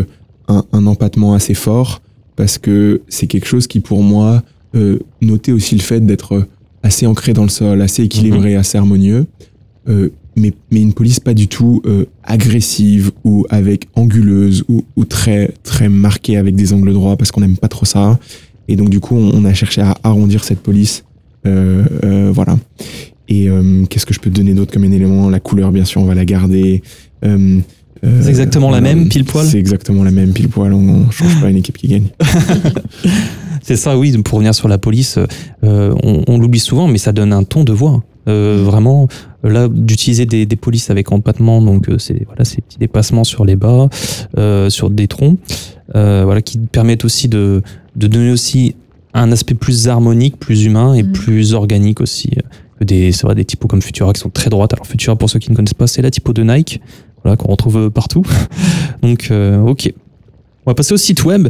un, 0.48 0.66
un 0.72 0.86
empattement 0.86 1.34
assez 1.34 1.54
fort, 1.54 2.02
parce 2.36 2.58
que 2.58 3.02
c'est 3.08 3.28
quelque 3.28 3.48
chose 3.48 3.68
qui, 3.68 3.80
pour 3.80 4.04
moi, 4.04 4.44
notait 5.22 5.54
aussi 5.54 5.76
le 5.76 5.82
fait 5.82 6.02
d'être 6.06 6.46
assez 6.84 7.08
ancré 7.08 7.32
dans 7.32 7.44
le 7.44 7.50
sol, 7.50 7.82
assez 7.82 8.04
équilibré, 8.04 8.56
assez 8.56 8.78
harmonieux. 8.78 9.28
Mais, 10.36 10.52
mais 10.70 10.82
une 10.82 10.94
police 10.94 11.20
pas 11.22 11.34
du 11.34 11.48
tout 11.48 11.82
euh, 11.86 12.06
agressive 12.24 13.12
ou 13.24 13.46
avec 13.50 13.88
anguleuse 13.96 14.66
ou, 14.68 14.84
ou 14.98 15.06
très 15.06 15.52
très 15.64 15.88
marquée 15.88 16.36
avec 16.36 16.56
des 16.56 16.74
angles 16.74 16.92
droits 16.92 17.16
parce 17.16 17.32
qu'on 17.32 17.42
n'aime 17.42 17.58
pas 17.58 17.70
trop 17.70 17.86
ça. 17.86 18.20
Et 18.68 18.76
donc 18.76 18.90
du 18.90 19.00
coup, 19.00 19.16
on, 19.16 19.32
on 19.34 19.46
a 19.46 19.54
cherché 19.54 19.82
à 19.82 19.96
arrondir 20.04 20.44
cette 20.44 20.60
police. 20.60 21.06
Euh, 21.46 21.86
euh, 22.04 22.32
voilà. 22.34 22.58
Et 23.28 23.50
euh, 23.50 23.86
qu'est-ce 23.90 24.06
que 24.06 24.14
je 24.14 24.20
peux 24.20 24.30
te 24.30 24.36
donner 24.36 24.54
d'autre 24.54 24.72
comme 24.72 24.84
un 24.84 24.92
élément? 24.92 25.30
La 25.30 25.40
couleur, 25.40 25.72
bien 25.72 25.86
sûr, 25.86 26.02
on 26.02 26.06
va 26.06 26.16
la 26.16 26.26
garder. 26.26 26.82
Euh, 27.24 27.60
euh, 28.04 28.22
C'est 28.22 28.30
exactement 28.30 28.70
la 28.72 28.82
même, 28.82 29.08
pile 29.08 29.26
poil? 29.26 29.46
C'est 29.46 29.58
exactement 29.58 30.04
la 30.04 30.12
même, 30.12 30.34
pile 30.34 30.50
poil. 30.50 30.74
On 30.74 30.82
ne 31.06 31.12
change 31.12 31.40
pas 31.42 31.50
une 31.50 31.58
équipe 31.58 31.78
qui 31.78 31.88
gagne. 31.88 32.08
C'est 33.62 33.78
ça, 33.78 33.98
oui, 33.98 34.16
pour 34.20 34.36
revenir 34.36 34.54
sur 34.54 34.68
la 34.68 34.78
police, 34.78 35.18
euh, 35.64 35.96
on, 36.04 36.24
on 36.28 36.38
l'oublie 36.38 36.60
souvent, 36.60 36.88
mais 36.88 37.00
ça 37.00 37.12
donne 37.12 37.34
un 37.34 37.44
ton 37.44 37.64
de 37.64 37.74
voix. 37.74 38.04
Euh, 38.28 38.62
vraiment, 38.64 39.08
là, 39.44 39.68
d'utiliser 39.68 40.26
des, 40.26 40.46
des 40.48 40.56
polices 40.56 40.90
avec 40.90 41.12
empattement, 41.12 41.62
donc 41.62 41.90
euh, 41.90 42.00
c'est 42.00 42.26
voilà, 42.26 42.44
ces 42.44 42.62
petits 42.62 42.80
dépassements 42.80 43.24
sur 43.24 43.46
les 43.46 43.56
bas, 43.56 43.88
euh, 44.38 44.70
sur 44.72 44.90
des 44.90 45.08
troncs, 45.08 45.38
euh, 45.96 46.24
voilà, 46.26 46.42
qui 46.42 46.58
permettent 46.58 47.06
aussi 47.06 47.28
de, 47.28 47.62
de 47.96 48.08
donner 48.08 48.32
aussi 48.32 48.76
un 49.14 49.32
aspect 49.32 49.54
plus 49.54 49.88
harmonique, 49.88 50.38
plus 50.40 50.66
humain 50.66 50.94
et 50.96 51.04
Mhm. 51.04 51.12
plus 51.12 51.54
organique 51.54 52.02
aussi. 52.02 52.32
que 52.80 52.84
des, 52.84 53.12
c'est 53.14 53.24
vrai, 53.26 53.36
des 53.36 53.46
typos 53.46 53.68
comme 53.70 53.82
Futura 53.82 54.12
qui 54.12 54.20
sont 54.20 54.30
très 54.30 54.50
droites. 54.50 54.74
Alors 54.74 54.86
Futura, 54.86 55.16
pour 55.16 55.30
ceux 55.30 55.40
qui 55.40 55.50
ne 55.52 55.56
connaissent 55.56 55.74
pas, 55.74 55.88
c'est 55.88 56.02
la 56.02 56.12
typo 56.12 56.34
de 56.34 56.44
Nike, 56.44 56.82
voilà, 57.24 57.38
qu'on 57.38 57.48
retrouve 57.50 57.90
partout. 57.90 58.24
donc, 59.02 59.32
ok. 59.32 59.94
On 60.66 60.72
va 60.72 60.74
passer 60.76 60.94
au 60.94 60.98
site 60.98 61.24
web, 61.24 61.48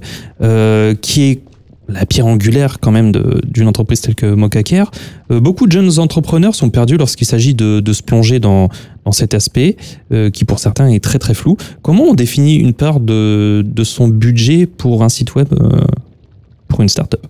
qui 1.01 1.21
est 1.23 1.39
la 1.87 2.05
pierre 2.05 2.25
angulaire 2.25 2.79
quand 2.79 2.91
même 2.91 3.11
d'une 3.45 3.67
entreprise 3.67 4.01
telle 4.01 4.15
que 4.15 4.33
Mokacare. 4.33 4.91
Euh, 5.31 5.39
beaucoup 5.39 5.67
de 5.67 5.71
jeunes 5.71 5.99
entrepreneurs 5.99 6.55
sont 6.55 6.69
perdus 6.69 6.97
lorsqu'il 6.97 7.27
s'agit 7.27 7.53
de, 7.53 7.79
de 7.79 7.93
se 7.93 8.01
plonger 8.03 8.39
dans, 8.39 8.69
dans 9.05 9.11
cet 9.11 9.33
aspect, 9.33 9.77
euh, 10.11 10.29
qui 10.29 10.45
pour 10.45 10.59
certains 10.59 10.87
est 10.87 11.03
très 11.03 11.19
très 11.19 11.33
flou. 11.33 11.57
Comment 11.81 12.03
on 12.05 12.13
définit 12.13 12.55
une 12.55 12.73
part 12.73 12.99
de, 12.99 13.63
de 13.65 13.83
son 13.83 14.07
budget 14.07 14.65
pour 14.65 15.03
un 15.03 15.09
site 15.09 15.35
web 15.35 15.47
euh, 15.53 15.81
pour 16.67 16.81
une 16.81 16.89
startup? 16.89 17.25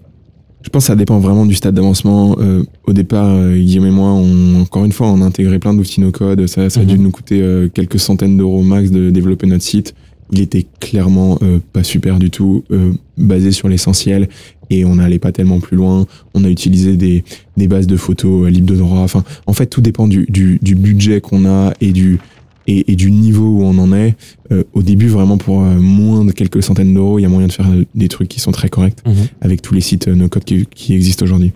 Je 0.61 0.69
pense 0.71 0.85
que 0.85 0.87
ça 0.87 0.95
dépend 0.95 1.19
vraiment 1.19 1.45
du 1.45 1.53
stade 1.53 1.75
d'avancement. 1.75 2.37
Euh, 2.39 2.63
au 2.87 2.93
départ, 2.93 3.27
euh, 3.29 3.55
Guillaume 3.55 3.85
et 3.85 3.91
moi, 3.91 4.09
on, 4.13 4.61
encore 4.61 4.83
une 4.83 4.93
fois, 4.93 5.07
on 5.11 5.21
a 5.21 5.25
intégré 5.25 5.59
plein 5.59 5.75
d'outils 5.75 6.01
no-code. 6.01 6.47
Ça, 6.47 6.71
ça 6.71 6.79
a 6.79 6.85
dû 6.85 6.95
Mhm. 6.97 7.03
nous 7.03 7.11
coûter 7.11 7.39
euh, 7.41 7.67
quelques 7.71 7.99
centaines 7.99 8.35
d'euros 8.35 8.63
max 8.63 8.89
de 8.89 9.11
développer 9.11 9.45
notre 9.45 9.63
site. 9.63 9.93
Il 10.31 10.41
était 10.41 10.65
clairement 10.79 11.38
euh, 11.43 11.59
pas 11.71 11.83
super 11.83 12.17
du 12.17 12.29
tout, 12.29 12.63
euh, 12.71 12.91
basé 13.17 13.51
sur 13.51 13.67
l'essentiel, 13.69 14.27
et 14.71 14.83
on 14.83 14.95
n'allait 14.95 15.19
pas 15.19 15.31
tellement 15.31 15.59
plus 15.59 15.77
loin. 15.77 16.07
On 16.33 16.43
a 16.43 16.49
utilisé 16.49 16.97
des, 16.97 17.23
des 17.57 17.67
bases 17.67 17.85
de 17.85 17.95
photos 17.95 18.47
euh, 18.47 18.49
libres 18.49 18.71
de 18.71 18.75
droit. 18.75 18.99
Enfin, 18.99 19.23
en 19.45 19.53
fait, 19.53 19.67
tout 19.67 19.81
dépend 19.81 20.07
du, 20.07 20.25
du, 20.27 20.57
du 20.61 20.73
budget 20.73 21.21
qu'on 21.21 21.45
a 21.45 21.73
et 21.79 21.91
du, 21.91 22.17
et, 22.65 22.91
et 22.91 22.95
du 22.95 23.11
niveau 23.11 23.59
où 23.59 23.63
on 23.63 23.77
en 23.77 23.93
est. 23.93 24.15
Euh, 24.51 24.63
au 24.73 24.81
début, 24.81 25.07
vraiment, 25.07 25.38
pour 25.38 25.59
moins 25.59 26.25
de 26.25 26.31
quelques 26.31 26.63
centaines 26.63 26.93
d'euros, 26.95 27.19
il 27.19 27.21
y 27.21 27.25
a 27.25 27.29
moyen 27.29 27.47
de 27.47 27.53
faire 27.53 27.71
des 27.93 28.07
trucs 28.07 28.27
qui 28.27 28.39
sont 28.39 28.51
très 28.51 28.69
corrects 28.69 29.03
avec 29.41 29.61
tous 29.61 29.75
les 29.75 29.81
sites 29.81 30.07
euh, 30.07 30.15
no-code 30.15 30.43
qui, 30.43 30.65
qui 30.65 30.95
existent 30.95 31.23
aujourd'hui. 31.23 31.51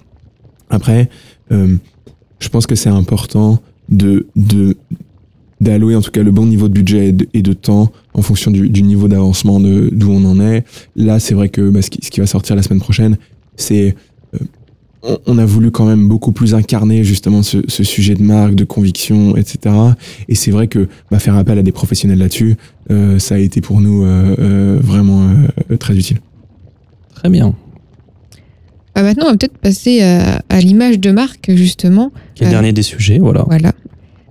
Après, 0.69 1.09
je 1.49 2.49
pense 2.49 2.67
que 2.67 2.75
c'est 2.75 2.89
important 2.89 3.59
de 3.89 4.27
de 4.35 4.77
d'allouer 5.61 5.95
en 5.95 6.01
tout 6.01 6.11
cas 6.11 6.23
le 6.23 6.31
bon 6.31 6.45
niveau 6.45 6.67
de 6.67 6.73
budget 6.73 7.09
et 7.09 7.11
de, 7.11 7.27
et 7.33 7.41
de 7.41 7.53
temps 7.53 7.91
en 8.13 8.21
fonction 8.21 8.51
du, 8.51 8.69
du 8.69 8.81
niveau 8.81 9.07
d'avancement 9.07 9.59
de 9.59 9.89
d'où 9.91 10.11
on 10.11 10.23
en 10.25 10.39
est. 10.39 10.63
Là, 10.95 11.19
c'est 11.19 11.33
vrai 11.33 11.49
que 11.49 11.69
bah, 11.69 11.81
ce, 11.81 11.89
qui, 11.89 11.99
ce 12.03 12.09
qui 12.11 12.19
va 12.19 12.25
sortir 12.27 12.55
la 12.55 12.63
semaine 12.63 12.79
prochaine, 12.79 13.17
c'est 13.55 13.95
euh, 14.35 14.39
on, 15.03 15.17
on 15.27 15.37
a 15.37 15.45
voulu 15.45 15.71
quand 15.71 15.85
même 15.85 16.07
beaucoup 16.07 16.31
plus 16.31 16.53
incarner 16.55 17.03
justement 17.03 17.43
ce, 17.43 17.57
ce 17.67 17.83
sujet 17.83 18.15
de 18.15 18.23
marque, 18.23 18.55
de 18.55 18.63
conviction, 18.65 19.35
etc. 19.37 19.75
Et 20.27 20.35
c'est 20.35 20.51
vrai 20.51 20.67
que 20.67 20.87
bah, 21.11 21.19
faire 21.19 21.35
appel 21.35 21.57
à 21.57 21.63
des 21.63 21.71
professionnels 21.71 22.19
là-dessus, 22.19 22.55
euh, 22.91 23.19
ça 23.19 23.35
a 23.35 23.37
été 23.37 23.61
pour 23.61 23.81
nous 23.81 24.03
euh, 24.03 24.35
euh, 24.39 24.79
vraiment 24.81 25.29
euh, 25.71 25.77
très 25.77 25.95
utile. 25.97 26.19
Très 27.15 27.29
bien. 27.29 27.53
Bah, 28.95 29.03
maintenant, 29.03 29.25
on 29.27 29.31
va 29.31 29.37
peut-être 29.37 29.57
passer 29.57 30.01
à, 30.01 30.41
à 30.49 30.59
l'image 30.59 30.99
de 30.99 31.11
marque, 31.11 31.51
justement. 31.53 32.11
Qui 32.35 32.43
est 32.43 32.45
le 32.45 32.49
Euh, 32.49 32.53
dernier 32.53 32.73
des 32.73 32.81
sujets, 32.81 33.19
voilà. 33.19 33.43
Voilà. 33.47 33.71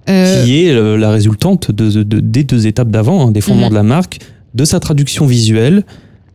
Euh, 0.09 0.45
Qui 0.45 0.65
est 0.65 0.71
euh, 0.73 0.97
la 0.97 1.11
résultante 1.11 1.71
de, 1.71 2.03
de- 2.03 2.21
des 2.21 2.45
deux 2.45 2.67
étapes 2.67 2.91
d'avant, 2.91 3.27
hein, 3.27 3.31
des 3.31 3.41
fondements 3.41 3.65
Mhm. 3.67 3.71
de 3.71 3.75
la 3.75 3.83
marque, 3.83 4.19
de 4.55 4.65
sa 4.65 4.81
traduction 4.81 5.27
visuelle. 5.27 5.85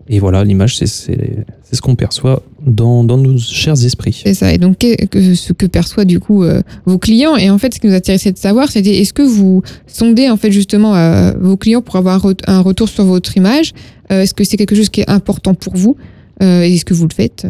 Et 0.09 0.19
voilà, 0.19 0.43
l'image, 0.43 0.77
c'est 0.77 0.85
c'est- 0.85 1.45
c'est 1.63 1.75
ce 1.77 1.81
qu'on 1.81 1.95
perçoit 1.95 2.43
dans, 2.65 3.03
dans 3.05 3.17
nos 3.17 3.37
chers 3.37 3.83
esprits. 3.85 4.21
C'est 4.25 4.33
ça. 4.33 4.51
Et 4.53 4.57
donc, 4.57 4.77
que- 4.77 5.05
que- 5.05 5.33
ce 5.33 5.53
que 5.53 5.65
perçoivent 5.65 6.05
du 6.05 6.19
coup 6.19 6.43
euh, 6.43 6.61
vos 6.85 6.97
clients. 6.97 7.35
Et 7.37 7.49
en 7.49 7.57
fait, 7.57 7.73
ce 7.73 7.79
qui 7.79 7.87
nous 7.87 7.93
intéressait 7.93 8.31
de 8.33 8.37
savoir, 8.37 8.69
c'était 8.69 8.99
est-ce 8.99 9.13
que 9.13 9.21
vous 9.23 9.63
sondez 9.87 10.29
en 10.29 10.35
fait 10.37 10.51
justement 10.51 10.93
euh, 10.95 11.31
vos 11.39 11.55
clients 11.57 11.81
pour 11.81 11.95
avoir 11.95 12.15
un 12.25 12.29
re- 12.31 12.43
un 12.47 12.59
retour 12.59 12.89
sur 12.89 13.05
votre 13.05 13.35
image? 13.37 13.71
Euh, 14.11 14.21
Est-ce 14.23 14.33
que 14.33 14.43
c'est 14.43 14.57
quelque 14.57 14.75
chose 14.75 14.89
qui 14.89 15.01
est 15.01 15.09
important 15.09 15.53
pour 15.55 15.75
vous? 15.77 15.95
Euh, 16.43 16.63
et 16.63 16.73
Est-ce 16.75 16.83
que 16.85 16.93
vous 16.93 17.07
le 17.07 17.13
faites? 17.13 17.47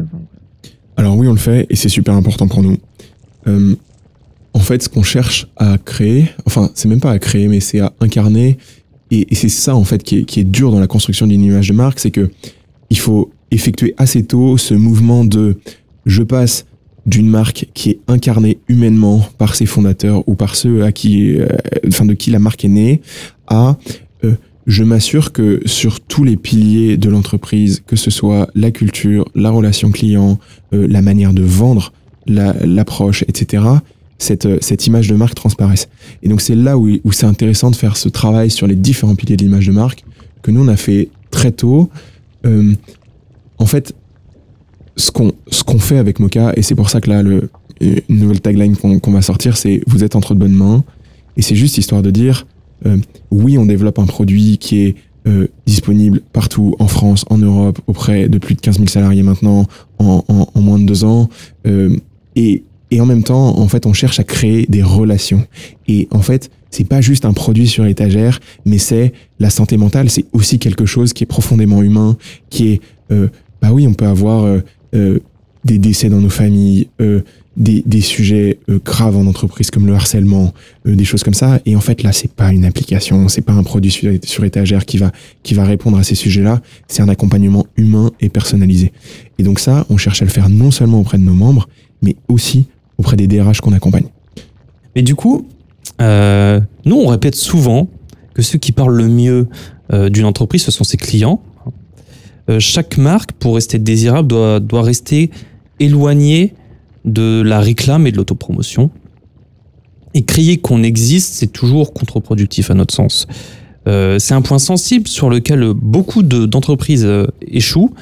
Alors 0.95 1.17
oui, 1.17 1.27
on 1.27 1.31
le 1.33 1.39
fait 1.39 1.65
et 1.71 1.75
c'est 1.75 1.89
super 1.89 2.13
important 2.13 2.47
pour 2.47 2.61
nous. 2.61 2.77
En 4.53 4.59
fait, 4.59 4.83
ce 4.83 4.89
qu'on 4.89 5.03
cherche 5.03 5.47
à 5.57 5.77
créer, 5.77 6.29
enfin, 6.45 6.69
c'est 6.75 6.87
même 6.87 6.99
pas 6.99 7.11
à 7.11 7.19
créer, 7.19 7.47
mais 7.47 7.59
c'est 7.59 7.79
à 7.79 7.93
incarner. 7.99 8.57
Et, 9.11 9.27
c'est 9.35 9.49
ça, 9.49 9.75
en 9.75 9.83
fait, 9.83 10.03
qui 10.03 10.17
est, 10.17 10.43
dur 10.43 10.71
dans 10.71 10.79
la 10.79 10.87
construction 10.87 11.27
d'une 11.27 11.43
image 11.43 11.69
de 11.69 11.73
marque, 11.73 11.99
c'est 11.99 12.11
que 12.11 12.29
il 12.89 12.97
faut 12.97 13.31
effectuer 13.51 13.93
assez 13.97 14.23
tôt 14.23 14.57
ce 14.57 14.73
mouvement 14.73 15.25
de 15.25 15.57
je 16.05 16.23
passe 16.23 16.65
d'une 17.05 17.27
marque 17.27 17.67
qui 17.73 17.91
est 17.91 17.99
incarnée 18.07 18.59
humainement 18.67 19.27
par 19.37 19.55
ses 19.55 19.65
fondateurs 19.65 20.27
ou 20.27 20.35
par 20.35 20.55
ceux 20.55 20.83
à 20.83 20.91
qui, 20.91 21.37
euh, 21.37 21.47
enfin, 21.87 22.05
de 22.05 22.13
qui 22.13 22.31
la 22.31 22.39
marque 22.39 22.63
est 22.65 22.69
née, 22.69 23.01
à 23.47 23.77
euh, 24.23 24.33
je 24.67 24.83
m'assure 24.83 25.33
que 25.33 25.61
sur 25.65 25.99
tous 25.99 26.23
les 26.23 26.37
piliers 26.37 26.95
de 26.97 27.09
l'entreprise, 27.09 27.83
que 27.85 27.95
ce 27.95 28.09
soit 28.09 28.49
la 28.55 28.71
culture, 28.71 29.25
la 29.35 29.49
relation 29.49 29.91
client, 29.91 30.39
euh, 30.73 30.87
la 30.87 31.01
manière 31.01 31.33
de 31.33 31.43
vendre, 31.43 31.91
la- 32.25 32.55
l'approche, 32.65 33.23
etc., 33.27 33.63
cette, 34.23 34.45
euh, 34.45 34.57
cette 34.61 34.87
image 34.87 35.07
de 35.07 35.15
marque 35.15 35.35
transparaisse. 35.35 35.87
Et 36.23 36.29
donc 36.29 36.41
c'est 36.41 36.55
là 36.55 36.77
où, 36.77 36.89
où 37.03 37.11
c'est 37.11 37.25
intéressant 37.25 37.69
de 37.71 37.75
faire 37.75 37.97
ce 37.97 38.09
travail 38.09 38.49
sur 38.49 38.65
les 38.67 38.75
différents 38.75 39.15
piliers 39.15 39.37
de 39.37 39.43
l'image 39.43 39.67
de 39.67 39.71
marque 39.73 40.03
que 40.41 40.51
nous 40.51 40.63
on 40.63 40.67
a 40.67 40.75
fait 40.77 41.09
très 41.31 41.51
tôt. 41.51 41.89
Euh, 42.45 42.73
en 43.57 43.65
fait, 43.65 43.93
ce 44.95 45.11
qu'on 45.11 45.31
ce 45.49 45.63
qu'on 45.63 45.79
fait 45.79 45.97
avec 45.97 46.19
Mocha, 46.19 46.53
et 46.55 46.61
c'est 46.61 46.75
pour 46.75 46.89
ça 46.89 47.01
que 47.01 47.09
là, 47.09 47.23
le, 47.23 47.49
une 47.81 48.01
nouvelle 48.19 48.41
tagline 48.41 48.75
qu'on 48.75 48.99
qu'on 48.99 49.11
va 49.11 49.21
sortir, 49.21 49.57
c'est 49.57 49.81
vous 49.87 50.03
êtes 50.03 50.15
entre 50.15 50.33
de 50.35 50.39
bonnes 50.39 50.53
mains. 50.55 50.83
Et 51.37 51.41
c'est 51.41 51.55
juste 51.55 51.77
histoire 51.77 52.01
de 52.03 52.11
dire, 52.11 52.45
euh, 52.85 52.97
oui, 53.31 53.57
on 53.57 53.65
développe 53.65 53.97
un 53.99 54.05
produit 54.05 54.57
qui 54.57 54.79
est 54.81 54.95
disponible 55.65 56.19
partout 56.33 56.75
en 56.79 56.87
France, 56.89 57.23
en 57.29 57.37
Europe, 57.37 57.79
auprès 57.87 58.27
de 58.27 58.37
plus 58.39 58.55
de 58.55 58.59
15 58.59 58.75
000 58.75 58.87
salariés 58.89 59.23
maintenant, 59.23 59.65
en, 59.97 60.21
en- 60.27 60.61
moins 60.61 60.77
de 60.77 60.83
deux 60.85 61.05
ans. 61.05 61.29
Et, 62.35 62.63
et 62.93 63.01
en 63.01 63.07
même 63.07 63.23
temps, 63.23 63.57
en 63.57 63.67
fait, 63.67 63.87
on 63.87 63.93
cherche 63.93 64.19
à 64.19 64.23
créer 64.23 64.67
des 64.69 64.83
relations. 64.83 65.47
Et 65.87 66.07
en 66.11 66.21
fait, 66.21 66.51
c'est 66.69 66.83
pas 66.83 67.01
juste 67.01 67.25
un 67.25 67.33
produit 67.33 67.67
sur 67.67 67.87
étagère, 67.87 68.39
mais 68.65 68.77
c'est 68.77 69.13
la 69.39 69.49
santé 69.49 69.77
mentale, 69.77 70.11
c'est 70.11 70.25
aussi 70.31 70.59
quelque 70.59 70.85
chose 70.85 71.11
qui 71.11 71.23
est 71.23 71.27
profondément 71.27 71.81
humain, 71.81 72.17
qui 72.51 72.69
est, 72.69 72.81
euh, 73.11 73.29
bah 73.63 73.69
oui, 73.71 73.87
on 73.87 73.95
peut 73.95 74.05
avoir 74.05 74.43
euh, 74.43 74.59
euh, 74.93 75.17
des 75.65 75.79
décès 75.79 76.07
dans 76.07 76.19
nos 76.19 76.29
familles, 76.29 76.87
des, 77.57 77.81
des 77.83 78.01
sujets 78.01 78.59
graves 78.85 79.17
en 79.17 79.25
entreprise 79.25 79.71
comme 79.71 79.87
le 79.87 79.93
harcèlement, 79.93 80.53
des 80.85 81.05
choses 81.05 81.23
comme 81.23 81.33
ça. 81.33 81.61
Et 81.65 81.75
en 81.75 81.81
fait, 81.81 82.03
là, 82.03 82.11
c'est 82.11 82.31
pas 82.31 82.51
une 82.51 82.65
application, 82.65 83.27
c'est 83.27 83.41
pas 83.41 83.53
un 83.53 83.63
produit 83.63 83.89
sur, 83.89 84.11
sur 84.23 84.43
étagère 84.43 84.85
qui 84.85 84.97
va, 84.97 85.11
qui 85.41 85.55
va 85.55 85.63
répondre 85.63 85.97
à 85.97 86.03
ces 86.03 86.15
sujets-là. 86.15 86.61
C'est 86.87 87.01
un 87.01 87.09
accompagnement 87.09 87.65
humain 87.75 88.11
et 88.19 88.29
personnalisé. 88.29 88.91
Et 89.39 89.43
donc 89.43 89.59
ça, 89.59 89.87
on 89.89 89.97
cherche 89.97 90.21
à 90.21 90.25
le 90.25 90.31
faire 90.31 90.49
non 90.49 90.69
seulement 90.69 90.99
auprès 90.99 91.17
de 91.17 91.23
nos 91.23 91.33
membres, 91.33 91.69
mais 92.03 92.17
aussi 92.27 92.67
auprès 92.97 93.15
des 93.17 93.27
DRH 93.27 93.61
qu'on 93.61 93.73
accompagne. 93.73 94.05
Mais 94.95 95.01
du 95.01 95.15
coup, 95.15 95.47
euh, 96.01 96.59
nous, 96.85 96.95
on 96.97 97.07
répète 97.07 97.35
souvent 97.35 97.87
que 98.33 98.41
ceux 98.41 98.57
qui 98.59 98.71
parlent 98.71 98.95
le 98.95 99.07
mieux 99.07 99.47
euh, 99.91 100.09
d'une 100.09 100.25
entreprise, 100.25 100.63
ce 100.63 100.71
sont 100.71 100.83
ses 100.83 100.97
clients. 100.97 101.41
Euh, 102.49 102.59
chaque 102.59 102.97
marque, 102.97 103.31
pour 103.33 103.55
rester 103.55 103.79
désirable, 103.79 104.27
doit, 104.27 104.59
doit 104.59 104.81
rester 104.83 105.31
éloignée 105.79 106.53
de 107.05 107.41
la 107.43 107.59
réclame 107.59 108.07
et 108.07 108.11
de 108.11 108.17
l'autopromotion. 108.17 108.89
Et 110.13 110.23
crier 110.23 110.57
qu'on 110.57 110.83
existe, 110.83 111.33
c'est 111.33 111.51
toujours 111.51 111.93
contre-productif 111.93 112.69
à 112.69 112.75
notre 112.75 112.93
sens. 112.93 113.27
C'est 113.85 114.33
un 114.33 114.41
point 114.41 114.59
sensible 114.59 115.07
sur 115.09 115.29
lequel 115.29 115.73
beaucoup 115.73 116.23
de- 116.23 116.45
d'entreprises 116.45 117.05
échouent 117.41 117.93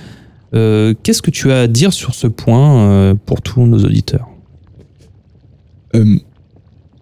Qu'est-ce 0.51 1.21
que 1.23 1.31
tu 1.31 1.51
as 1.51 1.61
à 1.61 1.67
dire 1.67 1.91
sur 1.93 2.13
ce 2.13 2.27
point 2.27 3.15
pour 3.25 3.41
tous 3.41 3.65
nos 3.65 3.79
auditeurs? 3.83 4.27
Euh, 5.95 6.17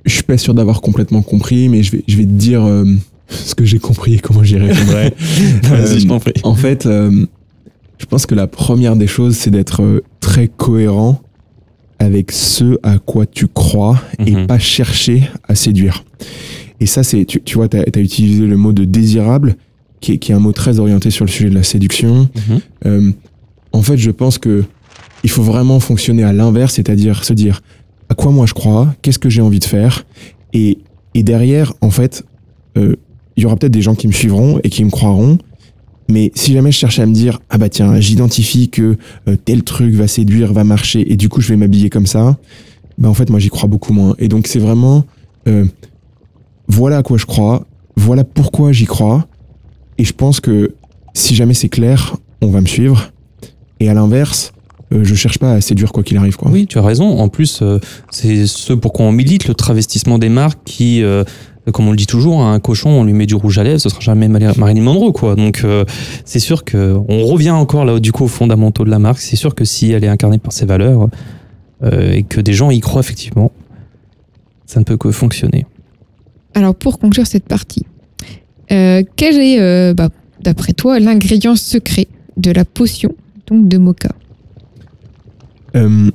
je 0.05 0.13
suis 0.13 0.23
pas 0.23 0.37
sûr 0.37 0.53
d'avoir 0.53 0.81
complètement 0.81 1.21
compris, 1.21 1.69
mais 1.69 1.83
je 1.83 1.91
vais, 1.91 2.03
je 2.07 2.17
vais 2.17 2.23
te 2.23 2.29
dire 2.31 2.63
euh, 2.65 2.85
ce 3.27 3.53
que 3.55 3.65
j'ai 3.65 3.79
compris 3.79 4.15
et 4.15 4.19
comment 4.19 4.43
j'y 4.43 4.57
répondrai. 4.57 5.13
Vas-y, 5.63 5.99
je 5.99 6.05
Euh, 6.05 6.09
t'en 6.09 6.19
prie. 6.19 6.33
En 6.43 6.55
fait, 6.55 6.85
euh, 6.85 7.25
je 7.99 8.05
pense 8.05 8.25
que 8.25 8.33
la 8.35 8.47
première 8.47 8.95
des 8.95 9.07
choses, 9.07 9.35
c'est 9.35 9.51
d'être 9.51 10.03
très 10.19 10.47
cohérent 10.47 11.21
avec 11.99 12.31
ce 12.31 12.79
à 12.81 12.97
quoi 12.97 13.25
tu 13.25 13.47
crois 13.47 14.01
et 14.25 14.31
Mhm. 14.31 14.47
pas 14.47 14.57
chercher 14.59 15.29
à 15.47 15.53
séduire. 15.55 16.05
Et 16.79 16.85
ça, 16.85 17.03
c'est, 17.03 17.25
tu, 17.25 17.41
tu 17.41 17.55
vois, 17.55 17.67
tu 17.67 17.77
as, 17.77 17.99
utilisé 17.99 18.45
le 18.47 18.55
mot 18.55 18.71
de 18.71 18.85
désirable, 18.85 19.57
qui 19.99 20.13
est, 20.13 20.17
qui 20.17 20.31
est 20.31 20.35
un 20.35 20.39
mot 20.39 20.53
très 20.53 20.79
orienté 20.79 21.11
sur 21.11 21.25
le 21.25 21.29
sujet 21.29 21.49
de 21.49 21.55
la 21.55 21.63
séduction. 21.63 22.29
Mhm. 22.47 22.59
Euh, 22.85 23.11
en 23.73 23.81
fait, 23.81 23.97
je 23.97 24.11
pense 24.11 24.37
que 24.37 24.63
il 25.25 25.29
faut 25.29 25.43
vraiment 25.43 25.81
fonctionner 25.81 26.23
à 26.23 26.31
l'inverse, 26.31 26.75
c'est-à-dire 26.75 27.25
se 27.25 27.33
dire 27.33 27.61
à 28.10 28.16
quoi 28.16 28.32
moi 28.32 28.45
je 28.45 28.53
crois, 28.53 28.93
qu'est-ce 29.01 29.20
que 29.20 29.30
j'ai 29.30 29.41
envie 29.41 29.60
de 29.60 29.66
faire, 29.66 30.05
et, 30.53 30.80
et 31.14 31.24
derrière, 31.24 31.74
en 31.82 31.91
fait, 31.91 32.24
euh, 32.78 32.95
il 33.36 33.43
y 33.43 33.45
aura 33.45 33.55
peut-être 33.55 33.72
des 33.72 33.82
gens 33.82 33.95
qui 33.95 34.07
me 34.07 34.12
suivront 34.12 34.60
et 34.64 34.70
qui 34.70 34.84
me 34.84 34.89
croiront, 34.89 35.38
mais 36.10 36.32
si 36.36 36.53
jamais 36.53 36.72
je 36.72 36.78
cherchais 36.78 37.03
à 37.03 37.05
me 37.05 37.14
dire 37.14 37.39
ah 37.49 37.57
bah 37.57 37.70
tiens, 37.70 37.99
j'identifie 37.99 38.70
que 38.70 38.97
euh, 39.28 39.36
tel 39.38 39.64
truc 39.64 39.93
va 39.93 40.07
séduire, 40.07 40.53
va 40.53 40.64
marcher, 40.64 41.12
et 41.12 41.16
du 41.16 41.30
coup 41.30 41.39
je 41.39 41.49
vais 41.49 41.55
m'habiller 41.55 41.89
comme 41.89 42.07
ça, 42.07 42.38
bah 42.97 43.10
en 43.10 43.14
fait 43.14 43.30
moi 43.30 43.39
j'y 43.39 43.49
crois 43.49 43.70
beaucoup 43.70 43.93
moins. 43.93 44.16
Et 44.18 44.28
donc 44.28 44.47
c'est 44.47 44.60
vraiment 44.60 45.05
euh, 45.47 45.66
voilà 46.68 46.97
à 46.97 47.03
quoi 47.03 47.18
je 47.18 47.26
crois, 47.26 47.66
voilà 47.95 48.24
pourquoi 48.24 48.72
j'y 48.72 48.86
crois, 48.86 49.28
et 49.97 50.03
je 50.03 50.14
pense 50.14 50.39
que 50.39 50.74
si 51.14 51.36
jamais 51.36 51.53
c'est 51.53 51.70
clair, 51.70 52.18
on 52.41 52.47
va 52.47 52.62
me 52.62 52.68
suivre. 52.68 53.12
Et 53.80 53.89
à 53.89 53.93
l'inverse, 53.93 54.51
euh, 54.93 55.03
je 55.03 55.15
cherche 55.15 55.39
pas 55.39 55.53
à 55.53 55.61
séduire 55.61 55.91
quoi 55.91 56.03
qu'il 56.03 56.17
arrive. 56.17 56.35
Quoi. 56.37 56.51
Oui, 56.51 56.67
tu 56.67 56.77
as 56.77 56.81
raison. 56.81 57.19
En 57.19 57.29
plus, 57.29 57.59
euh, 57.61 57.79
c'est 58.09 58.47
ce 58.47 58.73
pourquoi 58.73 59.05
on 59.05 59.11
milite, 59.11 59.47
le 59.47 59.53
travestissement 59.53 60.17
des 60.17 60.29
marques 60.29 60.59
qui, 60.65 61.03
euh, 61.03 61.23
comme 61.71 61.87
on 61.87 61.91
le 61.91 61.97
dit 61.97 62.07
toujours, 62.07 62.41
un 62.43 62.59
cochon, 62.59 62.89
on 62.89 63.03
lui 63.03 63.13
met 63.13 63.25
du 63.25 63.35
rouge 63.35 63.57
à 63.59 63.63
lèvres, 63.63 63.79
ce 63.79 63.89
sera 63.89 64.01
jamais 64.01 64.27
Mar- 64.27 64.57
Marilyn 64.57 64.81
Monroe, 64.81 65.11
quoi. 65.11 65.35
Donc, 65.35 65.61
euh, 65.63 65.85
c'est 66.25 66.39
sûr 66.39 66.63
que 66.63 66.97
on 67.07 67.25
revient 67.25 67.51
encore 67.51 67.85
là, 67.85 67.99
du 67.99 68.11
coup, 68.11 68.23
aux 68.23 68.27
fondamentaux 68.27 68.85
de 68.85 68.89
la 68.89 68.99
marque. 68.99 69.19
C'est 69.19 69.35
sûr 69.35 69.53
que 69.55 69.65
si 69.65 69.91
elle 69.91 70.03
est 70.03 70.07
incarnée 70.07 70.39
par 70.39 70.53
ses 70.53 70.65
valeurs 70.65 71.09
euh, 71.83 72.11
et 72.13 72.23
que 72.23 72.41
des 72.41 72.53
gens 72.53 72.71
y 72.71 72.79
croient 72.79 73.01
effectivement, 73.01 73.51
ça 74.65 74.79
ne 74.79 74.85
peut 74.85 74.97
que 74.97 75.11
fonctionner. 75.11 75.65
Alors 76.55 76.73
pour 76.73 76.99
conclure 76.99 77.27
cette 77.27 77.45
partie, 77.45 77.85
euh, 78.71 79.03
quel 79.15 79.35
est, 79.37 79.59
euh, 79.59 79.93
bah, 79.93 80.09
d'après 80.41 80.73
toi, 80.73 80.99
l'ingrédient 80.99 81.55
secret 81.55 82.07
de 82.37 82.51
la 82.51 82.65
potion 82.65 83.11
donc 83.47 83.67
de 83.67 83.77
mocha? 83.77 84.09
Euh, 85.76 86.09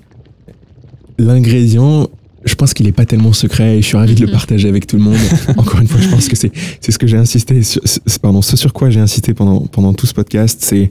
L'ingrédient, 1.19 2.09
je 2.45 2.55
pense 2.57 2.75
qu'il 2.75 2.89
est 2.89 2.93
pas 2.93 3.05
tellement 3.07 3.33
secret 3.33 3.79
et 3.79 3.83
je 3.83 3.87
suis 3.87 3.97
ravi 3.97 4.15
de 4.15 4.21
le 4.21 4.27
Mhm. 4.27 4.33
partager 4.33 4.69
avec 4.69 4.87
tout 4.87 4.97
le 4.97 5.03
monde. 5.03 5.17
Encore 5.57 5.81
une 5.81 5.87
fois, 5.87 6.01
je 6.01 6.09
pense 6.09 6.29
que 6.29 6.35
c'est 6.37 6.51
c'est 6.81 6.91
ce 6.93 6.99
que 6.99 7.07
j'ai 7.07 7.17
insisté, 7.17 7.63
sur, 7.63 7.81
pardon, 8.21 8.43
ce 8.43 8.57
sur 8.57 8.73
quoi 8.73 8.91
j'ai 8.91 9.01
insisté 9.01 9.33
pendant, 9.33 9.61
pendant 9.61 9.95
tout 9.95 10.07
ce 10.07 10.15
podcast, 10.15 10.59
c'est 10.63 10.91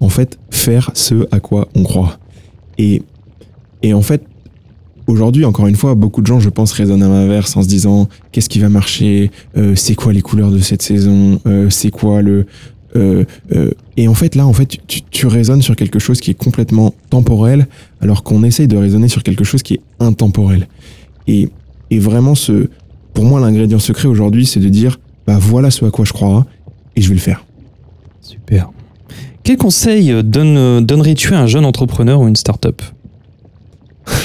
en 0.00 0.08
fait 0.08 0.36
faire 0.50 0.90
ce 0.94 1.26
à 1.30 1.38
quoi 1.38 1.68
on 1.76 1.84
croit. 1.84 2.18
Et, 2.76 3.02
et 3.84 3.94
en 3.94 4.02
fait, 4.02 4.24
aujourd'hui, 5.06 5.44
encore 5.44 5.68
une 5.68 5.76
fois, 5.76 5.94
beaucoup 5.94 6.22
de 6.22 6.26
gens, 6.26 6.40
je 6.40 6.48
pense, 6.48 6.72
raisonnent 6.72 7.02
à 7.04 7.08
l'inverse 7.08 7.56
en 7.56 7.62
se 7.62 7.68
disant 7.68 8.08
qu'est-ce 8.32 8.48
qui 8.48 8.58
va 8.58 8.68
marcher, 8.68 9.30
Euh, 9.56 9.76
c'est 9.76 9.94
quoi 9.94 10.12
les 10.12 10.22
couleurs 10.22 10.50
de 10.50 10.58
cette 10.58 10.82
saison, 10.82 11.40
Euh, 11.46 11.70
c'est 11.70 11.90
quoi 11.92 12.20
le. 12.20 12.46
Euh, 12.96 13.24
euh, 13.54 13.70
et 13.96 14.08
en 14.08 14.14
fait, 14.14 14.34
là, 14.34 14.46
en 14.46 14.52
fait, 14.52 14.78
tu- 14.86 15.02
tu, 15.02 15.26
raisonnes 15.26 15.62
sur 15.62 15.76
quelque 15.76 15.98
chose 15.98 16.20
qui 16.20 16.30
est 16.30 16.34
complètement 16.34 16.94
temporel, 17.10 17.66
alors 18.00 18.22
qu'on 18.22 18.42
essaye 18.42 18.68
de 18.68 18.76
raisonner 18.76 19.08
sur 19.08 19.22
quelque 19.22 19.44
chose 19.44 19.62
qui 19.62 19.74
est 19.74 19.80
intemporel. 20.00 20.68
Et, 21.26 21.48
et 21.90 21.98
vraiment, 21.98 22.34
ce, 22.34 22.68
pour 23.14 23.24
moi, 23.24 23.40
l'ingrédient 23.40 23.78
secret 23.78 24.08
aujourd'hui, 24.08 24.46
c'est 24.46 24.60
de 24.60 24.68
dire 24.68 24.98
bah 25.26 25.38
voilà 25.40 25.70
ce 25.70 25.84
à 25.84 25.90
quoi 25.90 26.04
je 26.04 26.12
crois 26.12 26.46
et 26.96 27.00
je 27.00 27.08
vais 27.08 27.14
le 27.14 27.20
faire. 27.20 27.44
Super. 28.20 28.70
Quel 29.44 29.56
conseil 29.56 30.12
donne- 30.24 30.84
donnerais-tu 30.84 31.34
à 31.34 31.40
un 31.40 31.46
jeune 31.46 31.64
entrepreneur 31.64 32.20
ou 32.20 32.28
une 32.28 32.36
start-up? 32.36 32.82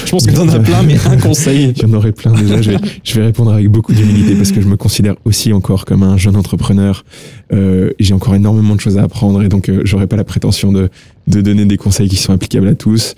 Je 0.04 0.10
pense 0.10 0.26
que 0.26 0.34
t'en 0.34 0.48
as 0.48 0.58
plein, 0.58 0.82
mais 0.82 0.96
un 1.06 1.16
conseil. 1.16 1.72
Il 1.76 1.82
y 1.82 1.84
en 1.86 1.94
aurait 1.94 2.12
plein 2.12 2.32
déjà. 2.32 2.60
Je 2.62 2.70
vais, 2.72 2.78
je 3.04 3.14
vais 3.14 3.24
répondre 3.26 3.52
avec 3.52 3.68
beaucoup 3.68 3.92
d'humilité 3.92 4.34
parce 4.34 4.52
que 4.52 4.60
je 4.60 4.68
me 4.68 4.76
considère 4.76 5.14
aussi 5.24 5.52
encore 5.52 5.84
comme 5.84 6.02
un 6.02 6.16
jeune 6.16 6.36
entrepreneur. 6.36 7.04
Euh, 7.52 7.90
J'ai 7.98 8.14
encore 8.14 8.34
énormément 8.34 8.74
de 8.74 8.80
choses 8.80 8.98
à 8.98 9.02
apprendre 9.02 9.42
et 9.42 9.48
donc 9.48 9.68
euh, 9.68 9.82
j'aurais 9.84 10.06
pas 10.06 10.16
la 10.16 10.24
prétention 10.24 10.72
de, 10.72 10.88
de 11.26 11.40
donner 11.40 11.64
des 11.66 11.76
conseils 11.76 12.08
qui 12.08 12.16
sont 12.16 12.32
applicables 12.32 12.68
à 12.68 12.74
tous. 12.74 13.14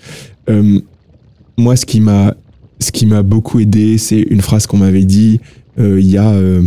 Euh, 0.49 0.81
moi, 1.57 1.77
ce 1.77 1.87
qui 1.87 2.01
m'a 2.01 2.35
ce 2.81 2.93
qui 2.93 3.07
m'a 3.07 3.23
beaucoup 3.23 3.61
aidé, 3.61 3.99
c'est 3.99 4.21
une 4.21 4.41
phrase 4.41 4.67
qu'on 4.67 4.79
m'avait 4.79 5.05
dit 5.05 5.41
euh, 5.79 6.01
il 6.01 6.07
y 6.09 6.17
a 6.17 6.31
euh, 6.31 6.63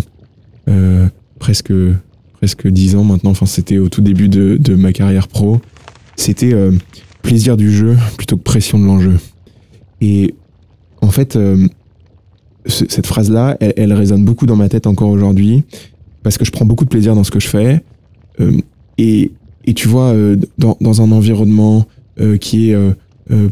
euh, 0.70 1.08
presque 1.40 1.74
presque 2.34 2.68
dix 2.68 2.96
ans 2.96 3.04
maintenant. 3.04 3.32
Enfin, 3.32 3.46
c'était 3.46 3.78
au 3.78 3.90
tout 3.90 4.02
début 4.02 4.30
de, 4.30 4.58
de 4.60 4.76
ma 4.76 4.94
carrière 4.94 5.28
pro. 5.28 5.60
C'était 6.16 6.54
plaisir 7.24 7.58
du 7.58 7.72
jeu 7.72 7.98
plutôt 8.18 8.38
que 8.38 8.44
pression 8.44 8.78
de 8.78 8.86
l'enjeu. 8.86 9.18
Et 10.04 10.36
en 11.02 11.10
fait, 11.10 11.38
euh, 11.38 11.66
ce- 12.66 12.86
cette 12.90 13.08
phrase-là, 13.08 13.58
elle, 13.62 13.94
résonne 13.94 14.26
beaucoup 14.26 14.46
dans 14.46 14.58
ma 14.58 14.68
tête 14.68 14.86
encore 14.86 15.10
aujourd'hui, 15.10 15.64
parce 16.24 16.38
que 16.38 16.44
je 16.44 16.52
prends 16.52 16.66
beaucoup 16.66 16.84
de 16.84 16.90
plaisir 16.90 17.16
dans 17.16 17.24
ce 17.24 17.32
que 17.32 17.40
je 17.40 17.48
fais. 17.48 17.82
Euh, 18.42 18.58
et, 18.98 19.32
tu 19.76 19.88
vois, 19.88 20.10
euh, 20.12 20.36
dans, 20.58 21.02
un 21.02 21.12
environnement 21.12 21.86
qui 22.42 22.70
est 22.70 22.78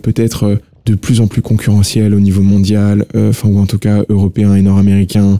peut-être 0.03 0.59
de 0.85 0.95
plus 0.95 1.19
en 1.19 1.27
plus 1.27 1.41
concurrentiel 1.41 2.13
au 2.13 2.19
niveau 2.19 2.43
mondial, 2.43 3.05
enfin 3.15 3.49
ou 3.49 3.57
en 3.57 3.65
tout 3.65 3.79
cas 3.79 4.03
européen 4.07 4.53
et 4.53 4.61
nord-américain, 4.61 5.39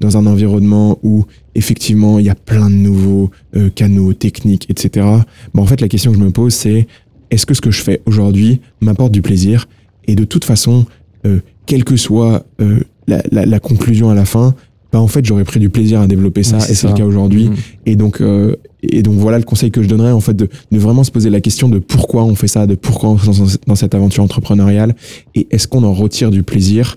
dans 0.00 0.16
un 0.16 0.24
environnement 0.26 0.98
où 1.02 1.24
effectivement 1.56 2.20
il 2.20 2.26
y 2.26 2.30
a 2.30 2.36
plein 2.36 2.70
de 2.70 2.76
nouveaux 2.76 3.32
canaux 3.74 4.12
techniques, 4.12 4.66
etc. 4.70 5.04
Bah, 5.52 5.62
en 5.62 5.66
fait, 5.66 5.80
la 5.80 5.88
question 5.88 6.12
que 6.12 6.18
je 6.18 6.22
me 6.22 6.30
pose, 6.30 6.54
c'est 6.54 6.86
est-ce 7.32 7.44
que 7.44 7.54
ce 7.54 7.60
que 7.60 7.72
je 7.72 7.82
fais 7.82 8.00
aujourd'hui 8.06 8.60
m'apporte 8.80 9.10
du 9.10 9.22
plaisir? 9.22 9.66
Et 10.08 10.16
de 10.16 10.24
toute 10.24 10.44
façon, 10.44 10.84
euh, 11.24 11.38
quelle 11.66 11.84
que 11.84 11.96
soit 11.96 12.44
euh, 12.60 12.80
la, 13.06 13.22
la- 13.30 13.46
la 13.46 13.60
conclusion 13.60 14.10
à 14.10 14.14
la 14.16 14.24
fin, 14.24 14.54
bah 14.90 15.00
en 15.00 15.06
fait 15.06 15.22
j'aurais 15.24 15.44
pris 15.44 15.60
du 15.60 15.68
plaisir 15.68 16.00
à 16.00 16.06
développer 16.06 16.42
ça 16.42 16.56
et 16.56 16.74
c'est 16.74 16.88
le 16.88 16.94
cas 16.94 17.04
aujourd'hui. 17.04 17.50
Mhm. 17.50 17.56
Et 17.86 17.94
donc, 17.96 18.20
euh, 18.22 18.56
et 18.82 19.02
donc 19.02 19.14
voilà 19.16 19.36
le 19.38 19.44
conseil 19.44 19.70
que 19.70 19.82
je 19.82 19.88
donnerais 19.88 20.12
en 20.12 20.20
fait 20.20 20.32
de, 20.34 20.48
de 20.72 20.78
vraiment 20.78 21.04
se 21.04 21.10
poser 21.10 21.28
la 21.30 21.40
question 21.42 21.68
de 21.68 21.78
pourquoi 21.78 22.24
on 22.24 22.34
fait 22.34 22.48
ça, 22.48 22.66
de 22.66 22.74
pourquoi 22.74 23.10
on 23.10 23.16
lance 23.22 23.58
dans, 23.66 23.74
cette 23.74 23.94
aventure 23.94 24.22
entrepreneuriale 24.24 24.96
et 25.34 25.46
est-ce 25.50 25.68
qu'on 25.68 25.84
en 25.84 25.92
retire 25.92 26.30
du 26.30 26.42
plaisir? 26.42 26.96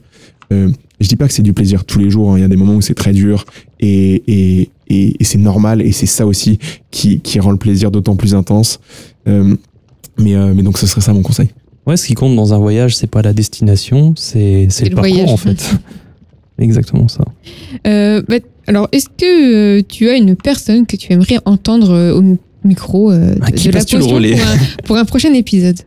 Euh, 0.53 0.70
je 1.01 1.07
dis 1.09 1.16
pas 1.18 1.28
que 1.28 1.34
c'est 1.34 1.41
du 1.43 1.51
plaisir 1.53 1.84
tous 1.84 1.99
les 1.99 2.09
jours. 2.09 2.32
hein. 2.32 2.38
Il 2.38 2.41
y 2.41 2.45
a 2.45 2.47
des 2.47 2.55
moments 2.55 2.76
où 2.76 2.82
c'est 2.82 2.93
très 2.93 3.12
dur 3.12 3.43
et, 3.82 4.24
et, 4.28 4.70
et, 4.88 5.16
et 5.20 5.24
c'est 5.26 5.38
normal 5.39 5.82
et 5.82 5.91
c'est 5.91 6.05
ça 6.05 6.26
aussi 6.26 6.59
qui, 6.91 7.20
qui 7.20 7.39
rend 7.41 7.51
le 7.51 7.57
plaisir 7.57 7.91
d'autant 7.91 8.16
plus 8.16 8.36
intense. 8.36 8.80
Euh, 9.28 9.55
mais, 10.18 10.36
euh, 10.36 10.53
mais 10.55 10.64
donc 10.64 10.78
ce 10.78 10.88
serait 10.88 11.01
ça 11.01 11.14
mon 11.14 11.24
conseil. 11.24 11.49
Ouais, 11.91 11.97
ce 11.97 12.07
qui 12.07 12.13
compte 12.13 12.35
dans 12.37 12.53
un 12.53 12.57
voyage, 12.57 12.95
c'est 12.95 13.07
pas 13.07 13.21
la 13.21 13.33
destination, 13.33 14.13
c'est 14.15 14.67
c'est 14.69 14.85
le, 14.85 14.89
le 14.91 14.95
parcours 14.95 15.11
voyage. 15.13 15.29
en 15.31 15.37
fait. 15.37 15.75
Exactement 16.57 17.07
ça. 17.07 17.23
Euh, 17.87 18.21
bah, 18.29 18.35
alors, 18.67 18.87
est-ce 18.93 19.07
que 19.09 19.79
euh, 19.79 19.81
tu 19.87 20.07
as 20.09 20.15
une 20.15 20.35
personne 20.35 20.85
que 20.85 20.95
tu 20.95 21.11
aimerais 21.11 21.39
entendre 21.45 21.89
euh, 21.91 22.13
au 22.13 22.21
mi- 22.21 22.37
micro 22.63 23.11
euh, 23.11 23.35
À 23.41 23.51
de, 23.51 23.55
qui 23.55 23.67
de 23.67 23.73
la 23.73 23.81
pour 23.83 24.15
un, 24.15 24.57
pour 24.85 24.95
un 24.97 25.05
prochain 25.05 25.33
épisode 25.33 25.79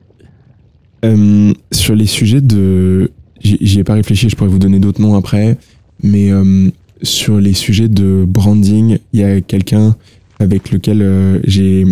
Euh, 1.05 1.53
sur 1.73 1.95
les 1.95 2.07
sujets 2.07 2.41
de. 2.41 3.11
J'y 3.41 3.59
j'y 3.61 3.79
ai 3.81 3.85
pas 3.85 3.95
réfléchi, 3.95 4.29
je 4.29 4.37
pourrais 4.37 4.51
vous 4.51 4.59
donner 4.59 4.79
d'autres 4.79 5.01
noms 5.01 5.15
après. 5.15 5.57
Mais 6.03 6.31
euh, 6.31 6.71
sur 7.03 7.39
les 7.41 7.55
sujets 7.55 7.89
de 7.89 8.25
branding, 8.27 8.99
il 9.13 9.21
y 9.21 9.25
a 9.25 9.41
quelqu'un 9.41 9.97
avec 10.39 10.71
lequel 10.71 11.01
euh, 11.03 11.39
j'ai. 11.45 11.87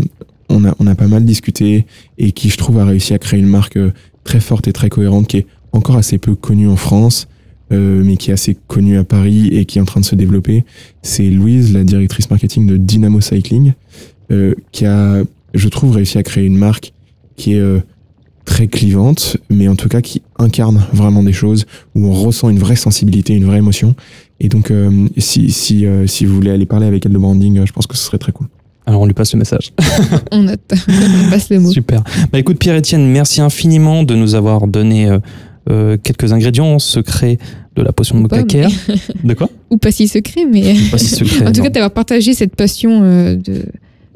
On 0.53 0.86
a, 0.86 0.94
pas 0.94 1.07
mal 1.07 1.24
discuté 1.24 1.86
et 2.18 2.32
qui, 2.32 2.50
je 2.50 2.57
trouve, 2.57 2.78
a 2.78 2.84
réussi 2.84 3.14
à 3.14 3.18
créer 3.18 3.40
une 3.40 3.48
marque 3.48 3.76
euh, 3.76 3.92
très 4.24 4.40
forte 4.40 4.68
et 4.68 4.72
très 4.72 4.90
cohérente 4.90 5.26
qui 5.26 5.38
est 5.38 5.46
encore 5.72 5.96
assez 5.96 6.18
peu 6.18 6.34
connue 6.34 6.68
en 6.68 6.76
France, 6.76 7.26
euh, 7.72 8.03
mais 8.05 8.16
qui 8.16 8.30
est 8.30 8.34
assez 8.34 8.57
connue 8.66 8.98
à 8.98 9.05
Paris 9.05 9.48
et 9.48 9.64
qui 9.64 9.78
est 9.78 9.80
en 9.80 9.86
train 9.86 10.00
de 10.00 10.05
se 10.05 10.14
développer. 10.14 10.64
C'est 11.00 11.30
Louise, 11.30 11.72
la 11.72 11.84
directrice 11.84 12.30
marketing 12.30 12.66
de 12.66 12.76
Dynamo 12.76 13.20
Cycling, 13.20 13.72
euh, 14.30 14.55
qui 14.72 14.84
a, 14.84 15.22
je 15.55 15.68
trouve, 15.68 15.92
réussi 15.96 16.18
à 16.18 16.22
créer 16.22 16.44
une 16.44 16.59
marque 16.59 16.92
qui 17.36 17.55
est. 17.55 17.82
très 18.44 18.66
clivante, 18.66 19.36
mais 19.50 19.68
en 19.68 19.76
tout 19.76 19.88
cas 19.88 20.00
qui 20.00 20.20
incarne 20.36 20.84
vraiment 20.92 21.22
des 21.22 21.32
choses, 21.32 21.64
où 21.94 22.07
on 22.07 22.12
ressent 22.12 22.50
une 22.50 22.59
vraie 22.59 22.76
sensibilité, 22.76 23.32
une 23.34 23.44
vraie 23.44 23.59
émotion. 23.59 23.94
Et 24.40 24.48
donc, 24.48 24.72
si, 25.16 25.53
si, 25.53 25.86
si 26.07 26.26
vous 26.26 26.34
voulez 26.34 26.50
aller 26.50 26.66
parler 26.66 26.86
avec 26.86 27.07
elle 27.07 27.12
de 27.12 27.18
branding, 27.18 27.64
je 27.64 27.72
pense 27.72 27.86
que 27.86 27.96
ce 27.96 28.05
serait 28.05 28.18
très 28.18 28.32
cool. 28.32 28.48
Alors 28.87 29.01
on 29.03 29.07
lui 29.07 29.14
passe 29.14 29.33
le 29.33 29.39
message. 29.39 29.72
On 30.33 30.43
note, 30.43 30.61
on 30.72 31.30
passe 31.30 31.51
le 31.51 31.61
mot. 31.61 31.70
Super. 31.70 32.03
Bah 32.33 32.39
écoute 32.39 32.59
Pierre-Etienne, 32.59 33.07
merci 33.07 33.41
infiniment 33.41 34.03
de 34.03 34.14
nous 34.16 34.35
avoir 34.35 34.66
donné 34.66 35.09
euh, 35.09 35.18
euh, 35.70 35.97
quelques 36.03 36.33
ingrédients 36.33 36.78
secrets 36.80 37.39
de 37.76 37.83
la 37.83 37.93
potion 37.93 38.20
de 38.20 38.26
pas, 38.26 38.39
mocacaire. 38.39 38.70
De 39.22 39.35
quoi? 39.35 39.49
Ou 39.70 39.76
pas 39.76 39.93
si 39.93 40.09
secret, 40.09 40.45
mais 40.51 40.74
Pas 40.91 40.99
si 40.99 41.07
secret. 41.07 41.47
en 41.47 41.53
tout 41.53 41.59
non. 41.59 41.64
cas, 41.64 41.70
d'avoir 41.70 41.93
partagé 41.93 42.35
cette 42.35 42.57
passion 42.57 43.01
euh, 43.05 43.37
de. 43.37 43.66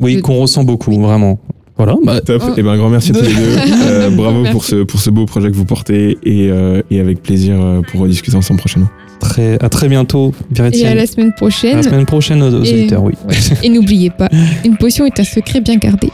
oui, 0.00 0.16
de- 0.16 0.20
qu'on 0.20 0.36
ressent 0.40 0.64
beaucoup, 0.64 0.92
vraiment. 1.00 1.38
Voilà. 1.76 1.94
Bah, 2.02 2.14
bah, 2.14 2.20
top. 2.20 2.42
Ah, 2.44 2.54
et 2.56 2.62
ben, 2.62 2.76
grand 2.76 2.88
merci 2.88 3.10
à 3.10 3.14
tous 3.14 3.22
les 3.22 3.34
deux. 3.34 3.56
Euh, 3.86 4.10
bravo 4.10 4.44
pour 4.50 4.64
ce, 4.64 4.82
pour 4.82 5.00
ce 5.00 5.10
beau 5.10 5.26
projet 5.26 5.50
que 5.50 5.56
vous 5.56 5.64
portez 5.64 6.18
et, 6.22 6.50
euh, 6.50 6.82
et 6.90 6.98
avec 6.98 7.22
plaisir 7.22 7.56
euh, 7.60 7.80
pour 7.82 8.00
rediscuter 8.00 8.36
ensemble 8.36 8.58
prochainement. 8.58 8.88
Très, 9.20 9.62
à 9.62 9.68
très 9.68 9.88
bientôt, 9.88 10.32
Et 10.72 10.86
à 10.86 10.94
la 10.94 11.06
semaine 11.06 11.32
prochaine. 11.32 11.74
À 11.74 11.76
la 11.76 11.82
semaine 11.82 12.06
prochaine 12.06 12.42
aux, 12.42 12.52
auditeurs, 12.54 13.02
oui. 13.02 13.14
Et 13.62 13.68
n'oubliez 13.68 14.10
pas, 14.10 14.28
une 14.64 14.76
potion 14.76 15.06
est 15.06 15.20
un 15.20 15.24
secret 15.24 15.60
bien 15.60 15.76
gardé. 15.76 16.10